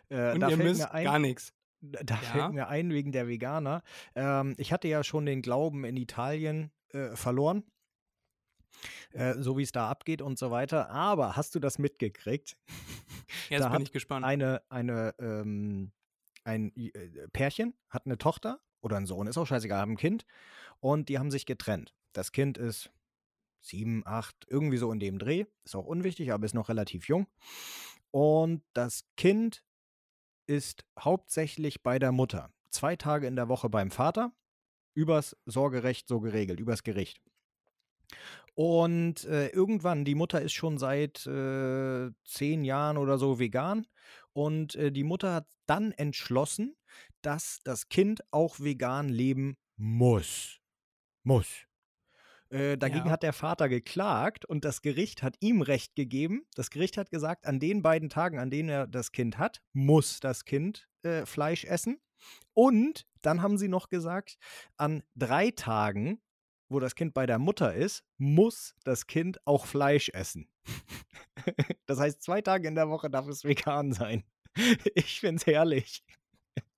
Äh, 0.10 0.34
Und 0.34 0.40
da 0.42 0.50
ihr 0.50 0.58
müsst 0.58 0.82
mir 0.82 0.92
ein, 0.92 1.04
gar 1.06 1.20
nichts. 1.20 1.54
Da 1.82 2.16
Ja? 2.16 2.22
fällt 2.22 2.54
mir 2.54 2.68
ein 2.68 2.92
wegen 2.92 3.12
der 3.12 3.28
Veganer. 3.28 3.84
Ähm, 4.16 4.56
ich 4.58 4.74
hatte 4.74 4.88
ja 4.88 5.04
schon 5.04 5.26
den 5.28 5.42
Glauben 5.44 5.84
in 5.86 5.98
Italien 5.98 6.72
äh, 6.94 7.16
verloren, 7.16 7.64
äh, 9.14 9.36
so 9.38 9.58
wie 9.58 9.64
es 9.64 9.72
da 9.72 9.90
abgeht 9.90 10.22
und 10.22 10.40
so 10.40 10.50
weiter. 10.52 10.90
Aber 10.90 11.36
hast 11.36 11.54
du 11.54 11.60
das 11.60 11.78
mitgekriegt? 11.78 12.58
Jetzt 13.50 13.62
Da 13.62 13.70
bin 13.70 13.82
ich 13.84 13.92
gespannt. 13.92 14.26
Eine, 14.26 14.64
eine, 14.70 15.14
ähm, 15.20 15.92
ein 16.44 16.76
äh, 16.76 17.28
Pärchen 17.34 17.76
hat 17.90 18.06
eine 18.06 18.18
Tochter 18.18 18.60
oder 18.82 18.98
einen 18.98 19.06
Sohn, 19.06 19.28
ist 19.28 19.38
auch 19.38 19.46
scheißegal, 19.46 19.80
haben 19.80 19.92
ein 19.94 19.98
Kind 19.98 20.26
und 20.80 21.10
die 21.10 21.20
haben 21.20 21.30
sich 21.32 21.46
getrennt. 21.46 21.94
Das 22.16 22.32
Kind 22.32 22.58
ist 22.58 22.92
sieben, 23.60 24.04
acht, 24.06 24.36
irgendwie 24.50 24.78
so 24.78 24.92
in 24.92 25.00
dem 25.00 25.20
Dreh. 25.20 25.46
Ist 25.64 25.76
auch 25.76 25.86
unwichtig, 25.86 26.32
aber 26.32 26.46
ist 26.46 26.54
noch 26.54 26.70
relativ 26.70 27.08
jung. 27.08 27.28
Und 28.12 28.64
das 28.74 29.04
Kind 29.18 29.64
ist 30.48 30.86
hauptsächlich 30.98 31.84
bei 31.84 32.00
der 32.00 32.12
Mutter. 32.12 32.54
Zwei 32.70 32.96
Tage 32.96 33.28
in 33.28 33.36
der 33.36 33.50
Woche 33.50 33.70
beim 33.70 33.92
Vater. 33.92 34.32
Übers 34.94 35.36
Sorgerecht 35.46 36.08
so 36.08 36.22
geregelt, 36.22 36.60
übers 36.62 36.84
Gericht. 36.84 37.22
Und 38.54 39.26
äh, 39.26 39.50
irgendwann, 39.50 40.06
die 40.06 40.16
Mutter 40.16 40.42
ist 40.42 40.54
schon 40.54 40.78
seit 40.78 41.26
äh, 41.26 42.12
zehn 42.24 42.64
Jahren 42.64 42.98
oder 42.98 43.18
so 43.18 43.40
vegan. 43.40 43.86
Und 44.32 44.76
äh, 44.76 44.92
die 44.94 45.04
Mutter 45.04 45.34
hat 45.34 45.48
dann 45.66 45.92
entschlossen, 45.92 46.78
dass 47.22 47.60
das 47.66 47.90
Kind 47.90 48.24
auch 48.32 48.62
vegan 48.62 49.10
leben 49.10 49.58
muss. 49.76 50.62
Muss. 51.24 51.65
Äh, 52.50 52.78
dagegen 52.78 53.08
Ja. 53.08 53.12
hat 53.12 53.24
der 53.24 53.34
Vater 53.34 53.70
geklagt 53.70 54.46
und 54.46 54.64
das 54.66 54.82
Gericht 54.82 55.24
hat 55.24 55.36
ihm 55.40 55.62
Recht 55.62 55.96
gegeben. 55.96 56.46
Das 56.56 56.70
Gericht 56.70 56.98
hat 56.98 57.10
gesagt, 57.10 57.46
an 57.46 57.60
den 57.60 57.82
beiden 57.82 58.10
Tagen, 58.10 58.40
an 58.40 58.50
denen 58.50 58.70
er 58.70 58.88
das 58.88 59.12
Kind 59.12 59.38
hat, 59.38 59.62
muss 59.74 60.20
das 60.20 60.46
Kind 60.46 60.88
äh, 61.04 61.26
Fleisch 61.26 61.66
essen. 61.66 62.00
Und 62.54 63.06
dann 63.22 63.42
haben 63.42 63.58
sie 63.58 63.68
noch 63.68 63.90
gesagt, 63.90 64.38
an 64.78 65.04
drei 65.16 65.52
Tagen, 65.52 66.22
wo 66.70 66.80
das 66.80 66.96
Kind 66.96 67.14
bei 67.14 67.26
der 67.26 67.40
Mutter 67.40 67.74
ist, 67.74 68.04
muss 68.18 68.76
das 68.84 69.08
Kind 69.08 69.40
auch 69.46 69.66
Fleisch 69.66 70.10
essen. 70.10 70.48
das 71.86 72.00
heißt, 72.00 72.22
zwei 72.22 72.42
Tage 72.42 72.68
in 72.68 72.76
der 72.76 72.90
Woche 72.90 73.10
darf 73.10 73.28
es 73.28 73.44
vegan 73.44 73.92
sein. 73.94 74.24
Ich 74.96 75.20
find's 75.20 75.46
herrlich. 75.46 76.06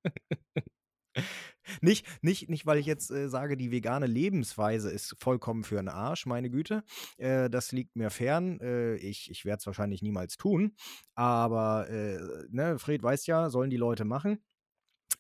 Nicht, 1.82 2.06
nicht, 2.22 2.50
nicht, 2.50 2.66
weil 2.66 2.78
ich 2.78 2.86
jetzt 2.86 3.12
äh, 3.12 3.30
sage, 3.30 3.58
die 3.58 3.72
vegane 3.72 4.08
Lebensweise 4.08 4.90
ist 4.92 5.16
vollkommen 5.20 5.64
für 5.64 5.80
einen 5.80 5.90
Arsch, 5.90 6.26
meine 6.26 6.50
Güte. 6.50 6.84
Äh, 7.18 7.50
das 7.50 7.72
liegt 7.72 7.96
mir 7.96 8.10
fern. 8.10 8.60
Äh, 8.62 8.96
ich 8.96 9.30
ich 9.32 9.46
werde 9.46 9.60
es 9.60 9.66
wahrscheinlich 9.66 10.02
niemals 10.02 10.38
tun. 10.38 10.76
Aber, 11.16 11.90
äh, 11.90 12.20
ne, 12.50 12.80
Fred 12.80 13.04
weiß 13.04 13.26
ja, 13.28 13.50
sollen 13.50 13.70
die 13.70 13.78
Leute 13.78 14.06
machen. 14.06 14.40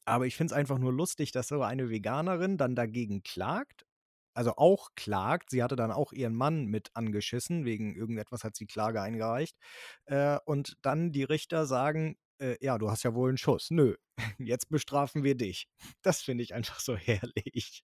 Aber 0.06 0.26
ich 0.26 0.36
finde 0.38 0.54
es 0.54 0.58
einfach 0.58 0.78
nur 0.80 0.94
lustig, 0.94 1.32
dass 1.32 1.50
so 1.50 1.62
eine 1.62 1.90
Veganerin 1.90 2.58
dann 2.58 2.76
dagegen 2.76 3.24
klagt. 3.24 3.86
Also 4.34 4.54
auch 4.56 4.90
klagt. 4.96 5.50
Sie 5.50 5.64
hatte 5.64 5.76
dann 5.76 5.92
auch 5.92 6.14
ihren 6.14 6.36
Mann 6.36 6.66
mit 6.68 6.92
angeschissen. 6.96 7.66
Wegen 7.66 7.96
irgendetwas 7.96 8.44
hat 8.44 8.56
sie 8.56 8.68
Klage 8.68 9.02
eingereicht. 9.02 9.58
Äh, 10.06 10.38
und 10.46 10.78
dann 10.82 11.12
die 11.12 11.24
Richter 11.24 11.66
sagen, 11.66 12.18
äh, 12.40 12.58
ja, 12.62 12.78
du 12.78 12.90
hast 12.90 13.04
ja 13.04 13.14
wohl 13.14 13.30
einen 13.30 13.38
Schuss. 13.38 13.70
Nö, 13.72 13.96
jetzt 14.40 14.70
bestrafen 14.70 15.24
wir 15.24 15.36
dich. 15.36 15.68
Das 16.02 16.22
finde 16.22 16.44
ich 16.44 16.54
einfach 16.54 16.80
so 16.80 16.96
herrlich. 16.96 17.84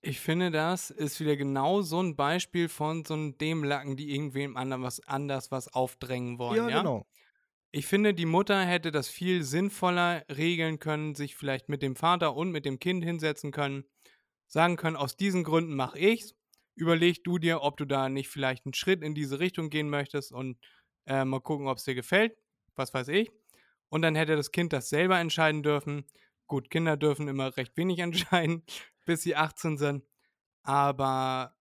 Ich 0.00 0.20
finde, 0.20 0.50
das 0.50 0.90
ist 0.90 1.18
wieder 1.18 1.36
genau 1.36 1.82
so 1.82 2.00
ein 2.00 2.14
Beispiel 2.14 2.68
von 2.68 3.04
so 3.04 3.14
einem 3.14 3.36
Dämlacken, 3.36 3.96
die 3.96 4.14
irgendwem 4.14 4.56
anderen 4.56 4.82
was 4.82 5.00
anders 5.00 5.50
was 5.50 5.68
aufdrängen 5.68 6.38
wollen. 6.38 6.68
Ja, 6.68 6.78
genau. 6.78 7.06
Ich 7.70 7.86
finde, 7.86 8.14
die 8.14 8.24
Mutter 8.24 8.64
hätte 8.64 8.92
das 8.92 9.08
viel 9.08 9.42
sinnvoller 9.42 10.24
regeln 10.30 10.78
können, 10.78 11.14
sich 11.14 11.36
vielleicht 11.36 11.68
mit 11.68 11.82
dem 11.82 11.96
Vater 11.96 12.34
und 12.34 12.50
mit 12.50 12.64
dem 12.64 12.78
Kind 12.78 13.04
hinsetzen 13.04 13.50
können, 13.50 13.84
sagen 14.46 14.76
können, 14.76 14.96
aus 14.96 15.16
diesen 15.16 15.44
Gründen 15.44 15.74
mache 15.74 15.98
ich's. 15.98 16.34
Überleg 16.76 17.24
du 17.24 17.38
dir, 17.38 17.60
ob 17.62 17.76
du 17.76 17.84
da 17.84 18.08
nicht 18.08 18.28
vielleicht 18.28 18.64
einen 18.64 18.72
Schritt 18.72 19.02
in 19.02 19.14
diese 19.14 19.40
Richtung 19.40 19.68
gehen 19.68 19.90
möchtest 19.90 20.32
und 20.32 20.58
äh, 21.06 21.24
mal 21.24 21.40
gucken, 21.40 21.66
ob 21.66 21.78
es 21.78 21.84
dir 21.84 21.94
gefällt. 21.96 22.36
Was 22.78 22.94
weiß 22.94 23.08
ich. 23.08 23.30
Und 23.90 24.02
dann 24.02 24.14
hätte 24.14 24.36
das 24.36 24.52
Kind 24.52 24.72
das 24.72 24.88
selber 24.88 25.18
entscheiden 25.18 25.62
dürfen. 25.62 26.04
Gut, 26.46 26.70
Kinder 26.70 26.96
dürfen 26.96 27.28
immer 27.28 27.56
recht 27.56 27.76
wenig 27.76 27.98
entscheiden, 28.00 28.64
bis 29.06 29.22
sie 29.22 29.36
18 29.36 29.76
sind. 29.78 30.04
Aber 30.62 31.54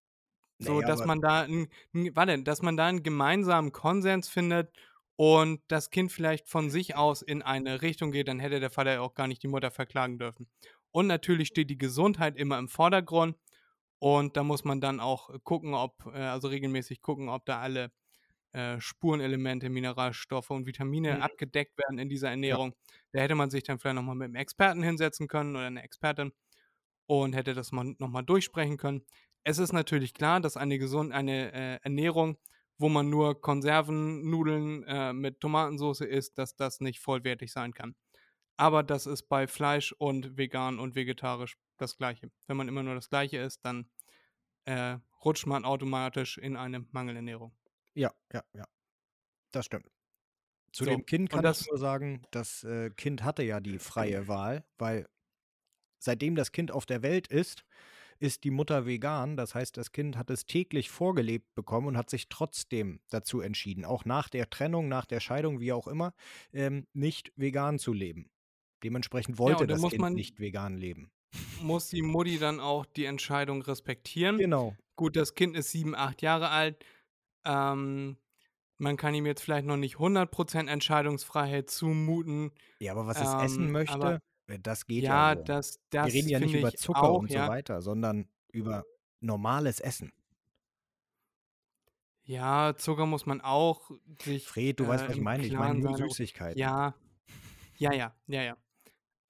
so, 0.59 0.75
Naja, 0.75 0.87
dass 0.87 0.99
aber- 1.01 1.07
man 1.07 1.21
da, 1.21 1.41
ein, 1.41 1.67
warte, 2.13 2.41
dass 2.43 2.61
man 2.61 2.77
da 2.77 2.87
einen 2.87 3.03
gemeinsamen 3.03 3.71
Konsens 3.71 4.27
findet 4.29 4.75
und 5.15 5.61
das 5.67 5.89
Kind 5.89 6.11
vielleicht 6.11 6.47
von 6.49 6.69
sich 6.69 6.95
aus 6.95 7.21
in 7.21 7.41
eine 7.41 7.81
Richtung 7.81 8.11
geht, 8.11 8.27
dann 8.27 8.39
hätte 8.39 8.59
der 8.59 8.69
Vater 8.69 8.93
ja 8.93 9.01
auch 9.01 9.13
gar 9.13 9.27
nicht 9.27 9.41
die 9.43 9.47
Mutter 9.47 9.71
verklagen 9.71 10.19
dürfen. 10.19 10.47
Und 10.91 11.07
natürlich 11.07 11.47
steht 11.49 11.69
die 11.69 11.77
Gesundheit 11.77 12.35
immer 12.37 12.57
im 12.57 12.67
Vordergrund 12.69 13.37
und 13.99 14.35
da 14.37 14.43
muss 14.43 14.63
man 14.63 14.81
dann 14.81 14.99
auch 14.99 15.29
gucken, 15.43 15.73
ob, 15.73 16.05
äh, 16.13 16.17
also 16.19 16.47
regelmäßig 16.47 17.01
gucken, 17.01 17.29
ob 17.29 17.45
da 17.45 17.59
alle 17.59 17.91
äh, 18.57 18.81
Spurenelemente, 18.81 19.69
Mineralstoffe 19.69 20.49
und 20.51 20.65
Vitamine 20.67 21.19
Mhm. 21.19 21.21
abgedeckt 21.21 21.77
werden 21.77 21.99
in 21.99 22.09
dieser 22.09 22.29
Ernährung. 22.31 22.73
Da 23.13 23.21
hätte 23.21 23.35
man 23.35 23.49
sich 23.51 23.63
dann 23.63 23.79
vielleicht 23.79 23.95
nochmal 23.95 24.15
mit 24.15 24.25
einem 24.25 24.35
Experten 24.35 24.83
hinsetzen 24.83 25.27
können 25.27 25.55
oder 25.55 25.67
einer 25.67 25.83
Expertin 25.83 26.33
und 27.07 27.33
hätte 27.33 27.53
das 27.53 27.71
mal 27.71 27.95
nochmal 27.99 28.23
durchsprechen 28.23 28.77
können. 28.77 29.05
Es 29.43 29.59
ist 29.59 29.73
natürlich 29.73 30.13
klar, 30.13 30.41
dass 30.41 30.57
eine, 30.57 30.77
gesund, 30.79 31.13
eine 31.13 31.53
äh, 31.53 31.79
Ernährung, 31.83 32.37
wo 32.77 32.89
man 32.89 33.09
nur 33.09 33.41
Konservennudeln 33.41 34.83
äh, 34.83 35.13
mit 35.13 35.39
Tomatensauce 35.39 36.01
isst, 36.01 36.37
dass 36.37 36.55
das 36.55 36.79
nicht 36.81 36.99
vollwertig 36.99 37.51
sein 37.51 37.73
kann. 37.73 37.95
Aber 38.57 38.83
das 38.83 39.05
ist 39.07 39.29
bei 39.29 39.47
Fleisch 39.47 39.93
und 39.93 40.37
vegan 40.37 40.79
und 40.79 40.95
vegetarisch 40.95 41.57
das 41.77 41.97
Gleiche. 41.97 42.31
Wenn 42.47 42.57
man 42.57 42.67
immer 42.67 42.83
nur 42.83 42.95
das 42.95 43.09
Gleiche 43.09 43.37
isst, 43.39 43.65
dann 43.65 43.89
äh, 44.65 44.97
rutscht 45.25 45.47
man 45.47 45.65
automatisch 45.65 46.37
in 46.37 46.57
eine 46.57 46.81
Mangelernährung. 46.91 47.56
Ja, 47.97 48.13
ja, 48.31 48.43
ja. 48.53 48.65
Das 49.51 49.65
stimmt. 49.65 49.87
Zu 50.71 50.83
So, 50.83 50.91
dem 50.91 51.05
Kind 51.05 51.29
kann 51.31 51.41
das- 51.43 51.61
ich 51.61 51.67
nur 51.67 51.79
sagen, 51.79 52.21
das 52.31 52.63
äh, 52.63 52.91
Kind 52.91 53.23
hatte 53.23 53.41
ja 53.43 53.59
die 53.59 53.79
freie 53.79 54.27
Wahl, 54.27 54.63
weil 54.77 55.07
seitdem 55.99 56.35
das 56.35 56.51
Kind 56.51 56.71
auf 56.71 56.85
der 56.85 57.01
Welt 57.01 57.27
ist, 57.27 57.65
ist 58.19 58.43
die 58.43 58.51
Mutter 58.51 58.85
vegan. 58.85 59.35
Das 59.37 59.55
heißt, 59.55 59.77
das 59.77 59.91
Kind 59.91 60.15
hat 60.17 60.29
es 60.29 60.45
täglich 60.45 60.89
vorgelebt 60.89 61.53
bekommen 61.55 61.87
und 61.87 61.97
hat 61.97 62.09
sich 62.09 62.29
trotzdem 62.29 62.99
dazu 63.09 63.41
entschieden, 63.41 63.85
auch 63.85 64.05
nach 64.05 64.29
der 64.29 64.49
Trennung, 64.49 64.87
nach 64.87 65.05
der 65.05 65.19
Scheidung, 65.19 65.59
wie 65.59 65.71
auch 65.71 65.87
immer, 65.87 66.13
ähm, 66.53 66.85
nicht 66.93 67.31
vegan 67.35 67.79
zu 67.79 67.93
leben. 67.93 68.29
Dementsprechend 68.83 69.39
wollte 69.39 69.65
dann 69.65 69.81
das 69.81 69.89
Kind 69.89 70.01
man- 70.01 70.13
nicht 70.13 70.39
vegan 70.39 70.77
leben. 70.77 71.09
Muss 71.61 71.89
die 71.89 72.03
Mutti 72.03 72.37
dann 72.37 72.59
auch 72.59 72.85
die 72.85 73.05
Entscheidung 73.05 73.61
respektieren? 73.63 74.37
Genau. 74.37 74.75
Gut, 74.95 75.15
das 75.15 75.33
Kind 75.35 75.55
ist 75.55 75.71
sieben, 75.71 75.95
acht 75.95 76.21
Jahre 76.21 76.49
alt. 76.49 76.83
Ähm, 77.47 78.17
man 78.77 78.97
kann 78.97 79.15
ihm 79.15 79.25
jetzt 79.25 79.41
vielleicht 79.41 79.65
noch 79.65 79.77
nicht 79.77 79.95
100% 79.95 80.69
Entscheidungsfreiheit 80.69 81.69
zumuten. 81.69 82.51
Ja, 82.79 82.91
aber 82.91 83.07
was 83.07 83.19
es 83.19 83.33
essen 83.33 83.65
Ähm, 83.65 83.71
möchte, 83.71 83.93
aber 83.93 84.21
äh, 84.47 84.59
das 84.59 84.85
geht 84.85 85.03
ja. 85.03 85.31
Ja, 85.31 85.37
so. 85.37 85.43
das, 85.43 85.79
Wir 85.89 86.01
das 86.01 86.13
reden 86.13 86.29
ja 86.29 86.39
nicht 86.39 86.53
über 86.53 86.71
Zucker 86.73 87.01
auch, 87.01 87.19
und 87.19 87.31
ja. 87.31 87.45
so 87.45 87.51
weiter, 87.51 87.81
sondern 87.81 88.27
über 88.51 88.85
normales 89.19 89.79
Essen. 89.79 90.11
Ja, 92.23 92.75
Zucker 92.75 93.05
muss 93.05 93.25
man 93.25 93.39
auch 93.39 93.89
sich 94.21 94.45
Fred, 94.45 94.79
du 94.79 94.87
weißt, 94.87 95.05
äh, 95.05 95.09
was 95.09 95.15
ich 95.15 95.21
meine. 95.21 95.45
Ich 95.45 95.53
meine 95.53 95.79
nur 95.79 95.97
Süßigkeiten. 95.97 96.59
Ja, 96.59 96.93
ja, 97.77 97.93
ja, 97.93 98.13
ja, 98.27 98.41
ja. 98.43 98.57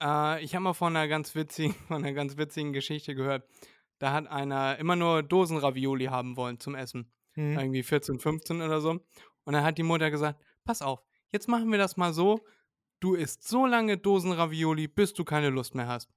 Äh, 0.02 0.44
ich 0.44 0.54
habe 0.54 0.64
mal 0.64 0.74
von 0.74 0.96
einer 0.96 1.08
ganz 1.08 1.34
witzigen, 1.34 1.74
von 1.88 2.04
einer 2.04 2.12
ganz 2.12 2.36
witzigen 2.36 2.72
Geschichte 2.72 3.14
gehört. 3.14 3.48
Da 3.98 4.12
hat 4.12 4.26
einer 4.26 4.78
immer 4.78 4.96
nur 4.96 5.22
Dosenravioli 5.22 6.06
haben 6.06 6.36
wollen 6.36 6.60
zum 6.60 6.74
Essen. 6.74 7.10
Hm. 7.38 7.56
Irgendwie 7.56 7.84
14, 7.84 8.18
15 8.18 8.62
oder 8.62 8.80
so. 8.80 8.98
Und 9.44 9.52
dann 9.52 9.62
hat 9.62 9.78
die 9.78 9.84
Mutter 9.84 10.10
gesagt, 10.10 10.40
pass 10.64 10.82
auf, 10.82 11.04
jetzt 11.30 11.48
machen 11.48 11.70
wir 11.70 11.78
das 11.78 11.96
mal 11.96 12.12
so. 12.12 12.44
Du 12.98 13.14
isst 13.14 13.46
so 13.46 13.64
lange 13.64 13.96
Dosenravioli, 13.96 14.88
bis 14.88 15.14
du 15.14 15.24
keine 15.24 15.50
Lust 15.50 15.76
mehr 15.76 15.86
hast. 15.86 16.10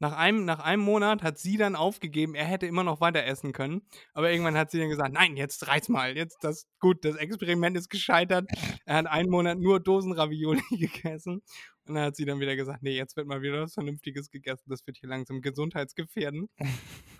Nach 0.00 0.16
einem, 0.16 0.44
nach 0.44 0.58
einem 0.58 0.82
Monat 0.82 1.22
hat 1.22 1.38
sie 1.38 1.56
dann 1.56 1.76
aufgegeben, 1.76 2.34
er 2.34 2.44
hätte 2.44 2.66
immer 2.66 2.82
noch 2.82 3.00
weiter 3.00 3.24
essen 3.24 3.52
können. 3.52 3.82
Aber 4.12 4.32
irgendwann 4.32 4.56
hat 4.56 4.72
sie 4.72 4.80
dann 4.80 4.88
gesagt, 4.88 5.12
nein, 5.12 5.36
jetzt 5.36 5.68
reiß 5.68 5.88
mal, 5.88 6.16
jetzt 6.16 6.42
das 6.42 6.66
gut, 6.80 7.04
das 7.04 7.14
Experiment 7.14 7.76
ist 7.76 7.88
gescheitert. 7.88 8.48
Er 8.86 8.96
hat 8.96 9.06
einen 9.06 9.30
Monat 9.30 9.58
nur 9.58 9.80
Dosenravioli 9.80 10.60
gegessen. 10.70 11.40
Und 11.86 11.94
dann 11.94 12.04
hat 12.04 12.16
sie 12.16 12.24
dann 12.24 12.40
wieder 12.40 12.56
gesagt, 12.56 12.82
nee, 12.82 12.96
jetzt 12.96 13.16
wird 13.16 13.28
mal 13.28 13.40
wieder 13.40 13.62
was 13.62 13.74
Vernünftiges 13.74 14.30
gegessen. 14.30 14.64
Das 14.66 14.86
wird 14.86 14.98
hier 14.98 15.08
langsam 15.08 15.40
gesundheitsgefährden. 15.40 16.50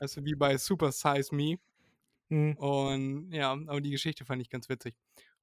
Also 0.01 0.23
wie 0.25 0.35
bei 0.35 0.59
Super 0.59 0.91
Size 0.93 1.35
Me. 1.35 1.57
Hm. 2.35 2.57
Und 2.57 3.31
ja, 3.31 3.53
aber 3.53 3.81
die 3.81 3.93
Geschichte 3.93 4.25
fand 4.25 4.43
ich 4.43 4.51
ganz 4.51 4.69
witzig. 4.69 4.97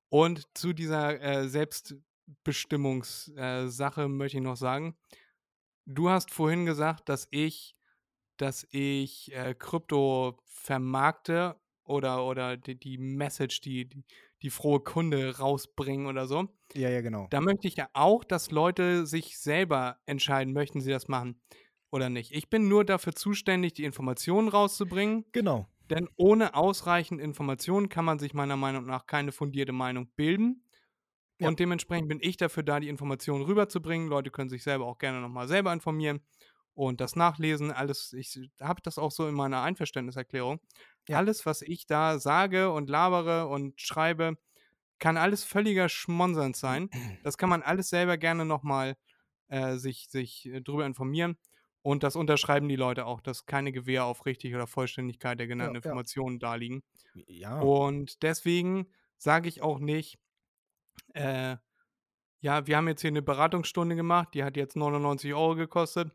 Und 0.09 0.45
zu 0.53 0.73
dieser 0.73 1.21
äh, 1.21 1.47
Selbstbestimmungssache 1.47 4.01
äh, 4.01 4.07
möchte 4.09 4.37
ich 4.37 4.43
noch 4.43 4.57
sagen, 4.57 4.97
du 5.85 6.09
hast 6.09 6.31
vorhin 6.31 6.65
gesagt, 6.65 7.07
dass 7.07 7.29
ich, 7.31 7.77
dass 8.35 8.67
ich 8.71 9.33
äh, 9.33 9.55
Krypto 9.57 10.37
vermarkte 10.45 11.55
oder, 11.85 12.25
oder 12.25 12.57
die, 12.57 12.77
die 12.77 12.97
Message, 12.97 13.61
die, 13.61 13.87
die, 13.87 14.03
die 14.41 14.49
frohe 14.49 14.81
Kunde 14.81 15.37
rausbringen 15.37 16.07
oder 16.07 16.27
so. 16.27 16.49
Ja, 16.73 16.89
ja, 16.89 16.99
genau. 16.99 17.27
Da 17.29 17.39
möchte 17.39 17.69
ich 17.69 17.77
ja 17.77 17.87
auch, 17.93 18.25
dass 18.25 18.51
Leute 18.51 19.05
sich 19.05 19.39
selber 19.39 19.97
entscheiden, 20.05 20.51
möchten 20.51 20.81
sie 20.81 20.91
das 20.91 21.07
machen 21.07 21.41
oder 21.89 22.09
nicht. 22.09 22.33
Ich 22.33 22.49
bin 22.49 22.67
nur 22.67 22.83
dafür 22.83 23.13
zuständig, 23.13 23.75
die 23.75 23.85
Informationen 23.85 24.49
rauszubringen. 24.49 25.23
Genau. 25.31 25.70
Denn 25.91 26.07
ohne 26.15 26.55
ausreichend 26.55 27.19
Informationen 27.19 27.89
kann 27.89 28.05
man 28.05 28.17
sich 28.17 28.33
meiner 28.33 28.55
Meinung 28.55 28.85
nach 28.85 29.07
keine 29.07 29.33
fundierte 29.33 29.73
Meinung 29.73 30.09
bilden. 30.15 30.63
Ja. 31.37 31.49
Und 31.49 31.59
dementsprechend 31.59 32.07
bin 32.07 32.19
ich 32.21 32.37
dafür 32.37 32.63
da, 32.63 32.79
die 32.79 32.87
Informationen 32.87 33.43
rüberzubringen. 33.43 34.07
Leute 34.07 34.31
können 34.31 34.49
sich 34.49 34.63
selber 34.63 34.85
auch 34.85 34.99
gerne 34.99 35.19
nochmal 35.19 35.49
selber 35.49 35.73
informieren 35.73 36.21
und 36.75 37.01
das 37.01 37.17
nachlesen. 37.17 37.71
Alles, 37.71 38.13
ich 38.13 38.39
habe 38.61 38.81
das 38.81 38.97
auch 38.97 39.11
so 39.11 39.27
in 39.27 39.35
meiner 39.35 39.63
Einverständniserklärung. 39.63 40.61
Ja. 41.09 41.17
Alles, 41.17 41.45
was 41.45 41.61
ich 41.61 41.87
da 41.87 42.19
sage 42.19 42.71
und 42.71 42.89
labere 42.89 43.47
und 43.47 43.81
schreibe, 43.81 44.37
kann 44.97 45.17
alles 45.17 45.43
völliger 45.43 45.89
Schmonsens 45.89 46.59
sein. 46.59 46.89
Das 47.23 47.37
kann 47.37 47.49
man 47.49 47.63
alles 47.63 47.89
selber 47.89 48.17
gerne 48.17 48.45
nochmal 48.45 48.95
äh, 49.49 49.75
sich, 49.75 50.07
sich 50.09 50.45
äh, 50.45 50.61
drüber 50.61 50.85
informieren. 50.85 51.37
Und 51.83 52.03
das 52.03 52.15
unterschreiben 52.15 52.69
die 52.69 52.75
Leute 52.75 53.05
auch, 53.05 53.21
dass 53.21 53.45
keine 53.45 53.71
Gewähr 53.71 54.05
auf 54.05 54.25
Richtig 54.25 54.53
oder 54.53 54.67
Vollständigkeit 54.67 55.39
der 55.39 55.47
genannten 55.47 55.75
ja. 55.75 55.77
Informationen 55.79 56.39
da 56.39 56.55
liegen. 56.55 56.83
Ja. 57.27 57.59
Und 57.59 58.21
deswegen 58.21 58.87
sage 59.17 59.49
ich 59.49 59.61
auch 59.61 59.79
nicht, 59.79 60.19
äh, 61.13 61.57
ja, 62.41 62.67
wir 62.67 62.77
haben 62.77 62.87
jetzt 62.87 63.01
hier 63.01 63.09
eine 63.09 63.21
Beratungsstunde 63.21 63.95
gemacht, 63.95 64.29
die 64.33 64.43
hat 64.43 64.57
jetzt 64.57 64.75
99 64.75 65.33
Euro 65.33 65.55
gekostet. 65.55 66.11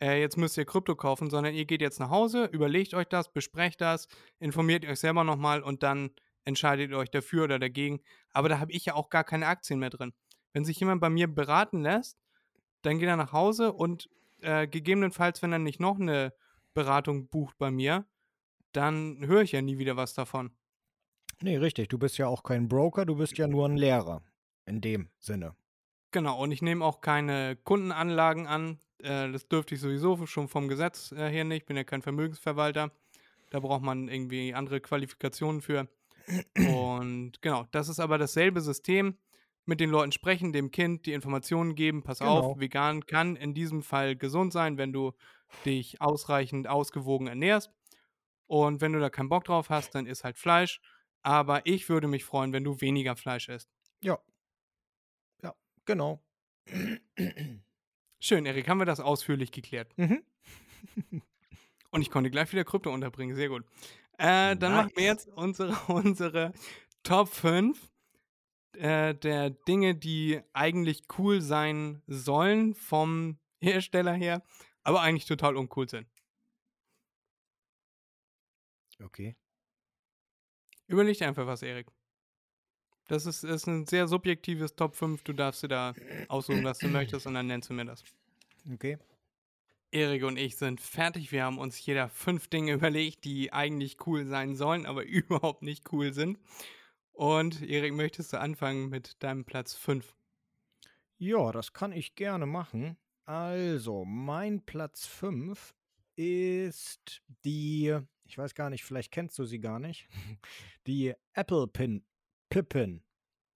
Äh, 0.00 0.20
jetzt 0.20 0.36
müsst 0.36 0.56
ihr 0.56 0.64
Krypto 0.64 0.96
kaufen, 0.96 1.30
sondern 1.30 1.54
ihr 1.54 1.64
geht 1.64 1.80
jetzt 1.80 2.00
nach 2.00 2.10
Hause, 2.10 2.46
überlegt 2.46 2.94
euch 2.94 3.06
das, 3.06 3.32
besprecht 3.32 3.80
das, 3.80 4.08
informiert 4.38 4.84
euch 4.84 5.00
selber 5.00 5.24
nochmal 5.24 5.62
und 5.62 5.82
dann 5.82 6.10
entscheidet 6.44 6.90
ihr 6.90 6.98
euch 6.98 7.10
dafür 7.10 7.44
oder 7.44 7.58
dagegen. 7.58 8.00
Aber 8.32 8.48
da 8.48 8.58
habe 8.58 8.72
ich 8.72 8.84
ja 8.84 8.94
auch 8.94 9.10
gar 9.10 9.24
keine 9.24 9.46
Aktien 9.46 9.78
mehr 9.78 9.90
drin. 9.90 10.12
Wenn 10.52 10.64
sich 10.64 10.78
jemand 10.78 11.00
bei 11.00 11.10
mir 11.10 11.26
beraten 11.26 11.82
lässt, 11.82 12.18
dann 12.82 12.98
geht 12.98 13.08
er 13.08 13.16
nach 13.16 13.32
Hause 13.32 13.72
und 13.72 14.08
äh, 14.44 14.66
gegebenenfalls, 14.66 15.42
wenn 15.42 15.52
er 15.52 15.58
nicht 15.58 15.80
noch 15.80 15.98
eine 15.98 16.32
Beratung 16.74 17.28
bucht 17.28 17.58
bei 17.58 17.70
mir, 17.70 18.04
dann 18.72 19.26
höre 19.26 19.42
ich 19.42 19.52
ja 19.52 19.62
nie 19.62 19.78
wieder 19.78 19.96
was 19.96 20.14
davon. 20.14 20.50
Nee, 21.40 21.56
richtig. 21.56 21.88
Du 21.88 21.98
bist 21.98 22.18
ja 22.18 22.26
auch 22.26 22.42
kein 22.42 22.68
Broker, 22.68 23.04
du 23.04 23.16
bist 23.16 23.36
ja 23.38 23.46
nur 23.46 23.68
ein 23.68 23.76
Lehrer. 23.76 24.22
In 24.66 24.80
dem 24.80 25.10
Sinne. 25.18 25.54
Genau, 26.10 26.40
und 26.40 26.52
ich 26.52 26.62
nehme 26.62 26.84
auch 26.84 27.00
keine 27.00 27.56
Kundenanlagen 27.56 28.46
an. 28.46 28.78
Äh, 28.98 29.30
das 29.30 29.48
dürfte 29.48 29.74
ich 29.74 29.80
sowieso 29.80 30.26
schon 30.26 30.48
vom 30.48 30.68
Gesetz 30.68 31.12
äh, 31.12 31.28
her 31.28 31.44
nicht. 31.44 31.62
Ich 31.62 31.66
bin 31.66 31.76
ja 31.76 31.84
kein 31.84 32.02
Vermögensverwalter. 32.02 32.90
Da 33.50 33.60
braucht 33.60 33.82
man 33.82 34.08
irgendwie 34.08 34.54
andere 34.54 34.80
Qualifikationen 34.80 35.60
für. 35.60 35.88
Und 36.56 37.42
genau, 37.42 37.66
das 37.72 37.88
ist 37.88 38.00
aber 38.00 38.16
dasselbe 38.16 38.60
System. 38.60 39.18
Mit 39.66 39.80
den 39.80 39.90
Leuten 39.90 40.12
sprechen, 40.12 40.52
dem 40.52 40.70
Kind 40.70 41.06
die 41.06 41.12
Informationen 41.14 41.74
geben. 41.74 42.02
Pass 42.02 42.18
Genau. 42.18 42.38
auf, 42.40 42.60
vegan 42.60 43.06
kann 43.06 43.34
in 43.36 43.54
diesem 43.54 43.82
Fall 43.82 44.14
gesund 44.16 44.52
sein, 44.52 44.76
wenn 44.76 44.92
du 44.92 45.12
dich 45.64 46.00
ausreichend 46.00 46.68
ausgewogen 46.68 47.26
ernährst. 47.28 47.70
Und 48.46 48.80
wenn 48.82 48.92
du 48.92 49.00
da 49.00 49.08
keinen 49.08 49.30
Bock 49.30 49.44
drauf 49.44 49.70
hast, 49.70 49.94
dann 49.94 50.06
isst 50.06 50.24
halt 50.24 50.36
Fleisch. 50.36 50.80
Aber 51.22 51.64
ich 51.66 51.88
würde 51.88 52.08
mich 52.08 52.24
freuen, 52.24 52.52
wenn 52.52 52.64
du 52.64 52.80
weniger 52.82 53.16
Fleisch 53.16 53.48
isst. 53.48 53.70
Ja. 54.02 54.18
Ja, 55.42 55.54
genau. 55.86 56.22
Schön, 58.20 58.46
Erik, 58.46 58.68
haben 58.68 58.78
wir 58.78 58.84
das 58.86 59.00
ausführlich 59.00 59.50
geklärt. 59.52 59.92
mhm. 59.96 60.22
Und 61.90 62.02
ich 62.02 62.10
konnte 62.10 62.30
gleich 62.30 62.50
wieder 62.52 62.64
Krypto 62.64 62.92
unterbringen. 62.92 63.36
Sehr 63.36 63.48
gut. 63.48 63.64
Äh, 64.18 64.56
dann 64.56 64.72
machen 64.74 64.90
wir 64.96 65.12
Nice. 65.12 65.24
jetzt 65.24 65.28
unsere, 65.28 65.72
unsere 65.88 66.52
Top 67.02 67.28
5 67.28 67.78
äh, 68.76 69.14
der 69.14 69.50
Dinge, 69.50 69.94
die 69.94 70.40
eigentlich 70.52 71.04
cool 71.18 71.40
sein 71.40 72.02
sollen 72.06 72.74
vom 72.74 73.38
Hersteller 73.60 74.12
her, 74.12 74.42
aber 74.82 75.00
eigentlich 75.00 75.26
total 75.26 75.56
uncool 75.56 75.88
sind. 75.88 76.06
Okay. 79.02 79.36
Überleg 80.86 81.18
dir 81.18 81.28
einfach 81.28 81.46
was, 81.46 81.62
Erik. 81.62 81.86
Das 83.08 83.26
ist, 83.26 83.44
ist 83.44 83.66
ein 83.66 83.86
sehr 83.86 84.08
subjektives 84.08 84.76
Top 84.76 84.96
5. 84.96 85.24
Du 85.24 85.32
darfst 85.32 85.62
dir 85.62 85.68
da 85.68 85.94
aussuchen, 86.28 86.64
was 86.64 86.78
du 86.78 86.88
möchtest, 86.88 87.26
und 87.26 87.34
dann 87.34 87.46
nennst 87.46 87.68
du 87.68 87.74
mir 87.74 87.84
das. 87.84 88.02
Okay. 88.72 88.98
Erik 89.90 90.24
und 90.24 90.36
ich 90.38 90.56
sind 90.56 90.80
fertig. 90.80 91.30
Wir 91.30 91.44
haben 91.44 91.58
uns 91.58 91.84
jeder 91.84 92.08
fünf 92.08 92.48
Dinge 92.48 92.72
überlegt, 92.74 93.24
die 93.24 93.52
eigentlich 93.52 93.96
cool 94.06 94.26
sein 94.26 94.56
sollen, 94.56 94.86
aber 94.86 95.04
überhaupt 95.04 95.62
nicht 95.62 95.92
cool 95.92 96.12
sind. 96.12 96.38
Und 97.14 97.62
Erik, 97.62 97.94
möchtest 97.94 98.32
du 98.32 98.40
anfangen 98.40 98.88
mit 98.88 99.22
deinem 99.22 99.44
Platz 99.44 99.74
5? 99.74 100.16
Ja, 101.16 101.52
das 101.52 101.72
kann 101.72 101.92
ich 101.92 102.16
gerne 102.16 102.44
machen. 102.44 102.96
Also, 103.24 104.04
mein 104.04 104.66
Platz 104.66 105.06
5 105.06 105.74
ist 106.16 107.22
die, 107.44 107.96
ich 108.24 108.36
weiß 108.36 108.56
gar 108.56 108.68
nicht, 108.68 108.82
vielleicht 108.82 109.12
kennst 109.12 109.38
du 109.38 109.44
sie 109.44 109.60
gar 109.60 109.78
nicht, 109.78 110.08
die 110.88 111.14
Apple 111.34 111.68
Pin 111.68 112.04
Pippin. 112.50 113.00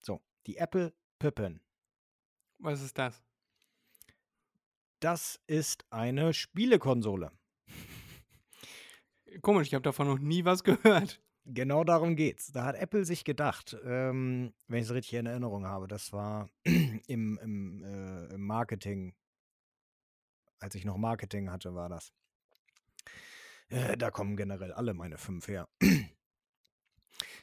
So, 0.01 0.21
die 0.47 0.55
Apple 0.55 0.93
Pippin. 1.19 1.59
Was 2.59 2.81
ist 2.81 2.97
das? 2.97 3.21
Das 5.01 5.39
ist 5.47 5.85
eine 5.89 6.33
Spielekonsole. 6.33 7.33
Komisch, 9.41 9.67
ich 9.67 9.73
habe 9.73 9.83
davon 9.83 10.07
noch 10.07 10.19
nie 10.19 10.45
was 10.45 10.63
gehört. 10.63 11.21
Genau 11.51 11.83
darum 11.83 12.15
geht's. 12.15 12.51
Da 12.51 12.63
hat 12.65 12.75
Apple 12.75 13.05
sich 13.05 13.23
gedacht, 13.23 13.75
ähm, 13.83 14.53
wenn 14.67 14.79
ich 14.79 14.85
es 14.85 14.93
richtig 14.93 15.13
in 15.15 15.25
Erinnerung 15.25 15.65
habe, 15.65 15.87
das 15.87 16.13
war 16.13 16.49
im, 16.63 17.39
im, 17.41 17.83
äh, 17.83 18.25
im 18.33 18.45
Marketing, 18.45 19.15
als 20.59 20.75
ich 20.75 20.85
noch 20.85 20.97
Marketing 20.97 21.49
hatte, 21.51 21.73
war 21.75 21.89
das. 21.89 22.13
Äh, 23.69 23.97
da 23.97 24.11
kommen 24.11 24.35
generell 24.35 24.73
alle 24.73 24.93
meine 24.93 25.17
fünf 25.17 25.47
her. 25.47 25.67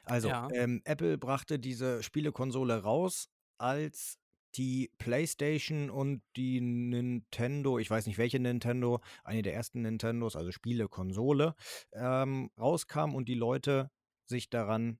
Also, 0.05 0.29
Ja. 0.29 0.49
ähm, 0.53 0.81
Apple 0.85 1.19
brachte 1.19 1.59
diese 1.59 2.03
Spielekonsole 2.03 2.83
raus 2.83 3.29
als 3.59 4.19
die 4.57 4.91
PlayStation 4.99 5.91
und 5.91 6.23
die 6.37 6.61
Nintendo, 6.61 7.79
ich 7.79 7.91
weiß 7.91 8.07
nicht 8.07 8.19
welche 8.19 8.41
Nintendo, 8.41 9.01
eine 9.25 9.43
der 9.43 9.55
ersten 9.55 9.83
Nintendos, 9.83 10.37
also 10.37 10.53
Spiele, 10.53 10.89
Konsole, 10.89 11.55
ähm, 11.93 12.51
rauskam 12.59 13.15
und 13.15 13.29
die 13.29 13.35
Leute 13.35 13.91
sich 14.27 14.51
daran 14.51 14.99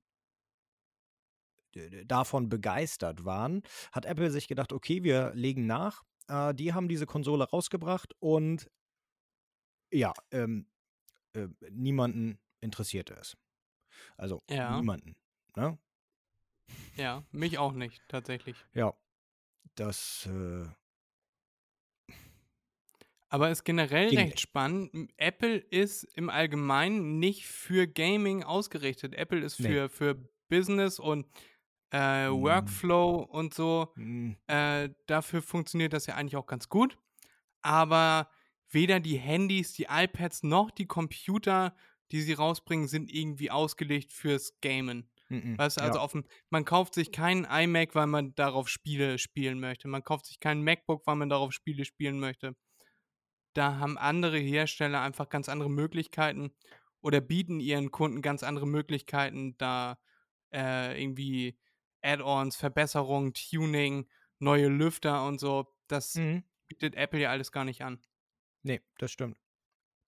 davon 2.05 2.49
begeistert 2.49 3.25
waren, 3.25 3.61
hat 3.91 4.05
Apple 4.05 4.31
sich 4.31 4.47
gedacht, 4.47 4.73
okay, 4.73 5.03
wir 5.03 5.33
legen 5.35 5.67
nach. 5.67 6.03
Äh, 6.27 6.53
die 6.55 6.73
haben 6.73 6.87
diese 6.87 7.05
Konsole 7.05 7.43
rausgebracht 7.43 8.15
und 8.19 8.69
ja, 9.91 10.13
ähm, 10.31 10.67
äh, 11.33 11.47
niemanden 11.69 12.39
interessierte 12.61 13.13
es. 13.15 13.37
Also 14.17 14.41
Ja. 14.49 14.75
niemanden. 14.75 15.15
Ne? 15.55 15.77
Ja, 16.95 17.23
mich 17.31 17.57
auch 17.57 17.73
nicht, 17.73 18.01
tatsächlich. 18.09 18.57
Ja, 18.73 18.93
das 19.79 20.27
äh, 20.27 20.67
Aber 23.29 23.49
ist 23.49 23.63
generell 23.65 24.15
recht 24.15 24.39
spannend. 24.39 25.11
Apple 25.17 25.57
ist 25.57 26.03
im 26.15 26.29
Allgemeinen 26.29 27.19
nicht 27.19 27.45
für 27.45 27.85
Gaming 27.87 28.43
ausgerichtet. 28.43 29.15
Apple 29.15 29.41
ist 29.41 29.59
Nee. 29.59 29.67
für, 29.69 29.89
für 29.89 30.29
Business 30.49 30.99
und 30.99 31.25
äh, 31.91 32.29
Mm. 32.29 32.41
Workflow 32.41 33.15
und 33.23 33.53
so. 33.53 33.91
mh, 33.95 34.35
Äh, 34.47 34.89
dafür 35.07 35.41
funktioniert 35.41 35.93
das 35.93 36.05
ja 36.05 36.15
eigentlich 36.15 36.37
auch 36.37 36.45
ganz 36.47 36.69
gut. 36.69 36.97
Aber 37.61 38.29
weder 38.69 38.99
die 39.01 39.17
Handys, 39.17 39.73
die 39.73 39.87
iPads 39.89 40.43
noch 40.43 40.71
die 40.71 40.85
Computer, 40.87 41.75
die 42.11 42.21
sie 42.21 42.33
rausbringen, 42.33 42.87
sind 42.87 43.11
irgendwie 43.13 43.51
ausgelegt 43.51 44.13
fürs 44.13 44.59
Gamen. 44.61 45.09
Mh, 45.29 45.59
Weißt 45.59 45.77
du, 45.77 45.81
also 45.81 45.99
ja. 45.99 46.01
auf 46.01 46.11
dem, 46.13 46.25
man 46.49 46.65
kauft 46.65 46.93
sich 46.95 47.11
keinen 47.11 47.45
iMac, 47.45 47.95
weil 47.95 48.07
man 48.07 48.35
darauf 48.35 48.69
Spiele 48.69 49.17
spielen 49.19 49.59
möchte. 49.59 49.87
Man 49.87 50.03
kauft 50.03 50.27
sich 50.27 50.39
keinen 50.39 50.63
MacBook, 50.63 51.07
weil 51.07 51.15
man 51.15 51.29
darauf 51.29 51.51
Spiele 51.53 51.85
spielen 51.85 52.19
möchte. 52.19 52.55
Da 53.53 53.79
haben 53.79 53.97
andere 53.97 54.37
Hersteller 54.37 55.01
einfach 55.01 55.29
ganz 55.29 55.49
andere 55.49 55.69
Möglichkeiten 55.69 56.55
oder 57.01 57.21
bieten 57.21 57.59
ihren 57.59 57.91
Kunden 57.91 58.21
ganz 58.21 58.43
andere 58.43 58.67
Möglichkeiten, 58.67 59.57
da 59.57 59.97
äh, 60.53 61.01
irgendwie 61.01 61.59
Add-ons, 62.01 62.55
Verbesserungen, 62.55 63.33
Tuning, 63.33 64.09
neue 64.39 64.67
Lüfter 64.67 65.25
und 65.27 65.39
so. 65.39 65.73
Das 65.87 66.15
Mhm. 66.15 66.43
bietet 66.67 66.95
Apple 66.95 67.19
ja 67.21 67.31
alles 67.31 67.51
gar 67.51 67.65
nicht 67.65 67.83
an. 67.83 68.01
Nee, 68.63 68.81
das 68.99 69.11
stimmt. 69.11 69.37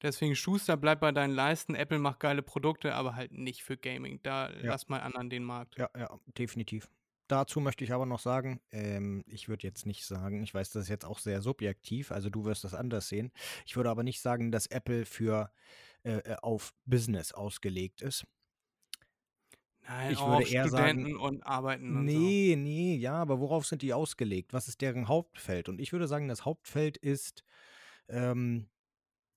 Deswegen 0.02 0.36
Schuster, 0.36 0.78
bleib 0.78 1.02
bei 1.02 1.12
deinen 1.12 1.34
Leisten. 1.34 1.76
Apple 1.76 2.00
macht 2.00 2.20
geile 2.20 2.42
Produkte, 2.42 2.96
aber 2.96 3.16
halt 3.16 3.34
nicht 3.34 3.64
für 3.64 3.78
Gaming. 3.78 4.20
Da 4.24 4.50
Ja. 4.50 4.58
lass 4.64 4.88
mal 4.88 5.02
anderen 5.02 5.30
den 5.30 5.44
Markt. 5.44 5.78
Ja, 5.78 5.90
ja, 5.98 6.18
definitiv. 6.38 6.90
Dazu 7.28 7.60
möchte 7.60 7.84
ich 7.84 7.94
aber 7.94 8.08
noch 8.08 8.20
sagen, 8.20 8.60
ähm, 8.72 9.24
ich 9.28 9.50
würde 9.50 9.68
jetzt 9.68 9.86
nicht 9.86 10.04
sagen, 10.04 10.42
ich 10.42 10.54
weiß, 10.54 10.72
das 10.72 10.84
ist 10.84 10.90
jetzt 10.90 11.06
auch 11.06 11.20
sehr 11.20 11.42
subjektiv, 11.42 12.12
also 12.12 12.32
du 12.32 12.44
wirst 12.44 12.64
das 12.64 12.74
anders 12.74 13.08
sehen. 13.08 13.32
Ich 13.68 13.76
würde 13.76 13.92
aber 13.92 14.02
nicht 14.02 14.20
sagen, 14.20 14.52
dass 14.52 14.66
Apple 14.66 15.06
für 15.06 15.52
äh, 16.04 16.18
äh, 16.18 16.36
auf 16.42 16.74
Business 16.86 17.32
ausgelegt 17.32 18.02
ist. 18.02 18.26
Nein, 19.88 20.14
Ich 20.14 20.20
würde 20.20 20.50
eher 20.50 20.68
sagen, 20.70 21.02
Studenten 21.02 21.18
und 21.18 21.44
Arbeiten 21.46 21.98
und 21.98 22.08
so. 22.10 22.18
Nee, 22.18 22.56
nee, 22.58 22.96
ja, 22.96 23.14
aber 23.14 23.40
worauf 23.40 23.66
sind 23.66 23.82
die 23.82 23.94
ausgelegt? 23.94 24.54
Was 24.54 24.68
ist 24.68 24.82
deren 24.82 25.08
Hauptfeld? 25.08 25.70
Und 25.70 25.80
ich 25.80 25.92
würde 25.92 26.08
sagen, 26.08 26.28
das 26.28 26.46
Hauptfeld 26.46 26.98
ist 26.98 27.44
ähm, 28.08 28.70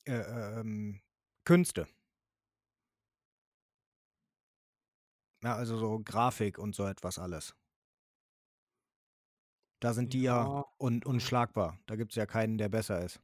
äh, 0.07 0.61
ähm, 0.61 1.01
Künste. 1.45 1.87
Ja, 5.43 5.55
also 5.57 5.77
so 5.79 6.01
Grafik 6.03 6.59
und 6.59 6.75
so 6.75 6.85
etwas 6.87 7.19
alles. 7.19 7.55
Da 9.81 9.93
sind 9.93 10.15
die 10.15 10.23
ja 10.23 10.45
Ja, 10.45 10.65
un 10.79 11.03
ja. 11.05 11.05
unschlagbar. 11.05 11.79
Da 11.87 11.97
gibt 11.97 12.13
es 12.13 12.17
ja 12.17 12.25
keinen, 12.27 12.57
der 12.59 12.69
besser 12.71 13.05
ist. 13.05 13.21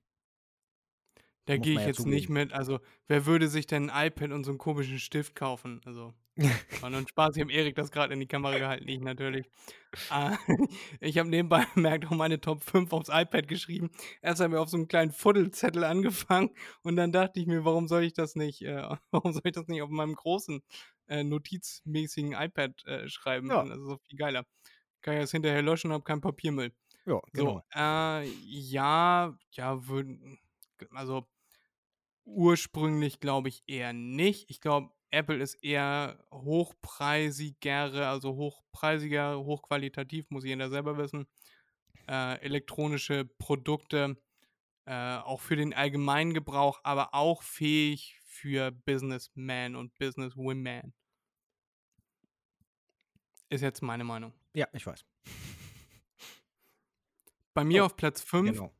Da 1.48 1.56
gehe 1.56 1.74
ich 1.74 1.84
ja 1.84 1.86
jetzt 1.86 2.06
nicht 2.06 2.28
zugeben. 2.28 2.28
mit. 2.28 2.52
Also, 2.52 2.80
wer 3.06 3.26
würde 3.26 3.48
sich 3.48 3.66
denn 3.66 3.90
ein 3.90 4.08
iPad 4.08 4.32
und 4.32 4.44
so 4.44 4.50
einen 4.50 4.58
komischen 4.58 4.98
Stift 4.98 5.34
kaufen? 5.34 5.80
Also, 5.84 6.12
war 6.80 6.90
nur 6.90 7.00
ein 7.00 7.08
Spaß. 7.08 7.36
Ich 7.36 7.42
habe 7.42 7.52
Erik 7.52 7.76
das 7.76 7.90
gerade 7.90 8.14
in 8.14 8.20
die 8.20 8.28
Kamera 8.28 8.58
gehalten, 8.58 8.88
ich 8.88 9.00
natürlich. 9.00 9.50
Ah, 10.10 10.38
ich 11.00 11.18
habe 11.18 11.28
nebenbei 11.28 11.64
bemerkt 11.74 12.06
auch 12.06 12.10
meine 12.12 12.40
Top 12.40 12.62
5 12.64 12.92
aufs 12.92 13.08
iPad 13.10 13.46
geschrieben. 13.48 13.90
Erst 14.22 14.40
haben 14.40 14.52
wir 14.52 14.60
auf 14.62 14.68
so 14.70 14.76
einem 14.76 14.88
kleinen 14.88 15.12
Fuddelzettel 15.12 15.84
angefangen 15.84 16.50
und 16.82 16.96
dann 16.96 17.12
dachte 17.12 17.40
ich 17.40 17.46
mir, 17.46 17.64
warum 17.64 17.88
soll 17.88 18.04
ich 18.04 18.14
das 18.14 18.34
nicht, 18.34 18.62
äh, 18.62 18.82
warum 19.10 19.32
soll 19.32 19.42
ich 19.44 19.52
das 19.52 19.66
nicht 19.68 19.82
auf 19.82 19.90
meinem 19.90 20.14
großen, 20.14 20.62
äh, 21.08 21.24
notizmäßigen 21.24 22.32
iPad 22.32 22.84
äh, 22.86 23.08
schreiben? 23.08 23.48
Ja, 23.48 23.62
Das 23.62 23.78
ist 23.78 23.86
so 23.86 23.98
viel 24.08 24.18
geiler. 24.18 24.44
Kann 25.02 25.14
ich 25.14 25.20
das 25.22 25.30
hinterher 25.32 25.62
löschen 25.62 25.88
und 25.88 25.94
habe 25.94 26.04
keinen 26.04 26.20
Papiermüll. 26.22 26.72
ja, 27.06 27.20
So, 27.32 27.54
genau. 27.54 27.62
äh, 27.74 28.24
ja, 28.26 29.36
ja, 29.52 29.88
würden, 29.88 30.38
also 30.92 31.26
ursprünglich 32.28 33.20
glaube 33.20 33.48
ich 33.48 33.62
eher 33.66 33.92
nicht. 33.92 34.50
Ich 34.50 34.60
glaube, 34.60 34.90
Apple 35.10 35.38
ist 35.38 35.54
eher 35.64 36.24
hochpreisigere, 36.32 38.08
also 38.08 38.36
hochpreisiger, 38.36 39.38
hochqualitativ, 39.38 40.30
muss 40.30 40.44
jeder 40.44 40.68
selber 40.68 40.98
wissen. 40.98 41.26
Äh, 42.06 42.40
elektronische 42.40 43.24
Produkte, 43.24 44.20
äh, 44.84 45.16
auch 45.16 45.40
für 45.40 45.56
den 45.56 45.74
allgemeinen 45.74 46.34
Gebrauch, 46.34 46.80
aber 46.82 47.14
auch 47.14 47.42
fähig 47.42 48.20
für 48.24 48.70
Businessmen 48.70 49.76
und 49.76 49.98
Businesswomen. 49.98 50.94
Ist 53.50 53.62
jetzt 53.62 53.82
meine 53.82 54.04
Meinung. 54.04 54.32
Ja, 54.54 54.68
ich 54.72 54.86
weiß. 54.86 55.04
Bei 57.54 57.64
mir 57.64 57.82
Oh, 57.82 57.86
auf 57.86 57.96
Platz 57.96 58.20
5 58.22 58.52
genau. 58.52 58.72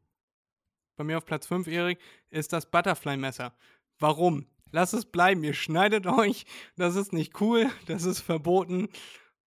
Bei 0.98 1.04
mir 1.04 1.16
auf 1.16 1.24
Platz 1.24 1.46
5, 1.46 1.66
Erik, 1.68 1.98
ist 2.28 2.52
das 2.52 2.70
Butterfly-Messer. 2.70 3.54
Warum? 3.98 4.46
Lasst 4.70 4.92
es 4.92 5.06
bleiben, 5.06 5.42
ihr 5.44 5.54
schneidet 5.54 6.06
euch. 6.06 6.44
Das 6.76 6.96
ist 6.96 7.12
nicht 7.12 7.40
cool, 7.40 7.70
das 7.86 8.04
ist 8.04 8.20
verboten. 8.20 8.88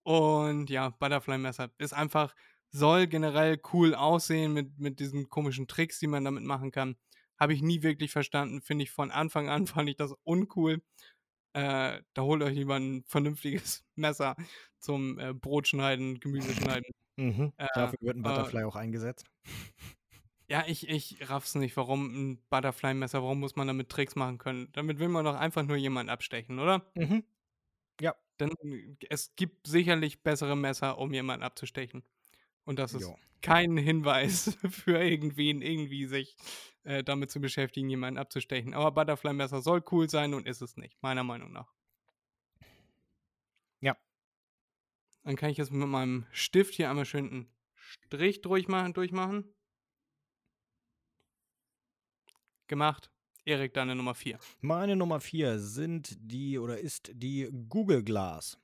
Und 0.04 0.70
ja, 0.70 0.89
Butterfly-Messer 0.89 1.70
ist 1.78 1.93
einfach, 1.93 2.34
soll 2.72 3.08
generell 3.08 3.62
cool 3.74 3.93
aussehen 3.93 4.54
mit, 4.54 4.80
mit 4.80 4.99
diesen 4.99 5.30
komischen 5.30 5.68
Tricks, 5.68 5.99
die 5.99 6.08
man 6.08 6.24
damit 6.24 6.43
machen 6.43 6.72
kann. 6.72 6.95
Habe 7.38 7.54
ich 7.54 7.62
nie 7.62 7.84
wirklich 7.84 8.12
verstanden. 8.12 8.62
Finde 8.62 8.84
ich 8.84 8.91
von 8.91 9.12
Anfang 9.12 9.49
an, 9.49 9.68
fand 9.68 9.89
ich 9.89 9.97
das 9.97 10.16
uncool. 10.24 10.82
Äh, 11.54 12.02
da 12.14 12.22
holt 12.22 12.41
euch 12.41 12.56
lieber 12.56 12.76
ein 12.76 13.04
vernünftiges 13.06 13.84
Messer 13.95 14.36
zum 14.80 15.20
äh, 15.20 15.34
Brotschneiden, 15.34 16.20
Gemüse 16.20 16.54
schneiden. 16.54 16.91
Mhm. 17.18 17.52
Äh, 17.58 17.68
Dafür 17.76 17.99
wird 18.02 18.16
ein 18.16 18.22
äh, 18.22 18.24
Butterfly 18.24 18.64
auch 18.64 18.76
eingesetzt. 18.76 19.26
Ja, 20.52 20.66
ich, 20.68 20.89
ich 20.89 21.30
raff's 21.30 21.56
nicht. 21.56 21.78
Warum 21.78 22.08
ein 22.34 22.41
Butterfly-Messer? 22.49 23.24
Warum 23.24 23.39
muss 23.39 23.56
man 23.56 23.68
damit 23.68 23.88
Tricks 23.88 24.18
machen 24.18 24.38
können? 24.38 24.68
Damit 24.74 24.99
will 24.99 25.08
man 25.08 25.24
doch 25.24 25.36
einfach 25.36 25.64
nur 25.64 25.78
jemanden 25.78 26.10
abstechen, 26.10 26.60
oder? 26.60 26.91
Mhm. 26.93 27.24
Ja, 28.02 28.16
Denn 28.38 28.97
es 29.10 29.34
gibt 29.38 29.66
sicherlich 29.66 30.24
bessere 30.24 30.58
Messer, 30.58 30.97
um 30.97 31.14
jemanden 31.14 31.43
abzustechen. 31.43 32.04
Und 32.66 32.80
das 32.80 32.93
ist 32.93 33.04
jo. 33.04 33.18
kein 33.41 33.78
Hinweis 33.78 34.58
für 34.70 35.02
irgendwen, 35.02 35.62
irgendwie 35.62 36.06
sich 36.06 36.36
äh, 36.84 37.02
damit 37.02 37.32
zu 37.32 37.39
beschäftigen, 37.39 37.89
jemanden 37.89 38.18
abzustechen. 38.18 38.74
Aber 38.74 38.91
Butterfly-Messer 38.91 39.62
soll 39.62 39.82
cool 39.89 40.10
sein 40.10 40.34
und 40.34 40.45
ist 40.45 40.60
es 40.60 40.76
nicht, 40.76 41.02
meiner 41.02 41.24
Meinung 41.24 41.54
nach. 41.54 41.72
Ja. 43.80 43.95
Dann 45.24 45.38
kann 45.38 45.49
ich 45.49 45.58
jetzt 45.58 45.72
mit 45.72 45.88
meinem 45.88 46.26
Stift 46.34 46.74
hier 46.74 46.89
einmal 46.89 47.06
schön 47.06 47.30
einen 47.30 47.54
Strich 47.74 48.41
durchmachen. 48.41 48.91
durchmachen. 48.91 49.45
Gemacht. 52.72 53.12
Erik, 53.44 53.74
deine 53.74 53.96
Nummer 53.96 54.16
4. 54.16 54.40
Meine 54.62 54.96
Nummer 54.96 55.20
4 55.20 55.60
sind 55.60 56.16
die 56.22 56.58
oder 56.58 56.80
ist 56.80 57.12
die 57.14 57.50
Google 57.68 58.02
Glass. 58.02 58.58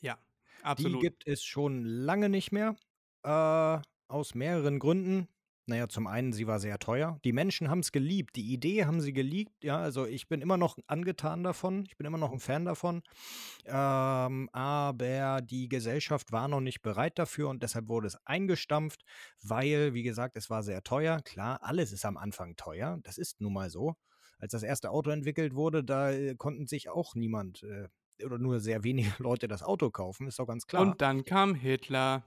Ja, 0.00 0.16
Die 0.16 0.64
absolut. 0.64 1.00
gibt 1.02 1.26
es 1.26 1.44
schon 1.44 1.84
lange 1.84 2.30
nicht 2.30 2.52
mehr. 2.52 2.74
Äh, 3.22 3.82
aus 4.08 4.34
mehreren 4.34 4.78
Gründen. 4.78 5.28
Naja, 5.68 5.88
zum 5.88 6.06
einen, 6.06 6.32
sie 6.32 6.46
war 6.46 6.60
sehr 6.60 6.78
teuer. 6.78 7.18
Die 7.24 7.32
Menschen 7.32 7.68
haben 7.68 7.80
es 7.80 7.90
geliebt. 7.90 8.36
Die 8.36 8.52
Idee 8.52 8.84
haben 8.84 9.00
sie 9.00 9.12
geliebt. 9.12 9.64
Ja, 9.64 9.78
also 9.78 10.06
ich 10.06 10.28
bin 10.28 10.40
immer 10.40 10.56
noch 10.56 10.78
angetan 10.86 11.42
davon. 11.42 11.84
Ich 11.88 11.96
bin 11.96 12.06
immer 12.06 12.18
noch 12.18 12.32
ein 12.32 12.38
Fan 12.38 12.64
davon. 12.64 13.02
Ähm, 13.64 14.48
aber 14.52 15.40
die 15.42 15.68
Gesellschaft 15.68 16.30
war 16.30 16.46
noch 16.46 16.60
nicht 16.60 16.82
bereit 16.82 17.18
dafür 17.18 17.48
und 17.48 17.64
deshalb 17.64 17.88
wurde 17.88 18.06
es 18.06 18.16
eingestampft, 18.24 19.02
weil, 19.42 19.92
wie 19.92 20.04
gesagt, 20.04 20.36
es 20.36 20.50
war 20.50 20.62
sehr 20.62 20.84
teuer. 20.84 21.20
Klar, 21.22 21.58
alles 21.62 21.92
ist 21.92 22.04
am 22.04 22.16
Anfang 22.16 22.54
teuer. 22.54 22.98
Das 23.02 23.18
ist 23.18 23.40
nun 23.40 23.52
mal 23.52 23.68
so. 23.68 23.96
Als 24.38 24.52
das 24.52 24.62
erste 24.62 24.90
Auto 24.90 25.10
entwickelt 25.10 25.54
wurde, 25.56 25.82
da 25.82 26.12
äh, 26.12 26.36
konnten 26.36 26.66
sich 26.66 26.90
auch 26.90 27.16
niemand 27.16 27.64
äh, 27.64 27.88
oder 28.24 28.38
nur 28.38 28.60
sehr 28.60 28.84
wenige 28.84 29.10
Leute 29.18 29.48
das 29.48 29.64
Auto 29.64 29.90
kaufen, 29.90 30.28
ist 30.28 30.38
doch 30.38 30.46
ganz 30.46 30.66
klar. 30.66 30.82
Und 30.82 31.02
dann 31.02 31.24
kam 31.24 31.54
Hitler. 31.56 32.24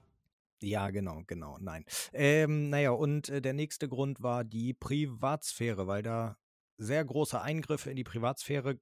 Ja, 0.62 0.90
genau, 0.90 1.22
genau, 1.26 1.56
nein. 1.58 1.84
Ähm, 2.12 2.68
naja, 2.68 2.90
und 2.90 3.28
äh, 3.30 3.40
der 3.40 3.54
nächste 3.54 3.88
Grund 3.88 4.22
war 4.22 4.44
die 4.44 4.74
Privatsphäre, 4.74 5.86
weil 5.86 6.02
da 6.02 6.36
sehr 6.76 7.04
große 7.04 7.40
Eingriffe 7.40 7.90
in 7.90 7.96
die 7.96 8.04
Privatsphäre 8.04 8.78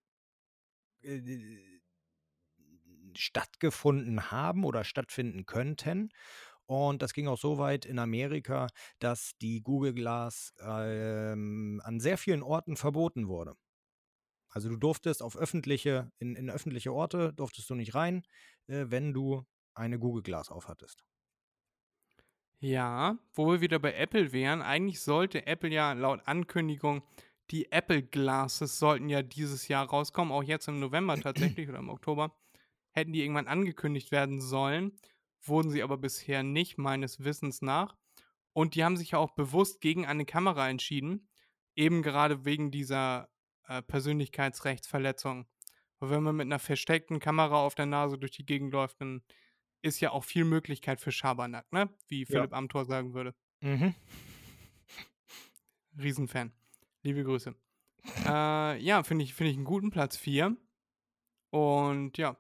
äh, 1.02 1.80
stattgefunden 3.14 4.30
haben 4.30 4.64
oder 4.64 4.84
stattfinden 4.84 5.46
könnten. 5.46 6.10
Und 6.66 7.02
das 7.02 7.14
ging 7.14 7.28
auch 7.28 7.38
so 7.38 7.58
weit 7.58 7.86
in 7.86 7.98
Amerika, 7.98 8.68
dass 8.98 9.32
die 9.40 9.62
Google 9.62 9.94
Glass 9.94 10.54
ähm, 10.60 11.80
an 11.84 12.00
sehr 12.00 12.18
vielen 12.18 12.42
Orten 12.42 12.76
verboten 12.76 13.28
wurde. 13.28 13.54
Also 14.50 14.68
du 14.70 14.76
durftest 14.76 15.22
auf 15.22 15.36
öffentliche, 15.36 16.10
in, 16.18 16.36
in 16.36 16.50
öffentliche 16.50 16.92
Orte 16.92 17.32
durftest 17.34 17.70
du 17.70 17.74
nicht 17.74 17.94
rein, 17.94 18.24
äh, 18.68 18.86
wenn 18.88 19.14
du 19.14 19.44
eine 19.74 19.98
Google 19.98 20.22
Glass 20.22 20.50
aufhattest. 20.50 21.04
Ja, 22.60 23.18
wo 23.34 23.52
wir 23.52 23.60
wieder 23.60 23.78
bei 23.78 23.94
Apple 23.94 24.32
wären, 24.32 24.62
eigentlich 24.62 25.00
sollte 25.00 25.46
Apple 25.46 25.70
ja 25.70 25.92
laut 25.92 26.22
Ankündigung 26.26 27.02
die 27.50 27.72
Apple 27.72 28.02
Glasses 28.02 28.78
sollten 28.78 29.08
ja 29.08 29.22
dieses 29.22 29.68
Jahr 29.68 29.86
rauskommen, 29.88 30.32
auch 30.32 30.42
jetzt 30.42 30.68
im 30.68 30.80
November 30.80 31.16
tatsächlich 31.20 31.68
oder 31.68 31.78
im 31.78 31.88
Oktober. 31.88 32.34
Hätten 32.92 33.12
die 33.12 33.22
irgendwann 33.22 33.46
angekündigt 33.46 34.10
werden 34.10 34.40
sollen, 34.40 34.92
wurden 35.42 35.70
sie 35.70 35.82
aber 35.82 35.96
bisher 35.96 36.42
nicht, 36.42 36.78
meines 36.78 37.24
Wissens 37.24 37.62
nach. 37.62 37.96
Und 38.52 38.74
die 38.74 38.84
haben 38.84 38.96
sich 38.96 39.12
ja 39.12 39.18
auch 39.18 39.30
bewusst 39.30 39.80
gegen 39.80 40.04
eine 40.04 40.24
Kamera 40.24 40.68
entschieden, 40.68 41.28
eben 41.76 42.02
gerade 42.02 42.44
wegen 42.44 42.70
dieser 42.70 43.28
äh, 43.66 43.82
Persönlichkeitsrechtsverletzung. 43.82 45.46
Weil 46.00 46.10
wenn 46.10 46.22
man 46.22 46.36
mit 46.36 46.46
einer 46.46 46.58
versteckten 46.58 47.20
Kamera 47.20 47.64
auf 47.64 47.74
der 47.74 47.86
Nase 47.86 48.18
durch 48.18 48.32
die 48.32 48.46
Gegend 48.46 48.72
läuft, 48.72 49.00
dann 49.00 49.22
ist 49.82 50.00
ja 50.00 50.10
auch 50.10 50.24
viel 50.24 50.44
Möglichkeit 50.44 51.00
für 51.00 51.12
Schabernack, 51.12 51.72
ne? 51.72 51.88
Wie 52.08 52.24
Philipp 52.24 52.50
ja. 52.50 52.56
Amthor 52.56 52.84
sagen 52.84 53.14
würde. 53.14 53.34
Mhm. 53.60 53.94
Riesenfan. 55.98 56.52
Liebe 57.02 57.24
Grüße. 57.24 57.54
äh, 58.26 58.82
ja, 58.82 59.02
finde 59.02 59.24
ich, 59.24 59.34
find 59.34 59.50
ich 59.50 59.56
einen 59.56 59.64
guten 59.64 59.90
Platz 59.90 60.16
4. 60.16 60.56
Und 61.50 62.18
ja, 62.18 62.36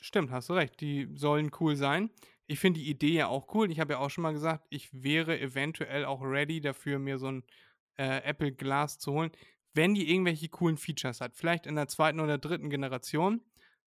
stimmt, 0.00 0.30
hast 0.30 0.48
du 0.48 0.54
recht. 0.54 0.80
Die 0.80 1.08
sollen 1.14 1.50
cool 1.60 1.76
sein. 1.76 2.10
Ich 2.46 2.58
finde 2.58 2.80
die 2.80 2.90
Idee 2.90 3.12
ja 3.12 3.28
auch 3.28 3.54
cool. 3.54 3.70
Ich 3.70 3.78
habe 3.78 3.92
ja 3.92 3.98
auch 4.00 4.10
schon 4.10 4.22
mal 4.22 4.32
gesagt, 4.32 4.66
ich 4.70 4.88
wäre 4.92 5.38
eventuell 5.38 6.04
auch 6.04 6.22
ready 6.22 6.60
dafür, 6.60 6.98
mir 6.98 7.18
so 7.18 7.28
ein 7.28 7.44
äh, 7.96 8.22
Apple 8.24 8.52
Glass 8.52 8.98
zu 8.98 9.12
holen, 9.12 9.30
wenn 9.74 9.94
die 9.94 10.10
irgendwelche 10.10 10.48
coolen 10.48 10.76
Features 10.76 11.20
hat. 11.20 11.36
Vielleicht 11.36 11.66
in 11.66 11.76
der 11.76 11.86
zweiten 11.86 12.18
oder 12.18 12.38
dritten 12.38 12.70
Generation, 12.70 13.40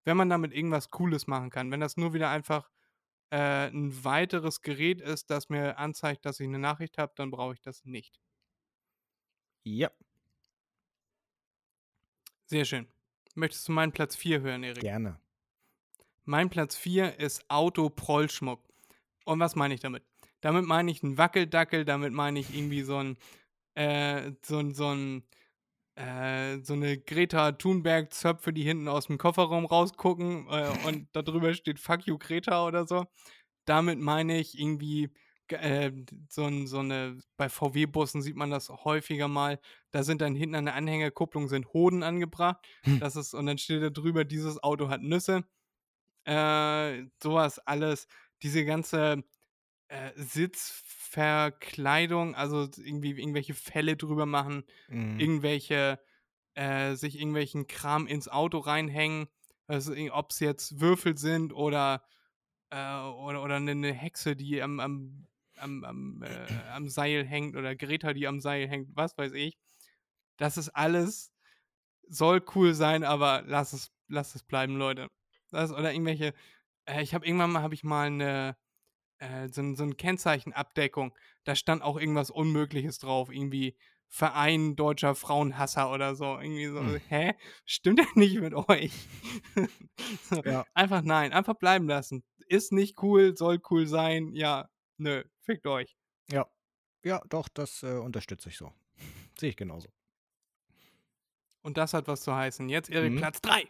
wenn 0.07 0.15
man 0.15 0.29
damit 0.29 0.53
irgendwas 0.53 0.89
Cooles 0.89 1.27
machen 1.27 1.49
kann. 1.49 1.69
Wenn 1.69 1.81
das 1.81 1.97
nur 1.97 2.13
wieder 2.13 2.29
einfach 2.29 2.69
äh, 3.29 3.67
ein 3.67 4.05
weiteres 4.05 4.61
Gerät 4.61 5.01
ist, 5.01 5.29
das 5.29 5.49
mir 5.49 5.77
anzeigt, 5.77 6.25
dass 6.25 6.39
ich 6.39 6.47
eine 6.47 6.59
Nachricht 6.59 6.97
habe, 6.97 7.11
dann 7.17 7.29
brauche 7.29 7.53
ich 7.53 7.61
das 7.61 7.83
nicht. 7.83 8.21
Ja. 9.65 9.91
Sehr 12.45 12.63
schön. 12.63 12.87
Möchtest 13.35 13.67
du 13.67 13.73
meinen 13.73 13.91
Platz 13.91 14.15
4 14.15 14.39
hören, 14.39 14.63
Erik? 14.63 14.81
Gerne. 14.81 15.19
Mein 16.23 16.49
Platz 16.49 16.77
4 16.77 17.19
ist 17.19 17.43
Auto-Prollschmuck. 17.49 18.63
Und 19.25 19.41
was 19.41 19.55
meine 19.55 19.73
ich 19.73 19.81
damit? 19.81 20.03
Damit 20.39 20.63
meine 20.63 20.89
ich 20.89 21.03
einen 21.03 21.17
Wackeldackel, 21.17 21.83
damit 21.83 22.13
meine 22.13 22.39
ich 22.39 22.55
irgendwie 22.55 22.83
so 22.83 22.95
ein, 22.95 23.17
äh, 23.73 24.31
so 24.41 24.59
ein, 24.59 24.73
so 24.73 24.87
ein, 24.87 25.27
äh, 25.97 26.59
so 26.61 26.73
eine 26.73 26.97
Greta 26.99 27.53
Thunberg-Zöpfe, 27.53 28.53
die 28.53 28.63
hinten 28.63 28.87
aus 28.87 29.07
dem 29.07 29.17
Kofferraum 29.17 29.65
rausgucken 29.65 30.47
äh, 30.49 30.69
und 30.87 31.07
darüber 31.13 31.53
steht 31.53 31.79
Fuck 31.79 32.05
you 32.05 32.19
Greta 32.19 32.65
oder 32.65 32.85
so. 32.85 33.05
Damit 33.65 33.99
meine 33.99 34.37
ich 34.37 34.59
irgendwie 34.59 35.09
äh, 35.49 35.91
so, 36.29 36.49
so 36.67 36.79
eine, 36.79 37.17
bei 37.35 37.49
VW-Bussen 37.49 38.21
sieht 38.21 38.35
man 38.35 38.51
das 38.51 38.69
häufiger 38.69 39.27
mal, 39.27 39.59
da 39.91 40.03
sind 40.03 40.21
dann 40.21 40.35
hinten 40.35 40.55
an 40.55 40.65
der 40.65 40.75
Anhängerkupplung 40.75 41.47
sind 41.47 41.73
Hoden 41.73 42.03
angebracht. 42.03 42.67
Hm. 42.83 42.99
Das 42.99 43.15
ist, 43.15 43.33
und 43.33 43.47
dann 43.47 43.57
steht 43.57 43.81
da 43.81 43.89
drüber, 43.89 44.23
dieses 44.23 44.61
Auto 44.61 44.89
hat 44.89 45.01
Nüsse. 45.01 45.45
Äh, 46.25 47.05
sowas 47.23 47.57
alles, 47.59 48.07
diese 48.43 48.65
ganze 48.65 49.23
äh, 49.87 50.11
Sitzverkleidung, 51.07 52.35
also 52.35 52.67
irgendwie 52.77 53.11
irgendwelche 53.11 53.53
Fälle 53.53 53.95
drüber 53.95 54.25
machen, 54.25 54.63
mhm. 54.89 55.19
irgendwelche, 55.19 55.99
äh, 56.53 56.95
sich 56.95 57.17
irgendwelchen 57.19 57.67
Kram 57.67 58.07
ins 58.07 58.27
Auto 58.27 58.59
reinhängen, 58.59 59.27
also, 59.67 59.93
ob 60.11 60.31
es 60.31 60.39
jetzt 60.39 60.79
Würfel 60.79 61.17
sind 61.17 61.51
oder, 61.53 62.03
äh, 62.69 62.99
oder, 62.99 63.43
oder 63.43 63.55
eine 63.55 63.75
ne 63.75 63.93
Hexe, 63.93 64.35
die 64.35 64.61
am, 64.61 64.79
am 64.79 65.27
am, 65.59 65.83
am, 65.83 66.23
äh, 66.23 66.27
am 66.71 66.87
Seil 66.87 67.25
hängt 67.25 67.55
oder 67.55 67.75
Greta, 67.75 68.13
die 68.13 68.27
am 68.27 68.39
Seil 68.39 68.67
hängt, 68.67 68.95
was 68.95 69.17
weiß 69.17 69.33
ich. 69.33 69.57
Das 70.37 70.55
ist 70.55 70.69
alles, 70.69 71.33
soll 72.07 72.45
cool 72.55 72.75
sein, 72.75 73.03
aber 73.03 73.43
lass 73.47 73.73
es, 73.73 73.91
lass 74.07 74.35
es 74.35 74.43
bleiben, 74.43 74.77
Leute. 74.77 75.09
Das, 75.49 75.71
oder 75.71 75.91
irgendwelche, 75.91 76.33
äh, 76.85 77.01
ich 77.01 77.15
habe 77.15 77.25
irgendwann 77.25 77.51
mal, 77.51 77.63
habe 77.63 77.73
ich 77.73 77.83
mal 77.83 78.07
eine, 78.07 78.55
äh, 79.19 79.47
so, 79.49 79.75
so 79.75 79.83
eine 79.83 79.95
Kennzeichenabdeckung, 79.95 81.13
da 81.43 81.55
stand 81.55 81.81
auch 81.81 81.97
irgendwas 81.97 82.29
Unmögliches 82.29 82.99
drauf, 82.99 83.29
irgendwie 83.31 83.75
Verein 84.09 84.75
deutscher 84.75 85.15
Frauenhasser 85.15 85.91
oder 85.91 86.15
so. 86.15 86.39
Irgendwie 86.39 86.67
so, 86.67 86.79
hm. 86.79 87.01
hä? 87.09 87.33
Stimmt 87.65 87.99
ja 87.99 88.05
nicht 88.15 88.39
mit 88.39 88.53
euch. 88.53 88.91
so, 90.29 90.41
ja. 90.43 90.65
Einfach 90.73 91.01
nein, 91.01 91.33
einfach 91.33 91.55
bleiben 91.55 91.87
lassen. 91.87 92.23
Ist 92.47 92.71
nicht 92.71 93.01
cool, 93.01 93.35
soll 93.35 93.59
cool 93.69 93.87
sein, 93.87 94.31
ja, 94.33 94.69
nö, 94.97 95.23
fickt 95.41 95.67
euch. 95.67 95.97
Ja. 96.31 96.47
Ja, 97.03 97.21
doch, 97.29 97.47
das 97.49 97.83
äh, 97.83 97.97
unterstütze 97.97 98.49
ich 98.49 98.57
so. 98.57 98.71
Sehe 99.39 99.49
ich 99.49 99.57
genauso. 99.57 99.89
Und 101.61 101.77
das 101.77 101.93
hat 101.93 102.07
was 102.07 102.21
zu 102.21 102.33
heißen. 102.33 102.69
Jetzt 102.69 102.89
Erik, 102.89 103.13
mhm. 103.13 103.17
Platz 103.17 103.41
3. 103.41 103.65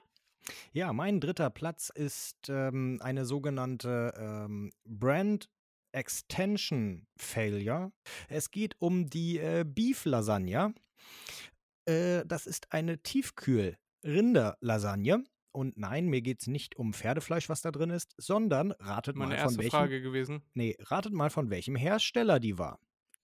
Ja, 0.73 0.91
mein 0.93 1.19
dritter 1.19 1.49
Platz 1.49 1.89
ist 1.89 2.47
ähm, 2.49 2.99
eine 3.01 3.25
sogenannte 3.25 4.13
ähm, 4.17 4.71
Brand 4.85 5.49
Extension 5.91 7.07
Failure. 7.17 7.91
Es 8.29 8.51
geht 8.51 8.75
um 8.79 9.09
die 9.09 9.39
äh, 9.39 9.65
Beef 9.65 10.05
Lasagne. 10.05 10.75
Äh, 11.85 12.23
das 12.25 12.45
ist 12.45 12.71
eine 12.71 13.01
Tiefkühl-Rinder-Lasagne. 13.01 15.23
Und 15.51 15.77
nein, 15.77 16.07
mir 16.07 16.21
geht 16.21 16.41
es 16.41 16.47
nicht 16.47 16.77
um 16.77 16.93
Pferdefleisch, 16.93 17.49
was 17.49 17.63
da 17.63 17.71
drin 17.71 17.89
ist, 17.89 18.13
sondern 18.17 18.73
ratet 18.73 19.15
Meine 19.15 19.33
mal 19.35 19.45
von 19.45 19.57
welchem. 19.57 19.71
Frage 19.71 20.01
gewesen. 20.01 20.43
Nee, 20.53 20.77
ratet 20.81 21.13
mal 21.13 21.31
von 21.31 21.49
welchem 21.49 21.75
Hersteller 21.75 22.39
die 22.39 22.59
war. 22.59 22.79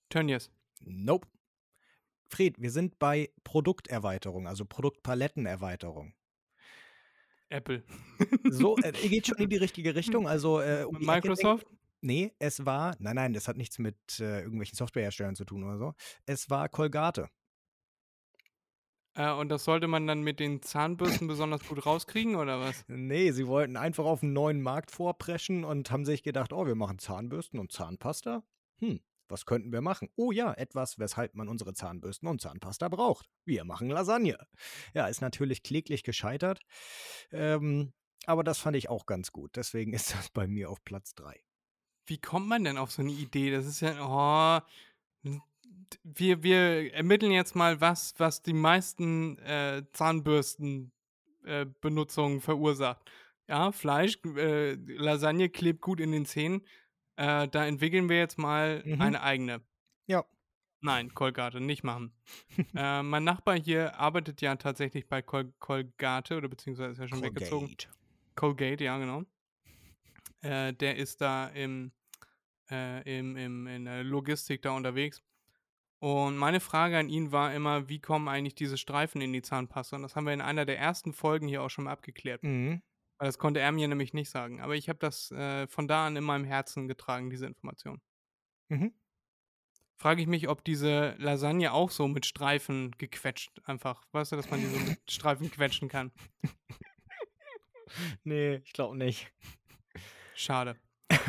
Tönnies. 0.10 0.50
Nope. 0.80 1.28
Fred, 2.28 2.60
wir 2.60 2.72
sind 2.72 2.98
bei 2.98 3.30
Produkterweiterung, 3.44 4.48
also 4.48 4.66
Produktpalettenerweiterung. 4.66 6.16
Apple. 7.54 7.84
so, 8.50 8.76
äh, 8.84 8.94
ihr 9.04 9.10
geht 9.10 9.28
schon 9.28 9.38
in 9.38 9.50
die 9.50 9.58
richtige 9.58 9.96
Richtung. 9.96 10.28
Also 10.28 10.60
äh, 10.60 10.84
um 10.84 10.98
Microsoft? 11.00 11.68
Nee, 12.02 12.34
es 12.40 12.66
war, 12.66 12.96
nein, 13.00 13.16
nein, 13.16 13.34
das 13.34 13.48
hat 13.48 13.56
nichts 13.56 13.80
mit 13.80 13.96
äh, 14.20 14.42
irgendwelchen 14.42 14.76
Softwareherstellern 14.76 15.36
zu 15.36 15.46
tun 15.46 15.64
oder 15.64 15.78
so. 15.78 15.94
Es 16.26 16.50
war 16.50 16.68
Colgate. 16.68 17.30
Äh, 19.16 19.32
und 19.32 19.50
das 19.50 19.64
sollte 19.64 19.88
man 19.88 20.08
dann 20.08 20.22
mit 20.22 20.40
den 20.40 20.62
Zahnbürsten 20.62 21.28
besonders 21.28 21.66
gut 21.66 21.86
rauskriegen, 21.86 22.36
oder 22.36 22.60
was? 22.60 22.84
Nee, 22.88 23.32
sie 23.32 23.48
wollten 23.48 23.78
einfach 23.78 24.06
auf 24.06 24.24
einen 24.24 24.34
neuen 24.34 24.62
Markt 24.62 24.92
vorpreschen 24.92 25.64
und 25.64 25.92
haben 25.92 26.04
sich 26.04 26.24
gedacht, 26.24 26.52
oh, 26.52 26.66
wir 26.66 26.76
machen 26.76 27.00
Zahnbürsten 27.00 27.60
und 27.60 27.72
Zahnpasta. 27.72 28.44
Hm, 28.80 29.00
was 29.34 29.46
könnten 29.46 29.74
wir 29.74 29.82
machen? 29.82 30.08
Oh 30.16 30.32
ja, 30.32 30.54
etwas, 30.54 31.00
weshalb 31.00 31.36
man 31.36 31.50
unsere 31.50 31.74
Zahnbürsten 31.74 32.30
und 32.30 32.40
Zahnpasta 32.40 32.88
braucht. 32.88 33.30
Wir 33.44 33.66
machen 33.66 33.90
Lasagne. 33.90 34.38
Ja, 34.94 35.08
ist 35.08 35.22
natürlich 35.22 35.64
kläglich 35.64 36.04
gescheitert. 36.04 36.62
Ähm, 37.32 37.92
aber 38.26 38.44
das 38.44 38.60
fand 38.60 38.78
ich 38.78 38.90
auch 38.90 39.06
ganz 39.06 39.32
gut. 39.32 39.56
Deswegen 39.56 39.94
ist 39.94 40.14
das 40.14 40.30
bei 40.30 40.48
mir 40.48 40.70
auf 40.70 40.84
Platz 40.86 41.16
3. 41.16 41.42
Wie 42.06 42.20
kommt 42.20 42.48
man 42.48 42.64
denn 42.64 42.78
auf 42.78 42.92
so 42.92 43.02
eine 43.02 43.12
Idee? 43.12 43.52
Das 43.52 43.66
ist 43.66 43.82
ja, 43.82 43.96
oh, 44.00 44.62
wir, 46.04 46.44
wir 46.44 46.94
ermitteln 46.94 47.32
jetzt 47.32 47.56
mal, 47.56 47.82
was, 47.82 48.14
was 48.18 48.42
die 48.42 48.54
meisten 48.54 49.38
äh, 49.40 49.84
Zahnbürstenbenutzungen 49.94 52.38
äh, 52.38 52.42
verursacht. 52.42 53.10
Ja, 53.48 53.72
Fleisch, 53.72 54.20
äh, 54.38 54.74
Lasagne 54.74 55.50
klebt 55.50 55.82
gut 55.82 56.00
in 56.00 56.12
den 56.12 56.26
Zähnen. 56.26 56.62
Äh, 57.16 57.48
da 57.48 57.66
entwickeln 57.66 58.10
wir 58.10 58.18
jetzt 58.18 58.38
mal 58.38 58.82
mhm. 58.86 59.02
eine 59.02 59.22
eigene. 59.22 59.62
Ja. 60.08 60.26
Nein, 60.82 61.14
Colgate, 61.14 61.62
nicht 61.62 61.84
machen. 61.84 62.14
äh, 62.76 63.04
mein 63.04 63.24
Nachbar 63.24 63.58
hier 63.58 63.98
arbeitet 64.00 64.42
ja 64.42 64.56
tatsächlich 64.56 65.08
bei 65.08 65.22
Col 65.22 65.54
Colgate 65.60 66.36
oder 66.36 66.50
beziehungsweise 66.50 66.92
ist 66.92 67.00
ja 67.00 67.08
schon 67.08 67.22
Colgate. 67.22 67.42
weggezogen. 67.42 67.76
Colgate, 68.36 68.84
ja, 68.84 68.98
genau. 68.98 69.24
Äh, 70.42 70.74
der 70.74 70.98
ist 70.98 71.22
da 71.22 71.48
im, 71.48 71.92
äh, 72.70 73.18
im, 73.18 73.38
im, 73.38 73.68
in 73.68 73.86
der 73.86 74.04
Logistik 74.04 74.62
da 74.62 74.72
unterwegs. 74.72 75.22
Und 76.00 76.36
meine 76.36 76.60
Frage 76.60 76.98
an 76.98 77.08
ihn 77.08 77.32
war 77.32 77.54
immer, 77.54 77.88
wie 77.88 78.02
kommen 78.02 78.28
eigentlich 78.28 78.56
diese 78.56 78.78
Streifen 78.78 79.22
in 79.22 79.32
die 79.32 79.42
Zahnpasta? 79.42 79.96
Und 79.96 80.02
das 80.02 80.18
haben 80.18 80.26
wir 80.26 80.34
in 80.34 80.42
einer 80.42 80.66
der 80.66 80.78
ersten 80.78 81.14
Folgen 81.14 81.48
hier 81.48 81.64
auch 81.64 81.70
schon 81.70 81.86
mal 81.86 81.92
abgeklärt. 81.92 82.44
Mhm. 82.44 82.82
Weil 83.18 83.28
das 83.28 83.38
konnte 83.38 83.60
er 83.60 83.72
mir 83.72 83.88
nämlich 83.88 84.14
nicht 84.14 84.30
sagen. 84.30 84.62
Aber 84.62 84.76
ich 84.76 84.90
habe 84.90 85.00
das 85.00 85.32
äh, 85.32 85.68
von 85.68 85.88
da 85.88 86.08
an 86.08 86.16
in 86.16 86.24
meinem 86.24 86.46
Herzen 86.46 86.88
getragen, 86.88 87.30
diese 87.30 87.46
Information. 87.46 88.02
Mhm. 88.70 88.94
Frage 89.96 90.22
ich 90.22 90.28
mich, 90.28 90.50
ob 90.50 90.64
diese 90.64 91.16
Lasagne 91.18 91.72
auch 91.72 91.92
so 91.92 92.08
mit 92.08 92.26
Streifen 92.26 92.92
gequetscht 92.98 93.62
einfach. 93.66 94.04
Weißt 94.12 94.32
du, 94.32 94.36
dass 94.36 94.50
man 94.50 94.60
die 94.60 94.68
so 94.68 94.80
mit 94.80 95.00
Streifen 95.10 95.50
quetschen 95.50 95.88
kann? 95.88 96.12
nee, 98.24 98.56
ich 98.56 98.74
glaube 98.74 98.98
nicht. 98.98 99.32
Schade. 100.36 100.76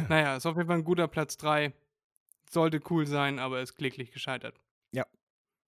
naja, 0.09 0.37
ist 0.37 0.47
auf 0.47 0.57
jeden 0.57 0.69
Fall 0.69 0.79
ein 0.79 0.85
guter 0.85 1.07
Platz 1.07 1.37
3. 1.37 1.73
Sollte 2.51 2.81
cool 2.91 3.07
sein, 3.07 3.39
aber 3.39 3.61
ist 3.61 3.77
kläglich 3.77 4.11
gescheitert. 4.11 4.61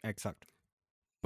Exakt. 0.02 0.46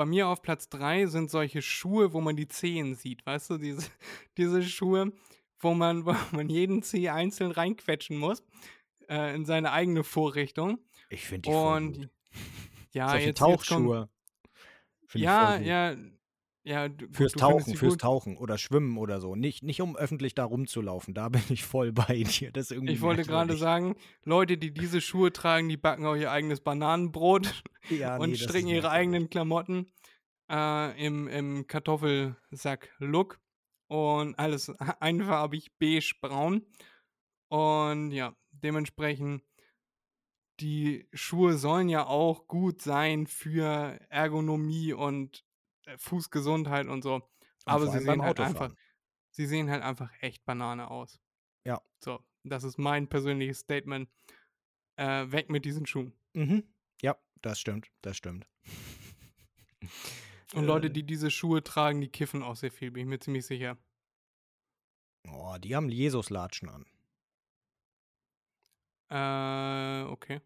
Bei 0.00 0.06
mir 0.06 0.28
auf 0.28 0.40
Platz 0.40 0.70
3 0.70 1.08
sind 1.08 1.30
solche 1.30 1.60
Schuhe, 1.60 2.14
wo 2.14 2.22
man 2.22 2.34
die 2.34 2.48
Zehen 2.48 2.94
sieht. 2.94 3.26
Weißt 3.26 3.50
du, 3.50 3.58
diese, 3.58 3.86
diese 4.38 4.62
Schuhe, 4.62 5.12
wo 5.58 5.74
man, 5.74 6.06
wo 6.06 6.16
man 6.30 6.48
jeden 6.48 6.82
Zeh 6.82 7.10
einzeln 7.10 7.50
reinquetschen 7.50 8.16
muss. 8.16 8.42
Äh, 9.10 9.34
in 9.34 9.44
seine 9.44 9.72
eigene 9.72 10.02
Vorrichtung. 10.02 10.78
Ich 11.10 11.26
finde 11.26 11.50
die 11.50 11.54
Und 11.54 11.92
gut. 11.98 12.08
ja, 12.92 13.10
Solche 13.10 13.26
jetzt, 13.26 13.40
jetzt 13.40 13.40
kommt, 13.40 13.58
Tauchschuhe. 13.58 14.08
Find 15.04 15.16
ich 15.16 15.20
Ja, 15.20 15.58
ja, 15.58 15.94
ja. 16.64 16.88
du- 16.88 17.06
Fürs 17.12 17.32
du 17.32 17.38
Tauchen, 17.40 17.74
fürs 17.76 17.94
gut. 17.94 18.00
Tauchen 18.00 18.36
oder 18.36 18.58
Schwimmen 18.58 18.98
oder 18.98 19.20
so. 19.20 19.34
Nicht, 19.36 19.62
nicht 19.62 19.80
um 19.80 19.96
öffentlich 19.96 20.34
da 20.34 20.44
rumzulaufen. 20.44 21.14
Da 21.14 21.28
bin 21.30 21.42
ich 21.48 21.64
voll 21.64 21.92
bei 21.92 22.22
dir. 22.22 22.52
Das 22.52 22.70
irgendwie 22.70 22.92
Ich 22.94 23.00
wollte 23.00 23.22
gerade 23.24 23.56
sagen, 23.56 23.96
Leute, 24.24 24.58
die 24.58 24.72
diese 24.72 25.00
Schuhe 25.00 25.32
tragen, 25.32 25.68
die 25.68 25.76
backen 25.76 26.06
auch 26.06 26.16
ihr 26.16 26.30
eigenes 26.30 26.60
Bananenbrot 26.60 27.62
ja, 27.90 28.16
und 28.18 28.30
nee, 28.30 28.36
stricken 28.36 28.68
ihre 28.68 28.90
eigenen 28.90 29.30
Klamotten 29.30 29.90
äh, 30.50 31.04
im, 31.04 31.28
im 31.28 31.66
Kartoffelsack-Look. 31.66 33.38
Und 33.88 34.38
alles 34.38 34.70
einfarbig 35.00 35.72
beige-braun. 35.80 36.64
Und 37.48 38.12
ja, 38.12 38.36
dementsprechend, 38.52 39.42
die 40.60 41.08
Schuhe 41.12 41.54
sollen 41.54 41.88
ja 41.88 42.06
auch 42.06 42.46
gut 42.46 42.82
sein 42.82 43.26
für 43.26 43.98
Ergonomie 44.08 44.92
und 44.92 45.44
Fußgesundheit 45.98 46.86
und 46.86 47.02
so. 47.02 47.14
Und 47.14 47.24
Aber 47.64 47.84
vor 47.86 47.92
sie 47.92 48.00
sehen 48.04 48.22
halt 48.22 48.40
einfach, 48.40 48.74
sie 49.30 49.46
sehen 49.46 49.70
halt 49.70 49.82
einfach 49.82 50.10
echt 50.20 50.44
Banane 50.44 50.90
aus. 50.90 51.20
Ja. 51.64 51.80
So, 52.02 52.24
das 52.44 52.64
ist 52.64 52.78
mein 52.78 53.08
persönliches 53.08 53.60
Statement. 53.60 54.08
Äh, 54.96 55.30
weg 55.32 55.48
mit 55.48 55.64
diesen 55.64 55.86
Schuhen. 55.86 56.12
Mhm. 56.34 56.64
Ja, 57.00 57.16
das 57.40 57.58
stimmt. 57.58 57.90
Das 58.02 58.16
stimmt. 58.16 58.46
Und 60.52 60.64
Leute, 60.64 60.88
Äh. 60.88 60.90
die 60.90 61.04
diese 61.04 61.30
Schuhe 61.30 61.62
tragen, 61.64 62.00
die 62.00 62.08
kiffen 62.08 62.42
auch 62.42 62.56
sehr 62.56 62.70
viel, 62.70 62.90
bin 62.90 63.04
ich 63.04 63.08
mir 63.08 63.18
ziemlich 63.18 63.46
sicher. 63.46 63.78
Oh, 65.28 65.56
die 65.58 65.74
haben 65.74 65.88
Jesus-Latschen 65.88 66.68
an. 66.68 66.86
Äh, 69.10 70.04
okay. 70.10 70.40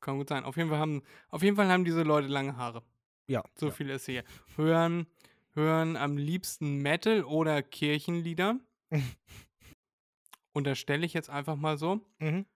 Kann 0.00 0.18
gut 0.18 0.28
sein. 0.28 0.44
Auf 0.44 0.56
jeden 0.56 0.68
Fall 0.68 0.78
haben, 0.78 1.02
auf 1.28 1.42
jeden 1.42 1.56
Fall 1.56 1.68
haben 1.68 1.84
diese 1.84 2.02
Leute 2.02 2.28
lange 2.28 2.56
Haare. 2.56 2.82
Ja. 3.26 3.42
So 3.54 3.66
ja. 3.66 3.72
viel 3.72 3.90
ist 3.90 4.06
hier. 4.06 4.24
Hören, 4.56 5.06
hören 5.54 5.96
am 5.96 6.16
liebsten 6.16 6.78
Metal 6.78 7.24
oder 7.24 7.62
Kirchenlieder. 7.62 8.58
Unterstelle 10.52 11.06
ich 11.06 11.14
jetzt 11.14 11.30
einfach 11.30 11.56
mal 11.56 11.78
so. 11.78 12.00
Mhm. 12.18 12.46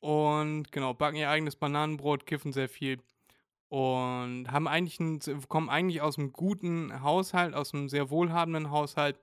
Und 0.00 0.70
genau, 0.72 0.94
backen 0.94 1.16
ihr 1.16 1.28
eigenes 1.28 1.56
Bananenbrot, 1.56 2.26
kiffen 2.26 2.52
sehr 2.52 2.68
viel. 2.68 2.98
Und 3.68 4.50
haben 4.50 4.66
eigentlich 4.66 4.98
einen, 5.00 5.20
kommen 5.48 5.68
eigentlich 5.68 6.00
aus 6.00 6.18
einem 6.18 6.32
guten 6.32 7.02
Haushalt, 7.02 7.54
aus 7.54 7.74
einem 7.74 7.88
sehr 7.88 8.08
wohlhabenden 8.08 8.70
Haushalt, 8.70 9.20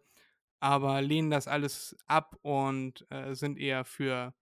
aber 0.59 1.01
lehnen 1.01 1.31
das 1.31 1.47
alles 1.47 1.95
ab 2.05 2.37
und 2.43 3.09
äh, 3.09 3.33
sind 3.33 3.57
eher 3.57 3.85
für, 3.85 4.33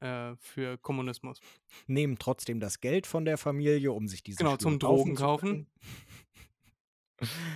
äh, 0.00 0.34
für 0.36 0.78
Kommunismus. 0.78 1.40
Nehmen 1.86 2.18
trotzdem 2.18 2.60
das 2.60 2.80
Geld 2.80 3.06
von 3.06 3.24
der 3.24 3.38
Familie, 3.38 3.92
um 3.92 4.08
sich 4.08 4.22
diese 4.22 4.38
Genau, 4.38 4.50
Schuhe 4.52 4.58
zum 4.58 4.78
Drogen 4.78 5.16
zu 5.16 5.22
kaufen. 5.22 5.66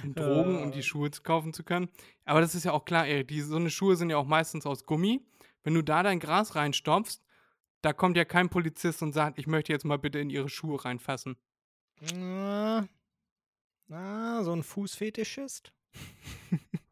Um 0.03 0.15
Drogen, 0.15 0.62
um 0.62 0.69
Äh. 0.69 0.73
die 0.73 0.83
Schuhe 0.83 1.11
zu 1.11 1.23
kaufen 1.23 1.55
zu 1.55 1.65
können. 1.65 1.89
Aber 2.27 2.41
das 2.41 2.55
ist 2.55 2.65
ja 2.65 2.73
auch 2.73 2.85
klar, 2.85 3.07
Erik, 3.07 3.29
die, 3.29 3.41
so 3.41 3.57
eine 3.57 3.71
Schuhe 3.71 3.97
sind 3.97 4.11
ja 4.11 4.19
auch 4.19 4.27
meistens 4.27 4.67
aus 4.67 4.85
Gummi. 4.85 5.25
Wenn 5.62 5.75
du 5.75 5.83
da 5.83 6.03
dein 6.03 6.21
Gras 6.21 6.55
reinstopfst, 6.55 7.23
da 7.81 7.93
kommt 7.95 8.17
ja 8.17 8.25
kein 8.27 8.51
Polizist 8.51 9.03
und 9.03 9.12
sagt, 9.12 9.39
ich 9.39 9.47
möchte 9.47 9.73
jetzt 9.73 9.85
mal 9.85 9.99
bitte 9.99 10.19
in 10.19 10.29
ihre 10.29 10.49
Schuhe 10.51 10.85
reinfassen. 10.85 11.37
Na, 12.15 12.87
na, 13.87 14.43
so 14.43 14.53
ein 14.53 14.62
Fußfetischist? 14.62 15.73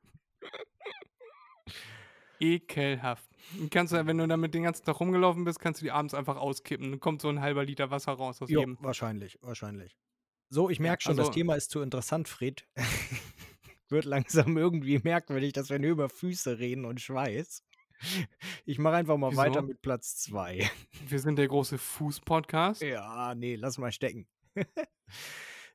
Ekelhaft. 2.42 3.28
Kannst 3.70 3.92
du, 3.92 4.06
wenn 4.06 4.18
du 4.18 4.26
damit 4.26 4.52
den 4.54 4.64
ganzen 4.64 4.84
Tag 4.84 4.98
rumgelaufen 5.00 5.44
bist, 5.44 5.60
kannst 5.60 5.80
du 5.80 5.84
die 5.84 5.90
abends 5.92 6.12
einfach 6.14 6.36
auskippen. 6.36 6.90
Dann 6.90 7.00
kommt 7.00 7.22
so 7.22 7.28
ein 7.28 7.40
halber 7.40 7.64
Liter 7.64 7.90
Wasser 7.90 8.12
raus 8.12 8.42
aus 8.42 8.50
Jo, 8.50 8.60
jedem. 8.60 8.78
wahrscheinlich, 8.80 9.38
wahrscheinlich. 9.42 9.96
So, 10.48 10.68
ich 10.68 10.80
merke 10.80 11.02
schon, 11.02 11.16
das 11.16 11.28
also- 11.28 11.34
Thema 11.34 11.54
ist 11.54 11.70
zu 11.70 11.80
interessant, 11.80 12.28
Fred. 12.28 12.66
Wird 13.88 14.04
langsam 14.06 14.56
irgendwie 14.56 14.98
merkwürdig, 15.02 15.52
dass 15.52 15.68
wir 15.70 15.78
nur 15.78 15.90
über 15.90 16.08
Füße 16.08 16.58
reden 16.58 16.84
und 16.86 17.00
Schweiß. 17.00 17.62
Ich 18.64 18.78
mache 18.78 18.96
einfach 18.96 19.16
mal 19.16 19.30
Wieso? 19.30 19.40
weiter 19.42 19.62
mit 19.62 19.80
Platz 19.82 20.16
zwei. 20.16 20.68
Wir 21.06 21.20
sind 21.20 21.36
der 21.36 21.46
große 21.46 21.78
Fuß-Podcast. 21.78 22.82
Ja, 22.82 23.34
nee, 23.34 23.54
lass 23.54 23.78
mal 23.78 23.92
stecken. 23.92 24.26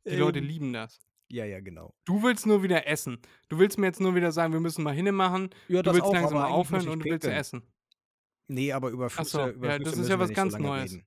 Die 0.06 0.16
Leute 0.16 0.40
Ähm, 0.40 0.46
lieben 0.46 0.74
das. 0.74 1.00
Ja, 1.30 1.46
ja, 1.46 1.60
genau. 1.60 1.94
Du 2.06 2.24
willst 2.24 2.46
nur 2.46 2.64
wieder 2.64 2.88
essen. 2.88 3.20
Du 3.50 3.60
willst 3.60 3.78
mir 3.78 3.88
jetzt 3.88 4.00
nur 4.00 4.16
wieder 4.16 4.32
sagen, 4.32 4.54
wir 4.54 4.60
müssen 4.60 4.84
mal 4.84 4.94
hinne 4.94 5.12
machen. 5.12 5.50
Ja, 5.68 5.82
Du 5.82 5.92
willst 5.92 6.04
auch, 6.04 6.14
langsam 6.14 6.38
mal 6.38 6.48
aufhören 6.48 6.88
und 6.88 7.00
du 7.00 7.06
willst 7.10 7.28
essen. 7.28 7.64
Nee, 8.48 8.72
aber 8.72 8.90
über 8.90 9.10
Füße, 9.10 9.30
so, 9.30 9.48
über 9.50 9.68
ja, 9.68 9.78
Füße 9.78 9.90
das 9.90 10.00
ist 10.00 10.10
ja 10.10 10.20
was 10.20 10.34
ganz 10.34 10.54
so 10.54 10.60
Neues. 10.60 10.94
reden. 10.94 11.06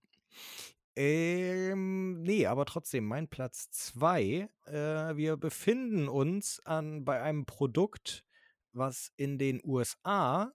Ähm, 0.97 2.23
nee, 2.23 2.47
aber 2.47 2.67
trotzdem, 2.67 3.07
mein 3.07 3.29
Platz 3.29 3.71
zwei. 3.71 4.51
Äh, 4.67 5.17
wir 5.17 5.39
befinden 5.39 6.09
uns 6.09 6.61
an, 6.67 7.05
bei 7.05 7.23
einem 7.23 7.47
Produkt, 7.47 8.25
was 8.73 9.11
in 9.17 9.39
den 9.39 9.63
USA 9.65 10.53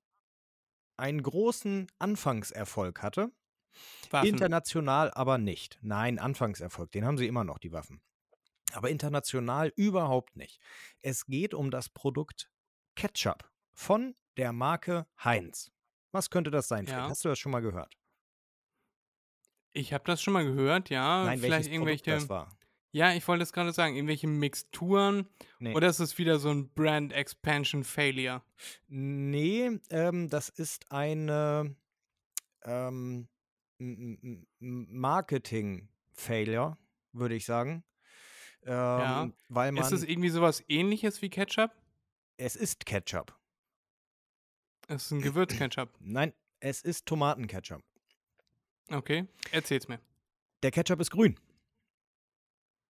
einen 0.97 1.24
großen 1.24 1.88
Anfangserfolg 1.97 3.01
hatte. 3.01 3.32
Waffen. 4.11 4.30
International 4.30 5.11
aber 5.11 5.38
nicht. 5.38 5.80
Nein, 5.82 6.20
Anfangserfolg, 6.20 6.91
den 6.91 7.05
haben 7.05 7.18
sie 7.18 7.28
immer 7.28 7.43
noch, 7.43 7.57
die 7.57 7.72
Waffen. 7.72 8.01
Aber 8.76 8.90
international 8.90 9.72
überhaupt 9.76 10.36
nicht. 10.36 10.60
Es 11.02 11.26
geht 11.26 11.54
um 11.54 11.72
das 11.72 11.90
Produkt 11.90 12.50
Ketchup 12.96 13.50
von 13.74 14.16
der 14.38 14.52
Marke 14.54 15.08
Heinz. 15.24 15.72
Was 16.12 16.30
könnte 16.30 16.52
das 16.52 16.68
sein, 16.68 16.86
Fred? 16.88 16.98
Ja. 16.98 17.10
Hast 17.10 17.24
du 17.26 17.30
das 17.30 17.40
schon 17.40 17.52
mal 17.52 17.62
gehört? 17.62 17.98
ich 19.78 19.92
habe 19.92 20.06
das 20.06 20.22
schon 20.22 20.32
mal 20.34 20.46
gehört, 20.46 20.90
ja. 20.90 21.26
Nein, 21.26 21.38
Vielleicht 21.40 21.70
irgendwelche. 21.70 22.04
Produkt 22.04 22.22
das 22.24 22.30
war. 22.30 22.58
Ja, 22.94 23.14
ich 23.14 23.28
wollte 23.28 23.44
es 23.44 23.52
gerade 23.52 23.74
sagen, 23.74 23.96
irgendwelche 23.98 24.26
Mixturen. 24.28 25.28
Nee. 25.60 25.76
Oder 25.76 25.90
ist 25.90 26.00
es 26.00 26.18
wieder 26.18 26.40
so 26.40 26.50
ein 26.50 26.70
Brand 26.74 27.12
Expansion 27.12 27.84
Failure? 27.84 28.42
Nee, 28.88 29.82
ähm, 29.90 30.30
das 30.30 30.48
ist 30.48 30.90
eine 30.94 31.76
ähm, 32.64 33.28
m- 33.80 34.18
m- 34.22 34.48
m- 34.62 34.88
Marketing-Failure, 34.92 36.78
würde 37.12 37.36
ich 37.36 37.44
sagen. 37.46 37.84
Ähm, 38.66 38.72
Ja. 38.72 39.30
Weil 39.49 39.72
man. 39.72 39.84
Ist 39.84 39.91
es 39.91 40.03
irgendwie 40.03 40.30
sowas 40.30 40.63
ähnliches 40.68 41.22
wie 41.22 41.30
Ketchup? 41.30 41.72
es 42.38 42.55
ist 42.57 42.86
Ketchup. 42.86 43.34
Es 44.88 45.05
ist 45.05 45.11
ein 45.11 45.22
Gewürzketchup. 45.22 45.89
Nein, 45.99 46.34
es 46.59 46.82
ist 46.82 47.05
Tomatenketchup. 47.05 47.82
Okay, 48.91 49.26
erzähl's 49.51 49.88
mir. 49.88 49.99
Der 50.63 50.72
Ketchup 50.72 50.99
ist 50.99 51.11
grün. 51.11 51.39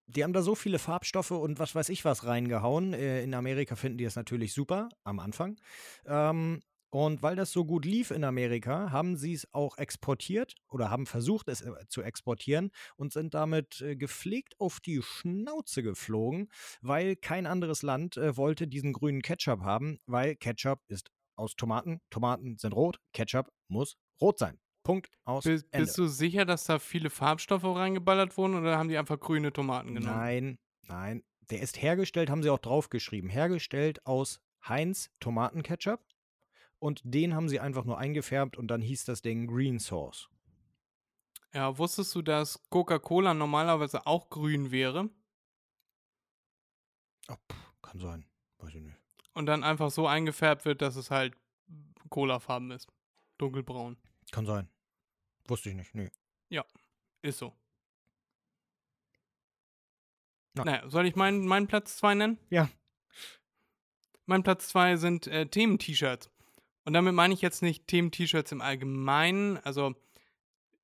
Die 0.06 0.22
haben 0.24 0.32
da 0.32 0.42
so 0.42 0.54
viele 0.54 0.78
Farbstoffe 0.78 1.30
und 1.30 1.58
was 1.58 1.74
weiß 1.74 1.88
ich 1.88 2.04
was 2.04 2.24
reingehauen. 2.24 2.94
Äh, 2.94 3.22
In 3.22 3.32
Amerika 3.34 3.74
finden 3.76 3.98
die 3.98 4.04
das 4.04 4.16
natürlich 4.16 4.52
super 4.52 4.88
am 5.04 5.18
Anfang. 5.18 5.56
Ähm, 6.06 6.62
und 6.94 7.24
weil 7.24 7.34
das 7.34 7.50
so 7.50 7.64
gut 7.64 7.84
lief 7.84 8.12
in 8.12 8.22
Amerika, 8.22 8.92
haben 8.92 9.16
sie 9.16 9.32
es 9.32 9.52
auch 9.52 9.78
exportiert 9.78 10.54
oder 10.68 10.90
haben 10.90 11.06
versucht, 11.06 11.48
es 11.48 11.60
äh, 11.60 11.72
zu 11.88 12.02
exportieren 12.02 12.70
und 12.94 13.12
sind 13.12 13.34
damit 13.34 13.80
äh, 13.80 13.96
gepflegt 13.96 14.54
auf 14.60 14.78
die 14.78 15.02
Schnauze 15.02 15.82
geflogen, 15.82 16.52
weil 16.82 17.16
kein 17.16 17.46
anderes 17.46 17.82
Land 17.82 18.16
äh, 18.16 18.36
wollte 18.36 18.68
diesen 18.68 18.92
grünen 18.92 19.22
Ketchup 19.22 19.62
haben, 19.62 19.98
weil 20.06 20.36
Ketchup 20.36 20.82
ist 20.86 21.10
aus 21.34 21.56
Tomaten. 21.56 22.00
Tomaten 22.10 22.58
sind 22.58 22.76
rot. 22.76 23.00
Ketchup 23.12 23.50
muss 23.66 23.96
rot 24.20 24.38
sein. 24.38 24.60
Punkt 24.84 25.10
aus. 25.24 25.42
Bist, 25.42 25.66
Ende. 25.72 25.86
bist 25.86 25.98
du 25.98 26.06
sicher, 26.06 26.44
dass 26.44 26.62
da 26.62 26.78
viele 26.78 27.10
Farbstoffe 27.10 27.64
reingeballert 27.64 28.36
wurden 28.36 28.54
oder 28.54 28.78
haben 28.78 28.88
die 28.88 28.98
einfach 28.98 29.18
grüne 29.18 29.52
Tomaten 29.52 29.96
genommen? 29.96 30.16
Nein, 30.16 30.58
nein. 30.86 31.24
Der 31.50 31.60
ist 31.60 31.82
hergestellt, 31.82 32.30
haben 32.30 32.44
sie 32.44 32.50
auch 32.50 32.60
draufgeschrieben. 32.60 33.30
Hergestellt 33.30 34.06
aus 34.06 34.38
Heinz 34.68 35.10
Tomatenketchup. 35.18 36.00
Und 36.84 37.00
den 37.02 37.34
haben 37.34 37.48
sie 37.48 37.60
einfach 37.60 37.86
nur 37.86 37.96
eingefärbt 37.96 38.58
und 38.58 38.66
dann 38.66 38.82
hieß 38.82 39.06
das 39.06 39.22
Ding 39.22 39.46
Green 39.46 39.78
Sauce. 39.78 40.28
Ja, 41.54 41.78
wusstest 41.78 42.14
du, 42.14 42.20
dass 42.20 42.62
Coca-Cola 42.68 43.32
normalerweise 43.32 44.06
auch 44.06 44.28
grün 44.28 44.70
wäre 44.70 45.08
Oh, 47.28 47.36
kann 47.80 47.98
sein. 47.98 48.26
Weiß 48.58 48.74
ich 48.74 48.82
nicht. 48.82 48.98
und 49.32 49.46
dann 49.46 49.64
einfach 49.64 49.90
so 49.90 50.06
eingefärbt 50.06 50.66
wird, 50.66 50.82
dass 50.82 50.96
es 50.96 51.10
halt 51.10 51.34
Cola-Farben 52.10 52.70
ist? 52.70 52.92
Dunkelbraun. 53.38 53.96
Kann 54.30 54.44
sein. 54.44 54.68
Wusste 55.48 55.70
ich 55.70 55.76
nicht. 55.76 55.94
Nee. 55.94 56.10
Ist 57.22 57.38
so. 57.38 57.56
Na. 60.52 60.64
Naja, 60.66 60.90
soll 60.90 61.06
ich 61.06 61.16
meinen, 61.16 61.46
meinen 61.46 61.66
Platz 61.66 61.96
2 61.96 62.14
nennen? 62.14 62.38
Ja. 62.50 62.68
Mein 64.26 64.42
Platz 64.42 64.68
2 64.68 64.96
sind 64.96 65.26
äh, 65.28 65.46
Themen-T-Shirts. 65.46 66.28
Und 66.84 66.92
damit 66.92 67.14
meine 67.14 67.34
ich 67.34 67.40
jetzt 67.40 67.62
nicht 67.62 67.86
Themen-T-Shirts 67.86 68.52
im 68.52 68.60
Allgemeinen. 68.60 69.58
Also, 69.58 69.94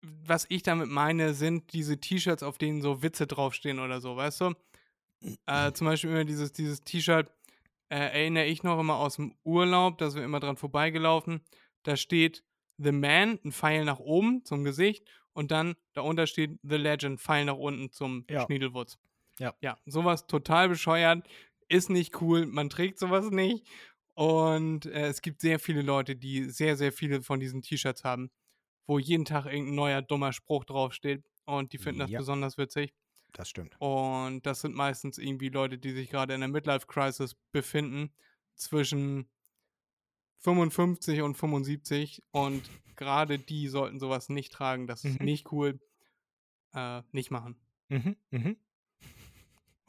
was 0.03 0.47
ich 0.49 0.63
damit 0.63 0.89
meine, 0.89 1.35
sind 1.35 1.73
diese 1.73 2.01
T-Shirts, 2.01 2.43
auf 2.43 2.59
denen 2.59 2.81
so 2.81 3.03
Witze 3.03 3.27
draufstehen 3.27 3.79
oder 3.79 4.01
so, 4.01 4.17
weißt 4.17 4.41
du? 4.41 4.55
Äh, 5.47 5.73
zum 5.73 5.87
Beispiel 5.87 6.11
immer 6.11 6.25
dieses, 6.25 6.53
dieses 6.53 6.83
T-Shirt, 6.83 7.31
äh, 7.91 7.97
erinnere 7.97 8.47
ich 8.47 8.63
noch 8.63 8.81
immer 8.81 8.97
aus 8.97 9.17
dem 9.17 9.35
Urlaub, 9.45 9.99
da 9.99 10.09
sind 10.09 10.21
wir 10.21 10.25
immer 10.25 10.41
dran 10.41 10.57
vorbeigelaufen. 10.57 11.43
Da 11.83 11.97
steht 11.97 12.45
The 12.79 12.93
Man, 12.93 13.39
ein 13.45 13.53
Pfeil 13.53 13.85
nach 13.85 13.99
oben 13.99 14.45
zum 14.45 14.65
Gesicht 14.65 15.05
und 15.35 15.51
dann 15.51 15.75
darunter 15.93 16.27
steht 16.27 16.59
The 16.63 16.77
Legend, 16.77 17.21
Pfeil 17.21 17.45
nach 17.45 17.57
unten 17.57 17.91
zum 17.91 18.25
Ja. 18.31 18.47
Schniedelwurz. 18.47 18.99
Ja. 19.39 19.55
Ja, 19.61 19.77
sowas 19.87 20.27
total 20.27 20.69
bescheuert, 20.69 21.27
ist 21.69 21.91
nicht 21.91 22.21
cool, 22.23 22.47
man 22.47 22.71
trägt 22.71 22.99
sowas 22.99 23.31
nicht. 23.31 23.67
Und 24.15 24.87
äh, 24.87 25.07
es 25.09 25.23
gibt 25.23 25.41
sehr 25.41 25.59
viele 25.59 25.83
Leute, 25.83 26.17
die 26.17 26.45
sehr, 26.51 26.77
sehr 26.77 26.93
viele 26.93 27.23
von 27.23 27.41
diesen 27.41 27.63
T-Shirts 27.63 28.05
haben, 28.05 28.31
wo 28.87 28.99
jeden 28.99 29.25
Tag 29.25 29.47
irgendein 29.47 29.75
neuer 29.77 30.03
dummer 30.03 30.33
Spruch 30.33 30.65
draufsteht. 30.65 31.25
Und 31.47 31.73
die 31.73 31.79
finden 31.79 32.01
das 32.01 32.11
Ja. 32.11 32.19
besonders 32.19 32.59
witzig. 32.59 32.95
Das 33.33 33.49
stimmt. 33.49 33.77
Und 33.81 34.45
das 34.47 34.61
sind 34.61 34.75
meistens 34.75 35.19
irgendwie 35.19 35.49
Leute, 35.49 35.79
die 35.79 35.93
sich 35.93 36.11
gerade 36.11 36.35
in 36.35 36.41
der 36.41 36.49
Midlife-Crisis 36.49 37.37
befinden, 37.53 38.13
zwischen 38.57 39.29
55 40.39 41.23
und 41.23 41.35
75. 41.37 42.23
Und 42.33 42.71
gerade 42.97 43.39
die 43.39 43.69
sollten 43.69 43.99
sowas 44.01 44.29
nicht 44.29 44.53
tragen. 44.53 44.87
Das 44.87 45.05
ist 45.05 45.21
Mhm. 45.21 45.25
nicht 45.27 45.53
cool. 45.53 45.81
Äh, 46.75 47.03
nicht 47.13 47.31
machen. 47.31 47.57
Mhm, 47.89 48.17
mhm. 48.31 48.57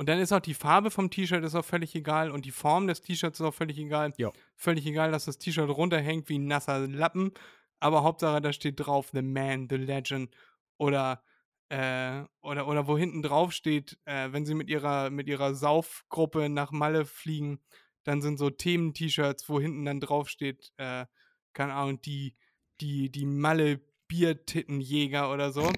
Und 0.01 0.09
dann 0.09 0.17
ist 0.17 0.33
auch 0.33 0.39
die 0.39 0.55
Farbe 0.55 0.89
vom 0.89 1.11
T-Shirt 1.11 1.43
ist 1.43 1.53
auch 1.53 1.63
völlig 1.63 1.93
egal 1.93 2.31
und 2.31 2.45
die 2.45 2.51
Form 2.51 2.87
des 2.87 3.03
T-Shirts 3.03 3.39
ist 3.39 3.45
auch 3.45 3.53
völlig 3.53 3.77
egal. 3.77 4.11
Ja. 4.17 4.31
Völlig 4.55 4.87
egal, 4.87 5.11
dass 5.11 5.25
das 5.25 5.37
T-Shirt 5.37 5.69
runterhängt 5.69 6.27
wie 6.27 6.39
ein 6.39 6.47
nasser 6.47 6.87
Lappen. 6.87 7.35
Aber 7.79 8.01
Hauptsache, 8.01 8.41
da 8.41 8.51
steht 8.51 8.79
drauf 8.79 9.11
The 9.13 9.21
Man, 9.21 9.67
The 9.69 9.75
Legend. 9.75 10.35
Oder, 10.79 11.21
äh, 11.69 12.23
oder, 12.41 12.67
oder 12.67 12.87
wo 12.87 12.97
hinten 12.97 13.21
drauf 13.21 13.51
steht, 13.51 13.99
äh, 14.05 14.31
wenn 14.31 14.43
sie 14.43 14.55
mit 14.55 14.71
ihrer, 14.71 15.11
mit 15.11 15.27
ihrer 15.27 15.53
Saufgruppe 15.53 16.49
nach 16.49 16.71
Malle 16.71 17.05
fliegen, 17.05 17.59
dann 18.03 18.23
sind 18.23 18.39
so 18.39 18.49
Themen-T-Shirts, 18.49 19.49
wo 19.49 19.59
hinten 19.59 19.85
dann 19.85 19.99
drauf 19.99 20.29
steht, 20.29 20.73
äh, 20.77 21.05
keine 21.53 21.75
Ahnung, 21.75 22.01
die, 22.01 22.33
die, 22.79 23.11
die 23.11 23.27
Malle 23.27 23.79
Biertittenjäger 24.07 25.31
oder 25.31 25.51
so. 25.51 25.71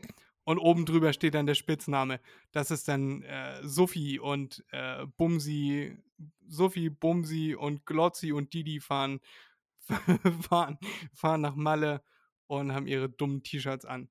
Und 0.46 0.60
oben 0.60 0.86
drüber 0.86 1.14
steht 1.14 1.36
dann 1.36 1.46
der 1.46 1.56
Spitzname. 1.56 2.20
Das 2.52 2.70
ist 2.70 2.88
dann 2.88 3.22
äh, 3.24 3.60
Sophie 3.64 4.20
und 4.20 4.64
äh, 4.72 5.06
Bumsi, 5.18 5.98
Sophie, 6.48 6.90
Bumsi 6.90 7.56
und 7.56 7.86
Glotzi 7.86 8.34
und 8.34 8.54
Didi 8.54 8.82
fahren, 8.82 9.22
fahren, 10.42 10.78
fahren 11.14 11.42
nach 11.42 11.56
Malle 11.56 12.04
und 12.48 12.74
haben 12.74 12.88
ihre 12.88 13.10
dummen 13.10 13.44
T-Shirts 13.44 13.86
an. 13.86 14.10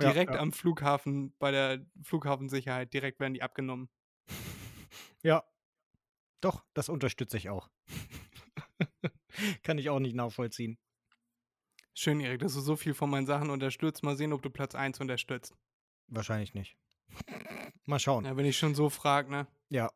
Ja, 0.00 0.10
Direkt 0.10 0.34
ja. 0.34 0.40
am 0.40 0.52
Flughafen, 0.52 1.34
bei 1.38 1.50
der 1.50 1.84
Flughafensicherheit, 2.02 2.92
direkt 2.92 3.20
werden 3.20 3.34
die 3.34 3.42
abgenommen. 3.42 3.88
Ja. 5.22 5.44
Doch, 6.40 6.64
das 6.74 6.88
unterstütze 6.88 7.36
ich 7.36 7.48
auch. 7.48 7.68
Kann 9.62 9.78
ich 9.78 9.90
auch 9.90 9.98
nicht 9.98 10.14
nachvollziehen. 10.14 10.78
Schön, 11.94 12.20
Erik, 12.20 12.40
dass 12.40 12.54
du 12.54 12.60
so 12.60 12.76
viel 12.76 12.94
von 12.94 13.10
meinen 13.10 13.26
Sachen 13.26 13.50
unterstützt. 13.50 14.04
Mal 14.04 14.16
sehen, 14.16 14.32
ob 14.32 14.40
du 14.42 14.50
Platz 14.50 14.76
1 14.76 15.00
unterstützt. 15.00 15.56
Wahrscheinlich 16.08 16.54
nicht. 16.54 16.76
Mal 17.84 17.98
schauen. 17.98 18.24
Ja, 18.24 18.36
wenn 18.36 18.44
ich 18.46 18.58
schon 18.58 18.74
so 18.74 18.90
frage, 18.90 19.30
ne? 19.30 19.46
Ja. 19.68 19.90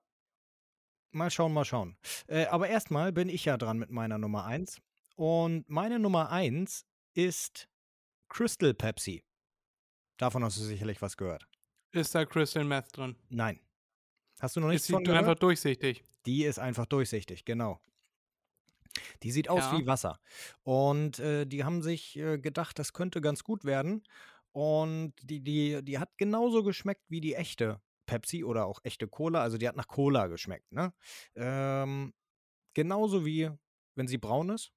Mal 1.10 1.30
schauen, 1.30 1.52
mal 1.52 1.64
schauen. 1.64 1.96
Äh, 2.26 2.46
aber 2.46 2.68
erstmal 2.68 3.12
bin 3.12 3.28
ich 3.28 3.44
ja 3.44 3.56
dran 3.58 3.78
mit 3.78 3.90
meiner 3.90 4.18
Nummer 4.18 4.44
1. 4.46 4.80
Und 5.16 5.68
meine 5.68 5.98
Nummer 5.98 6.30
1 6.30 6.86
ist 7.14 7.68
Crystal 8.28 8.72
Pepsi. 8.72 9.22
Davon 10.16 10.42
hast 10.44 10.56
du 10.58 10.62
sicherlich 10.62 11.02
was 11.02 11.16
gehört. 11.16 11.46
Ist 11.90 12.14
da 12.14 12.24
Crystal 12.24 12.64
Meth 12.64 12.96
drin? 12.96 13.16
Nein. 13.28 13.60
Hast 14.40 14.56
du 14.56 14.60
noch 14.60 14.68
nichts 14.68 14.84
Ist 14.84 14.86
sie 14.88 14.92
von 14.94 15.04
gehört? 15.04 15.20
einfach 15.20 15.38
durchsichtig? 15.38 16.02
Die 16.24 16.44
ist 16.44 16.58
einfach 16.58 16.86
durchsichtig, 16.86 17.44
genau. 17.44 17.80
Die 19.22 19.30
sieht 19.30 19.48
aus 19.50 19.64
Ja. 19.64 19.78
wie 19.78 19.86
Wasser. 19.86 20.18
Und 20.62 21.18
äh, 21.18 21.44
die 21.46 21.64
haben 21.64 21.82
sich 21.82 22.16
äh, 22.16 22.38
gedacht, 22.38 22.78
das 22.78 22.92
könnte 22.92 23.20
ganz 23.20 23.44
gut 23.44 23.64
werden. 23.64 24.02
Und 24.52 25.14
die, 25.22 25.40
die, 25.40 25.82
die 25.82 25.98
hat 25.98 26.16
genauso 26.18 26.62
geschmeckt 26.62 27.04
wie 27.08 27.20
die 27.20 27.34
echte 27.34 27.80
Pepsi 28.06 28.44
oder 28.44 28.66
auch 28.66 28.80
echte 28.84 29.08
Cola. 29.08 29.42
Also 29.42 29.58
die 29.58 29.68
hat 29.68 29.76
nach 29.76 29.88
Cola 29.88 30.26
geschmeckt, 30.26 30.70
ne? 30.72 30.92
Ähm, 31.34 32.12
genauso 32.74 33.24
wie 33.24 33.50
wenn 33.94 34.08
sie 34.08 34.18
braun 34.18 34.50
ist. 34.50 34.72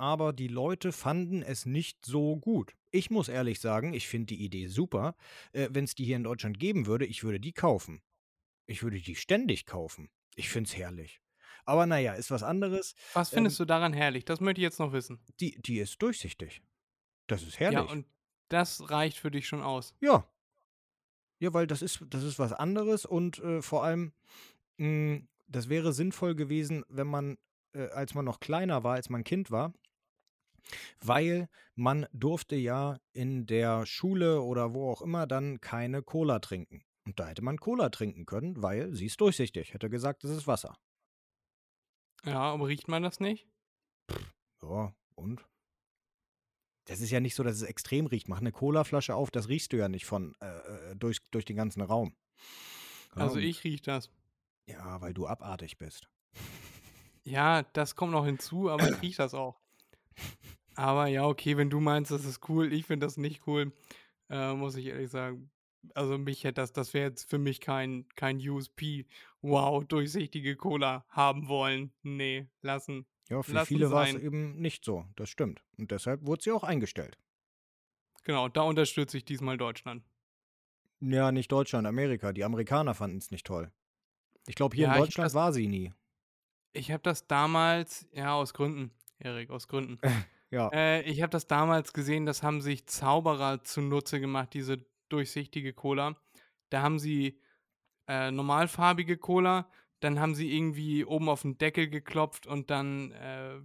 Aber 0.00 0.32
die 0.32 0.48
Leute 0.48 0.92
fanden 0.92 1.42
es 1.42 1.66
nicht 1.66 2.06
so 2.06 2.36
gut. 2.36 2.74
Ich 2.92 3.10
muss 3.10 3.28
ehrlich 3.28 3.60
sagen, 3.60 3.92
ich 3.94 4.06
finde 4.06 4.26
die 4.26 4.44
Idee 4.44 4.68
super. 4.68 5.16
Äh, 5.52 5.68
wenn 5.72 5.84
es 5.84 5.94
die 5.94 6.04
hier 6.04 6.16
in 6.16 6.22
Deutschland 6.22 6.58
geben 6.60 6.86
würde, 6.86 7.04
ich 7.04 7.24
würde 7.24 7.40
die 7.40 7.52
kaufen. 7.52 8.00
Ich 8.66 8.82
würde 8.82 9.00
die 9.00 9.16
ständig 9.16 9.66
kaufen. 9.66 10.08
Ich 10.36 10.50
finde 10.50 10.68
es 10.68 10.76
herrlich. 10.76 11.20
Aber 11.64 11.84
naja, 11.84 12.14
ist 12.14 12.30
was 12.30 12.42
anderes. 12.42 12.94
Was 13.12 13.30
findest 13.30 13.58
du 13.58 13.64
daran 13.64 13.92
herrlich? 13.92 14.24
Das 14.24 14.40
möchte 14.40 14.60
ich 14.60 14.62
jetzt 14.62 14.78
noch 14.78 14.92
wissen. 14.92 15.20
Die, 15.40 15.60
die 15.60 15.80
ist 15.80 16.00
durchsichtig. 16.00 16.62
Das 17.26 17.42
ist 17.42 17.58
herrlich. 17.58 17.80
Ja, 17.80 17.92
und 17.92 18.06
das 18.48 18.90
reicht 18.90 19.18
für 19.18 19.30
dich 19.30 19.46
schon 19.46 19.62
aus. 19.62 19.94
Ja. 20.00 20.26
Ja, 21.40 21.54
weil 21.54 21.66
das 21.66 21.82
ist, 21.82 22.04
das 22.10 22.24
ist 22.24 22.38
was 22.38 22.52
anderes 22.52 23.04
und 23.04 23.38
äh, 23.38 23.62
vor 23.62 23.84
allem, 23.84 24.12
mh, 24.78 25.20
das 25.46 25.68
wäre 25.68 25.92
sinnvoll 25.92 26.34
gewesen, 26.34 26.84
wenn 26.88 27.06
man, 27.06 27.38
äh, 27.74 27.88
als 27.88 28.14
man 28.14 28.24
noch 28.24 28.40
kleiner 28.40 28.82
war, 28.82 28.94
als 28.94 29.08
man 29.08 29.24
Kind 29.24 29.50
war, 29.50 29.72
weil 31.00 31.48
man 31.74 32.06
durfte 32.12 32.56
ja 32.56 32.98
in 33.12 33.46
der 33.46 33.86
Schule 33.86 34.42
oder 34.42 34.74
wo 34.74 34.90
auch 34.90 35.02
immer 35.02 35.26
dann 35.26 35.60
keine 35.60 36.02
Cola 36.02 36.40
trinken. 36.40 36.82
Und 37.06 37.18
da 37.18 37.28
hätte 37.28 37.42
man 37.42 37.58
Cola 37.58 37.88
trinken 37.88 38.26
können, 38.26 38.62
weil 38.62 38.94
sie 38.94 39.06
ist 39.06 39.20
durchsichtig. 39.20 39.72
Hätte 39.72 39.88
gesagt, 39.88 40.24
das 40.24 40.30
ist 40.30 40.46
Wasser. 40.46 40.76
Ja, 42.24 42.40
aber 42.40 42.66
riecht 42.66 42.88
man 42.88 43.02
das 43.02 43.20
nicht? 43.20 43.46
Ja, 44.62 44.92
und? 45.14 45.46
Das 46.88 47.00
ist 47.02 47.10
ja 47.10 47.20
nicht 47.20 47.34
so, 47.34 47.42
dass 47.42 47.56
es 47.56 47.62
extrem 47.62 48.06
riecht. 48.06 48.28
Mach 48.28 48.40
eine 48.40 48.50
Colaflasche 48.50 49.14
auf, 49.14 49.30
das 49.30 49.48
riechst 49.48 49.74
du 49.74 49.76
ja 49.76 49.88
nicht 49.88 50.06
von 50.06 50.34
äh, 50.40 50.46
äh, 50.46 50.96
durch, 50.96 51.18
durch 51.30 51.44
den 51.44 51.56
ganzen 51.56 51.82
Raum. 51.82 52.16
Ja, 53.14 53.22
Also 53.22 53.38
ich 53.38 53.62
riech 53.62 53.82
das. 53.82 54.10
Ja, 54.66 54.98
weil 55.02 55.12
du 55.12 55.26
abartig 55.26 55.76
bist. 55.76 56.08
Ja, 57.24 57.62
das 57.74 57.94
kommt 57.94 58.12
noch 58.12 58.24
hinzu, 58.24 58.70
aber 58.70 58.88
ich 58.88 59.02
riech 59.02 59.16
das 59.16 59.34
auch. 59.34 59.60
Aber 60.76 61.08
ja, 61.08 61.26
okay, 61.26 61.58
wenn 61.58 61.68
du 61.68 61.78
meinst, 61.78 62.10
das 62.10 62.24
ist 62.24 62.48
cool, 62.48 62.72
ich 62.72 62.86
finde 62.86 63.06
das 63.06 63.18
nicht 63.18 63.46
cool, 63.46 63.72
äh, 64.30 64.54
muss 64.54 64.76
ich 64.76 64.86
ehrlich 64.86 65.10
sagen. 65.10 65.50
Also 65.94 66.16
mich 66.16 66.44
hätte 66.44 66.60
das, 66.60 66.72
das 66.72 66.94
wäre 66.94 67.08
jetzt 67.08 67.28
für 67.28 67.38
mich 67.38 67.60
kein, 67.60 68.08
kein 68.16 68.38
USP. 68.38 69.06
Wow, 69.42 69.84
durchsichtige 69.84 70.56
Cola 70.56 71.04
haben 71.08 71.48
wollen. 71.48 71.92
Nee, 72.02 72.48
lassen. 72.62 73.06
Ja, 73.28 73.42
für 73.42 73.52
Lassen 73.52 73.66
viele 73.68 73.90
war 73.90 74.06
es 74.08 74.14
eben 74.14 74.58
nicht 74.60 74.84
so. 74.84 75.04
Das 75.16 75.28
stimmt. 75.28 75.62
Und 75.76 75.90
deshalb 75.90 76.24
wurde 76.26 76.42
sie 76.42 76.50
auch 76.52 76.64
eingestellt. 76.64 77.18
Genau, 78.24 78.48
da 78.48 78.62
unterstütze 78.62 79.16
ich 79.18 79.24
diesmal 79.24 79.56
Deutschland. 79.58 80.02
Ja, 81.00 81.30
nicht 81.32 81.52
Deutschland, 81.52 81.86
Amerika. 81.86 82.32
Die 82.32 82.44
Amerikaner 82.44 82.94
fanden 82.94 83.18
es 83.18 83.30
nicht 83.30 83.46
toll. 83.46 83.70
Ich 84.46 84.54
glaube, 84.54 84.74
hier 84.76 84.86
Ja, 84.88 84.94
in 84.94 85.00
Deutschland 85.00 85.26
das- 85.26 85.34
war 85.34 85.52
sie 85.52 85.68
nie. 85.68 85.92
Ich 86.72 86.90
habe 86.90 87.02
das 87.02 87.26
damals, 87.26 88.06
ja, 88.12 88.34
aus 88.34 88.52
Gründen, 88.54 88.90
Erik, 89.18 89.50
aus 89.50 89.68
Gründen. 89.68 89.98
Ja. 90.50 90.70
Äh, 90.72 91.02
ich 91.02 91.20
habe 91.20 91.28
das 91.28 91.46
damals 91.46 91.92
gesehen, 91.92 92.24
das 92.24 92.42
haben 92.42 92.62
sich 92.62 92.86
Zauberer 92.86 93.62
zunutze 93.64 94.18
gemacht, 94.18 94.54
diese 94.54 94.82
durchsichtige 95.10 95.74
Cola. 95.74 96.16
Da 96.70 96.80
haben 96.80 96.98
sie 96.98 97.38
äh, 98.06 98.30
normalfarbige 98.30 99.18
Cola, 99.18 99.70
dann 100.00 100.20
haben 100.20 100.34
sie 100.34 100.54
irgendwie 100.56 101.04
oben 101.04 101.28
auf 101.28 101.42
den 101.42 101.58
Deckel 101.58 101.88
geklopft 101.88 102.46
und 102.46 102.70
dann 102.70 103.12
äh, 103.12 103.60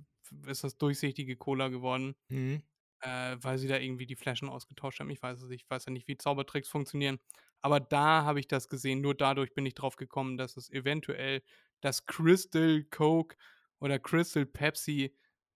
ist 0.48 0.64
das 0.64 0.78
durchsichtige 0.78 1.36
Cola 1.38 1.68
geworden, 1.70 2.16
Mhm. 2.30 2.64
äh, 3.02 3.38
weil 3.40 3.58
sie 3.58 3.68
da 3.68 3.78
irgendwie 3.78 4.06
die 4.06 4.16
Flaschen 4.16 4.50
ausgetauscht 4.50 5.00
haben. 5.00 5.10
Ich 5.10 5.22
weiß 5.22 5.42
es 5.42 5.50
nicht, 5.50 5.64
ich 5.66 5.70
weiß 5.70 5.86
ja 5.86 5.92
nicht, 5.92 6.08
wie 6.08 6.18
Zaubertricks 6.18 6.70
funktionieren. 6.70 7.20
Aber 7.62 7.80
da 7.80 8.24
habe 8.26 8.40
ich 8.40 8.48
das 8.48 8.68
gesehen. 8.70 9.02
Nur 9.02 9.16
dadurch 9.16 9.54
bin 9.54 9.66
ich 9.66 9.74
drauf 9.76 9.96
gekommen, 9.96 10.38
dass 10.38 10.58
es 10.58 10.70
eventuell 10.70 11.42
das 11.82 12.06
Crystal 12.06 12.84
Coke 12.86 13.38
oder 13.80 14.00
Crystal 14.00 14.46
Pepsi 14.46 15.16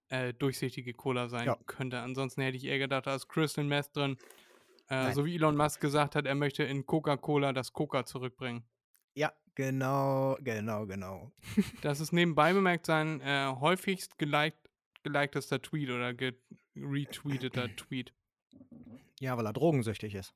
äh, 0.09 0.33
durchsichtige 0.33 0.93
Cola 0.93 1.27
sein 1.29 1.47
Ja. 1.47 1.57
könnte. 1.65 1.99
Ansonsten 1.99 2.41
hätte 2.41 2.57
ich 2.57 2.65
eher 2.65 2.79
gedacht, 2.79 3.07
da 3.07 3.15
ist 3.15 3.27
Crystal 3.27 3.65
Meth 3.65 3.95
drin. 3.95 4.17
Äh, 4.89 5.13
so 5.13 5.25
wie 5.25 5.35
Elon 5.35 5.57
Musk 5.57 5.81
gesagt 5.81 6.15
hat, 6.15 6.25
er 6.25 6.35
möchte 6.35 6.63
in 6.63 6.85
Coca-Cola 6.85 7.53
das 7.53 7.73
Coca 7.73 8.05
zurückbringen. 8.05 8.63
Ja, 9.15 9.33
genau, 9.57 10.37
genau, 10.41 10.85
genau. 10.85 11.31
Das 11.81 11.99
ist 11.99 12.13
nebenbei 12.13 12.53
bemerkt 12.53 12.85
sein 12.85 13.19
äh, 13.21 13.47
häufigst 13.59 14.17
geliked, 14.17 14.69
gelikedester 15.03 15.61
Tweet 15.61 15.89
oder 15.89 16.13
retweeteter 16.75 17.75
Tweet. 17.75 18.13
Ja, 19.19 19.35
weil 19.35 19.45
er 19.47 19.53
drogensüchtig 19.53 20.13
ist. 20.15 20.33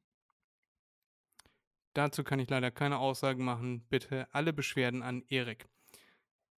Dazu 1.93 2.23
kann 2.23 2.39
ich 2.39 2.49
leider 2.49 2.71
keine 2.71 2.97
Aussagen 2.97 3.43
machen. 3.45 3.81
Bitte 3.89 4.27
alle 4.33 4.53
Beschwerden 4.53 5.03
an 5.03 5.23
Erik. 5.29 5.67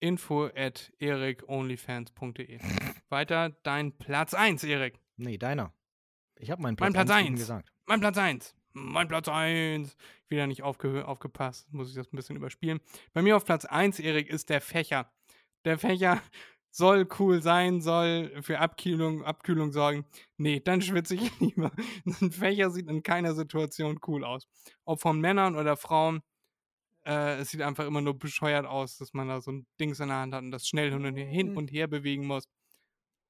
info 0.00 0.46
at 0.54 0.92
ericonlyfans.de. 0.98 2.60
Weiter 3.08 3.50
dein 3.62 3.96
Platz 3.98 4.32
1, 4.34 4.64
Erik. 4.64 5.00
Nee, 5.16 5.38
deiner. 5.38 5.72
Ich 6.36 6.50
habe 6.50 6.62
meinen 6.62 6.76
Mein 6.78 6.92
Platz, 6.92 7.06
Platz 7.06 7.16
1 7.18 7.26
eben 7.26 7.34
eins. 7.34 7.40
gesagt. 7.40 7.72
Mein 7.86 8.00
Platz 8.00 8.18
1. 8.18 8.54
Mein 8.74 9.06
Platz 9.08 9.28
1. 9.28 9.96
Wieder 10.28 10.46
nicht 10.48 10.62
aufge 10.62 11.06
aufgepasst, 11.06 11.72
muss 11.72 11.88
ich 11.90 11.94
das 11.94 12.12
ein 12.12 12.16
bisschen 12.16 12.36
überspielen. 12.36 12.80
Bei 13.12 13.22
mir 13.22 13.36
auf 13.36 13.44
Platz 13.44 13.64
1, 13.64 14.00
Erik, 14.00 14.28
ist 14.28 14.50
der 14.50 14.60
Fächer. 14.60 15.12
Der 15.64 15.78
Fächer 15.78 16.20
soll 16.70 17.06
cool 17.20 17.40
sein, 17.40 17.80
soll 17.80 18.42
für 18.42 18.58
Abkühlung, 18.58 19.24
Abkühlung 19.24 19.70
sorgen. 19.72 20.04
Nee, 20.38 20.58
dann 20.60 20.82
schwitze 20.82 21.14
ich 21.14 21.30
lieber. 21.40 21.70
Ein 22.20 22.32
Fächer 22.32 22.70
sieht 22.70 22.88
in 22.90 23.02
keiner 23.04 23.34
Situation 23.34 24.00
cool 24.08 24.24
aus. 24.24 24.48
Ob 24.84 25.00
von 25.00 25.20
Männern 25.20 25.54
oder 25.56 25.76
Frauen. 25.76 26.22
Äh, 27.06 27.36
es 27.40 27.50
sieht 27.50 27.60
einfach 27.62 27.86
immer 27.86 28.00
nur 28.00 28.18
bescheuert 28.18 28.66
aus, 28.66 28.96
dass 28.98 29.12
man 29.12 29.28
da 29.28 29.40
so 29.40 29.52
ein 29.52 29.66
Dings 29.80 30.00
in 30.00 30.08
der 30.08 30.16
Hand 30.16 30.34
hat 30.34 30.42
und 30.42 30.50
das 30.50 30.66
schnell 30.66 30.90
hin 30.90 31.04
und 31.06 31.16
her, 31.16 31.26
hin 31.26 31.56
und 31.56 31.70
her 31.70 31.86
bewegen 31.86 32.26
muss. 32.26 32.48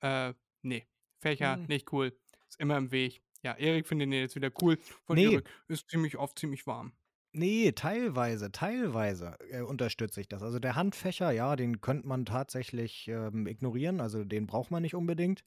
Äh, 0.01 0.35
nee. 0.63 0.87
Fächer, 1.21 1.57
Hm. 1.57 1.67
nicht 1.67 1.93
cool. 1.93 2.17
Ist 2.49 2.61
immer 2.61 2.77
im 2.79 2.93
Weg. 2.93 3.24
Ja, 3.45 3.53
Erik 3.55 3.87
findet 3.87 4.07
den 4.07 4.21
jetzt 4.21 4.35
wieder 4.37 4.51
cool. 4.63 4.79
Von 5.05 5.17
Nee. 5.17 5.35
Erik 5.35 5.49
ist 5.69 5.89
ziemlich 5.91 6.17
oft 6.17 6.39
ziemlich 6.39 6.67
warm. 6.67 6.93
Nee, 7.37 7.73
teilweise, 7.73 8.53
teilweise 8.53 9.37
äh, 9.51 9.61
unterstütze 9.61 10.21
ich 10.21 10.29
das. 10.29 10.41
Also 10.45 10.61
der 10.61 10.77
Handfächer, 10.77 11.33
ja, 11.33 11.57
den 11.57 11.81
könnte 11.81 12.07
man 12.07 12.25
tatsächlich 12.25 13.09
ähm, 13.09 13.49
ignorieren, 13.49 14.01
also 14.01 14.23
den 14.23 14.47
braucht 14.47 14.71
man 14.71 14.83
nicht 14.83 14.95
unbedingt. 14.95 15.43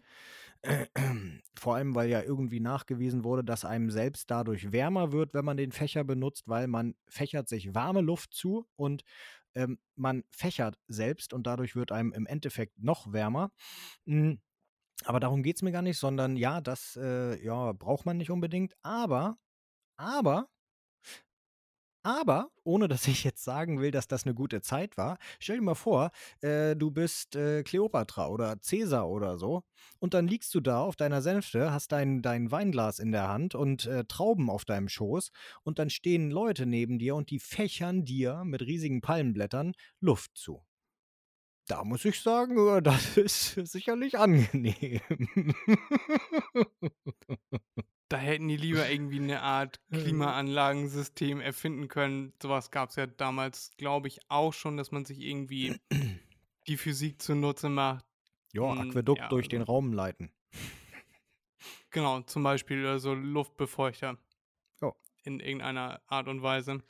Vor 1.57 1.75
allem, 1.75 1.95
weil 1.95 2.09
ja 2.09 2.21
irgendwie 2.21 2.59
nachgewiesen 2.59 3.23
wurde, 3.23 3.43
dass 3.45 3.63
einem 3.63 3.89
selbst 3.89 4.29
dadurch 4.29 4.73
wärmer 4.73 5.13
wird, 5.13 5.33
wenn 5.33 5.45
man 5.45 5.55
den 5.55 5.71
Fächer 5.71 6.03
benutzt, 6.03 6.49
weil 6.49 6.67
man 6.67 6.95
fächert 7.07 7.47
sich 7.47 7.73
warme 7.73 8.01
Luft 8.01 8.33
zu 8.33 8.67
und 8.75 9.03
ähm, 9.55 9.79
man 9.95 10.23
fächert 10.29 10.77
selbst 10.87 11.33
und 11.33 11.47
dadurch 11.47 11.75
wird 11.75 11.93
einem 11.93 12.11
im 12.11 12.25
Endeffekt 12.25 12.83
noch 12.83 13.13
wärmer. 13.13 13.51
Mm, 14.05 14.33
Aber 15.05 15.19
darum 15.19 15.43
geht 15.43 15.57
es 15.57 15.61
mir 15.61 15.71
gar 15.71 15.81
nicht, 15.81 15.99
sondern 15.99 16.35
ja, 16.37 16.61
das 16.61 16.97
äh, 17.01 17.43
ja, 17.43 17.71
braucht 17.73 18.05
man 18.05 18.17
nicht 18.17 18.31
unbedingt. 18.31 18.73
Aber, 18.83 19.37
aber, 19.97 20.49
aber, 22.03 22.51
ohne 22.63 22.87
dass 22.87 23.05
ich 23.07 23.23
jetzt 23.25 23.43
sagen 23.43 23.81
will, 23.81 23.91
dass 23.91 24.07
das 24.07 24.23
eine 24.25 24.33
gute 24.33 24.61
Zeit 24.61 24.95
war, 24.97 25.17
stell 25.39 25.57
dir 25.57 25.61
mal 25.63 25.75
vor, 25.75 26.11
äh, 26.41 26.73
du 26.75 26.89
bist 26.89 27.35
äh, 27.35 27.63
Kleopatra 27.63 28.27
oder 28.29 28.61
Cäsar 28.61 29.09
oder 29.09 29.37
so 29.37 29.63
und 29.99 30.13
dann 30.13 30.25
liegst 30.27 30.55
du 30.55 30.61
da 30.61 30.79
auf 30.81 30.95
deiner 30.95 31.21
Sänfte, 31.21 31.73
hast 31.73 31.91
dein, 31.91 32.21
dein 32.21 32.49
Weinglas 32.49 32.99
in 32.99 33.11
der 33.11 33.27
Hand 33.27 33.55
und 33.55 33.85
äh, 33.87 34.05
Trauben 34.05 34.49
auf 34.49 34.63
deinem 34.63 34.87
Schoß 34.87 35.31
und 35.63 35.79
dann 35.79 35.89
stehen 35.89 36.31
Leute 36.31 36.65
neben 36.65 36.97
dir 36.97 37.13
und 37.15 37.29
die 37.29 37.39
fächern 37.39 38.05
dir 38.05 38.43
mit 38.45 38.61
riesigen 38.61 39.01
Palmenblättern 39.01 39.73
Luft 39.99 40.31
zu. 40.37 40.66
Da 41.68 41.84
muss 41.84 42.05
ich 42.05 42.22
sagen, 42.22 42.57
äh, 42.78 42.82
das 42.82 43.18
ist 43.18 43.55
sicherlich 43.70 44.18
angenehm. 44.18 45.01
Da 48.09 48.18
hätten 48.18 48.47
die 48.47 48.55
lieber 48.57 48.89
irgendwie 48.89 49.20
eine 49.20 49.41
Art. 49.41 49.82
Klimaanlagensystem 49.91 51.41
erfinden 51.41 51.88
können. 51.89 52.34
Sowas 52.41 52.72
gab 52.72 52.89
es 52.89 52.95
ja 52.95 53.05
damals, 53.05 53.72
glaube 53.78 54.07
ich, 54.07 54.20
auch 54.30 54.53
schon, 54.53 54.78
dass 54.78 54.91
man 54.91 55.03
sich 55.03 55.20
irgendwie 55.20 55.76
die 56.68 56.78
Physik 56.78 57.22
zunutze 57.22 57.68
macht. 57.70 58.05
ja, 58.53 58.61
Mm, 58.74 58.89
Aquädukt 58.89 59.20
ja, 59.20 59.28
durch 59.30 59.49
den 59.49 59.61
also- 59.61 59.74
Raum 59.74 59.91
leiten. 59.93 60.32
Genau, 61.89 62.22
zum 62.22 62.43
Beispiel 62.43 62.86
äh, 62.86 62.99
so 62.99 63.13
Luftbefeuchter. 63.13 64.18
Ja. 64.82 64.93
In 65.24 65.39
irgendeiner 65.41 66.01
Art 66.07 66.28
und 66.28 66.41
Weise. 66.41 66.82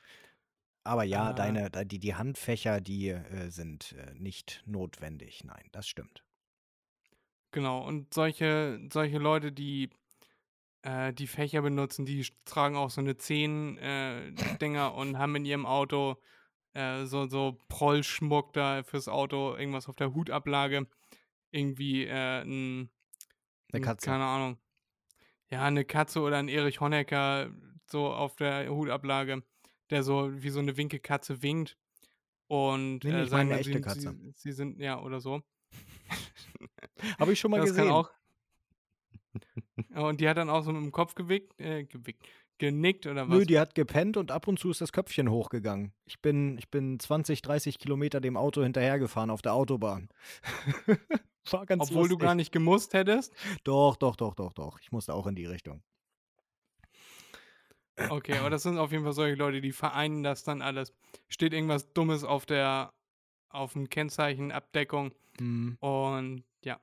Aber 0.88 1.04
ja, 1.04 1.32
Äh. 1.32 1.36
deine, 1.36 1.70
die, 1.86 2.00
die 2.00 2.16
Handfächer, 2.16 2.82
die 2.82 3.10
äh, 3.10 3.50
sind 3.50 3.94
äh, 3.94 4.14
nicht 4.16 4.64
notwendig. 4.66 5.44
Nein, 5.44 5.68
das 5.72 5.88
stimmt. 5.88 6.24
Genau, 7.52 7.86
und 7.86 8.14
solche, 8.14 8.80
solche 8.92 9.18
Leute, 9.18 9.52
die 9.52 9.90
äh, 10.84 11.14
die 11.14 11.28
Fächer 11.28 11.62
benutzen, 11.62 12.06
die 12.06 12.26
tragen 12.46 12.76
auch 12.76 12.90
so 12.90 13.02
eine 13.02 13.18
Zehn-Dinger 13.18 14.94
und 14.94 15.18
haben 15.18 15.36
in 15.36 15.46
ihrem 15.46 15.66
Auto 15.66 16.18
äh, 16.74 17.06
so, 17.06 17.28
so 17.28 17.58
Prollschmuck 17.68 18.54
da 18.54 18.84
fürs 18.84 19.08
Auto, 19.08 19.56
irgendwas 19.56 19.88
auf 19.88 19.96
der 19.96 20.14
Hutablage, 20.14 20.88
irgendwie 21.52 22.06
äh, 22.06 22.42
ein, 22.42 22.44
Eine 22.44 22.90
ein- 23.74 23.82
Katze. 23.82 24.06
keine 24.10 24.26
Ahnung, 24.26 24.58
ja, 25.50 25.64
eine 25.64 25.86
Katze 25.86 26.20
oder 26.22 26.38
ein 26.38 26.50
Erich 26.50 26.80
Honecker 26.82 27.50
so 27.90 28.12
auf 28.14 28.36
der 28.36 28.70
Hutablage, 28.70 29.44
der 29.90 30.04
so 30.04 30.32
wie 30.42 30.50
so 30.50 30.60
eine 30.60 30.78
Winkelkatze 30.78 31.42
winkt 31.42 31.78
und 32.48 33.04
Nee, 33.04 33.12
nee, 33.12 33.20
äh, 33.20 33.24
ich 33.24 33.32
meine 33.32 33.52
eine 33.52 33.60
echte 33.60 33.82
Katze. 33.82 34.16
Sie, 34.18 34.32
sie 34.36 34.52
sind, 34.52 34.80
ja, 34.80 35.02
oder 35.02 35.20
so. 35.20 35.42
Habe 37.20 37.34
ich 37.34 37.40
schon 37.40 37.52
mal 37.52 37.60
das 37.60 37.70
gesehen. 37.70 37.86
kann 37.86 37.94
auch. 37.94 38.12
Und 39.94 40.20
die 40.22 40.28
hat 40.28 40.38
dann 40.38 40.50
auch 40.50 40.64
so 40.64 40.72
mit 40.72 40.82
dem 40.82 40.92
Kopf 40.92 41.14
gewickt, 41.14 41.60
äh, 41.60 41.84
gewickt, 41.84 42.26
genickt 42.58 43.06
oder 43.06 43.28
was? 43.30 43.38
Nö, 43.38 43.46
die 43.46 43.60
hat 43.60 43.76
gepennt 43.76 44.18
und 44.18 44.32
ab 44.32 44.48
und 44.48 44.58
zu 44.58 44.72
ist 44.72 44.82
das 44.82 44.92
Köpfchen 44.92 45.30
hochgegangen. 45.30 45.94
Ich 46.06 46.22
bin, 46.22 46.58
ich 46.58 46.70
bin 46.70 47.00
20, 47.00 47.42
30 47.42 47.78
Kilometer 47.78 48.20
dem 48.20 48.38
Auto 48.38 48.64
hinterhergefahren 48.64 49.30
auf 49.30 49.42
der 49.42 49.54
Autobahn. 49.54 50.10
War 51.52 51.66
ganz 51.66 51.84
Obwohl 51.84 52.04
du 52.04 52.16
lustig. 52.16 52.20
gar 52.20 52.36
nicht 52.36 52.52
gemusst 52.52 52.94
hättest. 52.94 53.34
Doch, 53.64 53.96
doch, 53.96 54.16
doch, 54.16 54.34
doch, 54.34 54.54
doch. 54.54 54.80
Ich 54.82 54.92
musste 54.92 55.14
auch 55.14 55.28
in 55.28 55.36
die 55.36 55.46
Richtung. 55.46 55.82
Okay, 58.10 58.38
aber 58.38 58.50
das 58.50 58.64
sind 58.64 58.78
auf 58.78 58.92
jeden 58.92 59.04
Fall 59.04 59.14
solche 59.14 59.36
Leute, 59.36 59.62
die 59.62 59.72
vereinen 59.72 60.24
das 60.24 60.44
dann 60.44 60.62
alles. 60.62 60.94
Steht 61.30 61.54
irgendwas 61.54 61.94
Dummes 61.94 62.24
auf 62.24 62.46
der, 62.46 62.94
auf 63.50 63.74
dem 63.74 63.90
Kennzeichen, 63.90 64.52
Abdeckung 64.52 65.14
Hm. 65.40 65.78
und 65.80 66.44
ja. 66.64 66.80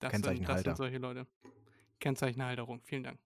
Das 0.00 0.12
sind, 0.12 0.48
das 0.48 0.62
sind 0.62 0.76
solche 0.76 0.98
Leute. 0.98 1.26
Kennzeichenhalterung, 2.00 2.80
vielen 2.82 3.02
Dank. 3.02 3.18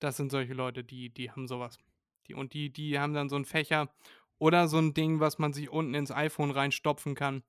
Das 0.00 0.16
sind 0.16 0.30
solche 0.30 0.54
Leute, 0.54 0.82
die, 0.82 1.10
die 1.10 1.30
haben 1.30 1.46
sowas. 1.46 1.78
Die, 2.26 2.34
und 2.34 2.52
die, 2.54 2.70
die 2.70 2.98
haben 2.98 3.14
dann 3.14 3.28
so 3.28 3.36
einen 3.36 3.44
Fächer 3.44 3.92
oder 4.38 4.68
so 4.68 4.78
ein 4.78 4.94
Ding, 4.94 5.20
was 5.20 5.38
man 5.38 5.52
sich 5.52 5.70
unten 5.70 5.94
ins 5.94 6.10
iPhone 6.10 6.50
reinstopfen 6.50 7.14
kann, 7.14 7.42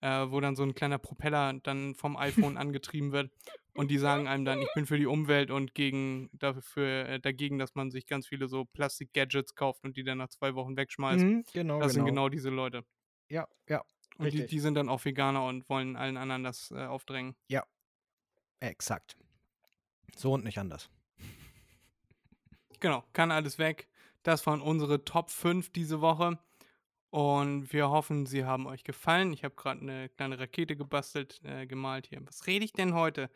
äh, 0.00 0.26
wo 0.28 0.40
dann 0.40 0.56
so 0.56 0.62
ein 0.62 0.74
kleiner 0.74 0.98
Propeller 0.98 1.54
dann 1.62 1.94
vom 1.94 2.16
iPhone 2.16 2.56
angetrieben 2.58 3.12
wird. 3.12 3.30
Und 3.76 3.90
die 3.90 3.98
sagen 3.98 4.26
einem 4.26 4.44
dann, 4.44 4.60
ich 4.60 4.72
bin 4.74 4.86
für 4.86 4.98
die 4.98 5.06
Umwelt 5.06 5.50
und 5.50 5.74
gegen, 5.74 6.30
dafür, 6.32 7.08
äh, 7.08 7.20
dagegen, 7.20 7.58
dass 7.58 7.74
man 7.74 7.90
sich 7.90 8.06
ganz 8.06 8.26
viele 8.26 8.48
so 8.48 8.64
Plastik-Gadgets 8.64 9.54
kauft 9.54 9.84
und 9.84 9.96
die 9.96 10.04
dann 10.04 10.18
nach 10.18 10.28
zwei 10.28 10.54
Wochen 10.54 10.76
wegschmeißt. 10.76 11.24
Mhm, 11.24 11.44
genau, 11.52 11.80
das 11.80 11.92
genau. 11.92 12.04
sind 12.04 12.04
genau 12.06 12.28
diese 12.28 12.50
Leute. 12.50 12.84
Ja, 13.28 13.46
ja, 13.68 13.82
Und 14.18 14.32
die, 14.32 14.46
die 14.46 14.60
sind 14.60 14.74
dann 14.74 14.88
auch 14.88 15.04
Veganer 15.04 15.44
und 15.44 15.68
wollen 15.68 15.96
allen 15.96 16.16
anderen 16.16 16.44
das 16.44 16.70
äh, 16.70 16.86
aufdrängen. 16.86 17.36
exakt. 18.60 19.16
So 20.16 20.32
und 20.32 20.44
nicht 20.44 20.58
anders. 20.58 20.90
Genau, 22.80 23.04
kann 23.12 23.30
alles 23.30 23.58
weg. 23.58 23.88
Das 24.22 24.46
waren 24.46 24.60
unsere 24.60 25.04
Top 25.04 25.30
5 25.30 25.70
diese 25.70 26.00
Woche. 26.00 26.38
Und 27.10 27.72
wir 27.72 27.88
hoffen, 27.88 28.26
sie 28.26 28.44
haben 28.44 28.66
euch 28.66 28.84
gefallen. 28.84 29.32
Ich 29.32 29.44
habe 29.44 29.54
gerade 29.54 29.80
eine 29.80 30.08
kleine 30.10 30.38
Rakete 30.38 30.76
gebastelt, 30.76 31.40
äh, 31.44 31.66
gemalt 31.66 32.08
hier. 32.08 32.20
Was 32.26 32.46
rede 32.46 32.64
ich 32.64 32.72
denn 32.72 32.94
heute? 32.94 33.30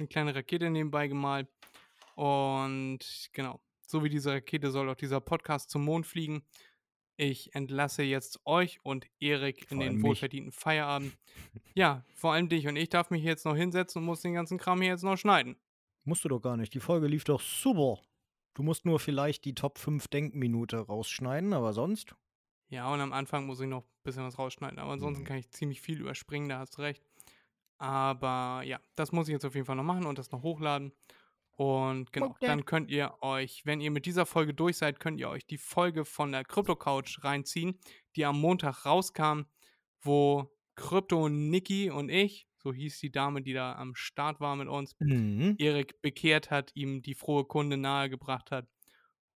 Eine 0.00 0.08
kleine 0.08 0.34
Rakete 0.34 0.70
nebenbei 0.70 1.08
gemalt. 1.08 1.46
Und 2.14 3.28
genau, 3.32 3.60
so 3.86 4.02
wie 4.02 4.08
diese 4.08 4.32
Rakete 4.32 4.70
soll 4.70 4.88
auch 4.88 4.94
dieser 4.96 5.20
Podcast 5.20 5.68
zum 5.70 5.84
Mond 5.84 6.06
fliegen. 6.06 6.42
Ich 7.18 7.54
entlasse 7.54 8.02
jetzt 8.02 8.40
euch 8.46 8.80
und 8.82 9.06
Erik 9.20 9.70
in 9.70 9.76
Vor 9.76 9.84
den 9.86 10.02
wohlverdienten 10.02 10.52
Feierabend. 10.52 11.16
Ja, 11.74 12.04
vor 12.14 12.32
allem 12.32 12.48
dich 12.48 12.66
und 12.66 12.76
ich 12.76 12.88
darf 12.88 13.10
mich 13.10 13.22
jetzt 13.22 13.44
noch 13.44 13.54
hinsetzen 13.54 14.00
und 14.00 14.06
muss 14.06 14.22
den 14.22 14.34
ganzen 14.34 14.58
Kram 14.58 14.80
hier 14.80 14.90
jetzt 14.90 15.04
noch 15.04 15.16
schneiden. 15.16 15.56
Musst 16.04 16.24
du 16.24 16.28
doch 16.28 16.40
gar 16.40 16.56
nicht. 16.56 16.72
Die 16.74 16.80
Folge 16.80 17.06
lief 17.06 17.24
doch 17.24 17.40
super. 17.40 18.00
Du 18.54 18.62
musst 18.62 18.84
nur 18.86 18.98
vielleicht 18.98 19.44
die 19.44 19.54
Top 19.54 19.78
5 19.78 20.08
Denkminute 20.08 20.78
rausschneiden, 20.78 21.52
aber 21.52 21.72
sonst. 21.74 22.14
Ja, 22.68 22.92
und 22.92 23.00
am 23.00 23.12
Anfang 23.12 23.46
muss 23.46 23.60
ich 23.60 23.68
noch 23.68 23.82
ein 23.84 24.02
bisschen 24.02 24.24
was 24.24 24.38
rausschneiden. 24.38 24.78
Aber 24.78 24.92
ansonsten 24.92 25.22
Mhm. 25.22 25.26
kann 25.26 25.36
ich 25.38 25.50
ziemlich 25.50 25.80
viel 25.80 26.00
überspringen, 26.00 26.48
da 26.48 26.58
hast 26.58 26.76
du 26.78 26.82
recht. 26.82 27.02
Aber 27.80 28.62
ja, 28.64 28.80
das 28.96 29.12
muss 29.12 29.28
ich 29.28 29.32
jetzt 29.32 29.46
auf 29.46 29.54
jeden 29.54 29.66
Fall 29.66 29.76
noch 29.76 29.84
machen 29.84 30.06
und 30.06 30.18
das 30.18 30.32
noch 30.32 30.42
hochladen. 30.42 30.92
Und 31.52 32.12
genau, 32.12 32.36
Okay. 32.36 32.46
dann 32.46 32.64
könnt 32.64 32.90
ihr 32.90 33.14
euch, 33.22 33.62
wenn 33.66 33.80
ihr 33.80 33.90
mit 33.90 34.06
dieser 34.06 34.26
Folge 34.26 34.54
durch 34.54 34.78
seid, 34.78 35.00
könnt 35.00 35.20
ihr 35.20 35.28
euch 35.30 35.46
die 35.46 35.58
Folge 35.58 36.04
von 36.06 36.32
der 36.32 36.44
Crypto 36.44 36.76
Couch 36.76 37.22
reinziehen, 37.24 37.78
die 38.16 38.24
am 38.24 38.40
Montag 38.40 38.86
rauskam, 38.86 39.42
wo 40.00 40.56
Krypto 40.76 41.28
Niki 41.28 41.90
und 41.90 42.08
ich, 42.10 42.48
so 42.56 42.72
hieß 42.72 42.98
die 43.00 43.12
Dame, 43.12 43.42
die 43.42 43.52
da 43.54 43.74
am 43.76 43.94
Start 43.94 44.40
war 44.40 44.56
mit 44.56 44.68
uns, 44.68 44.96
Mhm. 45.00 45.58
Erik 45.58 46.02
bekehrt 46.02 46.50
hat, 46.50 46.72
ihm 46.74 47.02
die 47.02 47.14
frohe 47.14 47.44
Kunde 47.46 47.76
nahegebracht 47.78 48.50
hat. 48.50 48.68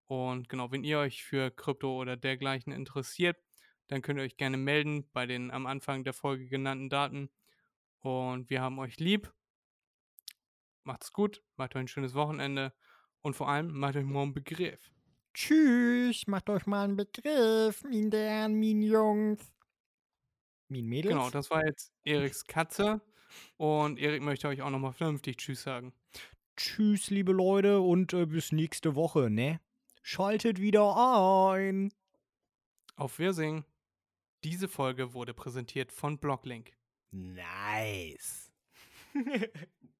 Und 0.05 0.49
genau, 0.49 0.71
wenn 0.71 0.83
ihr 0.83 0.99
euch 0.99 1.23
für 1.23 1.51
Krypto 1.51 1.99
oder 1.99 2.17
dergleichen 2.17 2.71
interessiert, 2.73 3.37
dann 3.87 4.01
könnt 4.01 4.19
ihr 4.19 4.23
euch 4.23 4.37
gerne 4.37 4.57
melden 4.57 5.09
bei 5.13 5.25
den 5.25 5.51
am 5.51 5.65
Anfang 5.65 6.03
der 6.03 6.13
Folge 6.13 6.47
genannten 6.47 6.89
Daten. 6.89 7.29
Und 8.05 8.51
wir 8.51 8.61
haben 8.61 8.77
euch 8.77 8.99
lieb. 8.99 9.33
Macht's 10.83 11.11
gut, 11.11 11.41
macht 11.57 11.75
euch 11.75 11.81
ein 11.81 11.87
schönes 11.87 12.13
Wochenende 12.13 12.71
und 13.23 13.35
vor 13.35 13.49
allem 13.49 13.75
macht 13.75 13.95
euch 13.95 14.05
morgen 14.05 14.25
einen 14.25 14.33
Begriff. 14.35 14.91
Tschüss, 15.33 16.27
macht 16.27 16.47
euch 16.51 16.67
mal 16.67 16.83
einen 16.83 16.97
Begriff, 16.97 17.83
min 17.83 18.11
Herren, 18.11 18.53
min 18.59 18.83
Jungs. 18.83 19.51
Min 20.67 20.85
Mädels. 20.85 21.15
Genau, 21.15 21.31
das 21.31 21.49
war 21.49 21.65
jetzt 21.65 21.91
Eriks 22.03 22.45
Katze. 22.45 23.01
Und 23.57 23.97
Erik 23.97 24.21
möchte 24.21 24.49
euch 24.49 24.61
auch 24.61 24.69
nochmal 24.69 24.93
vernünftig 24.93 25.37
Tschüss 25.37 25.63
sagen. 25.63 25.91
Tschüss, 26.57 27.09
liebe 27.09 27.31
Leute, 27.31 27.81
und 27.81 28.13
äh, 28.13 28.27
bis 28.27 28.51
nächste 28.51 28.93
Woche, 28.93 29.31
ne? 29.31 29.59
Schaltet 30.03 30.61
wieder 30.61 30.95
ein. 30.95 31.91
Auf 32.97 33.17
Wirsing. 33.17 33.65
Diese 34.43 34.67
Folge 34.67 35.15
wurde 35.15 35.33
präsentiert 35.33 35.91
von 35.91 36.19
Blocklink. 36.19 36.77
Nice. 37.15 38.49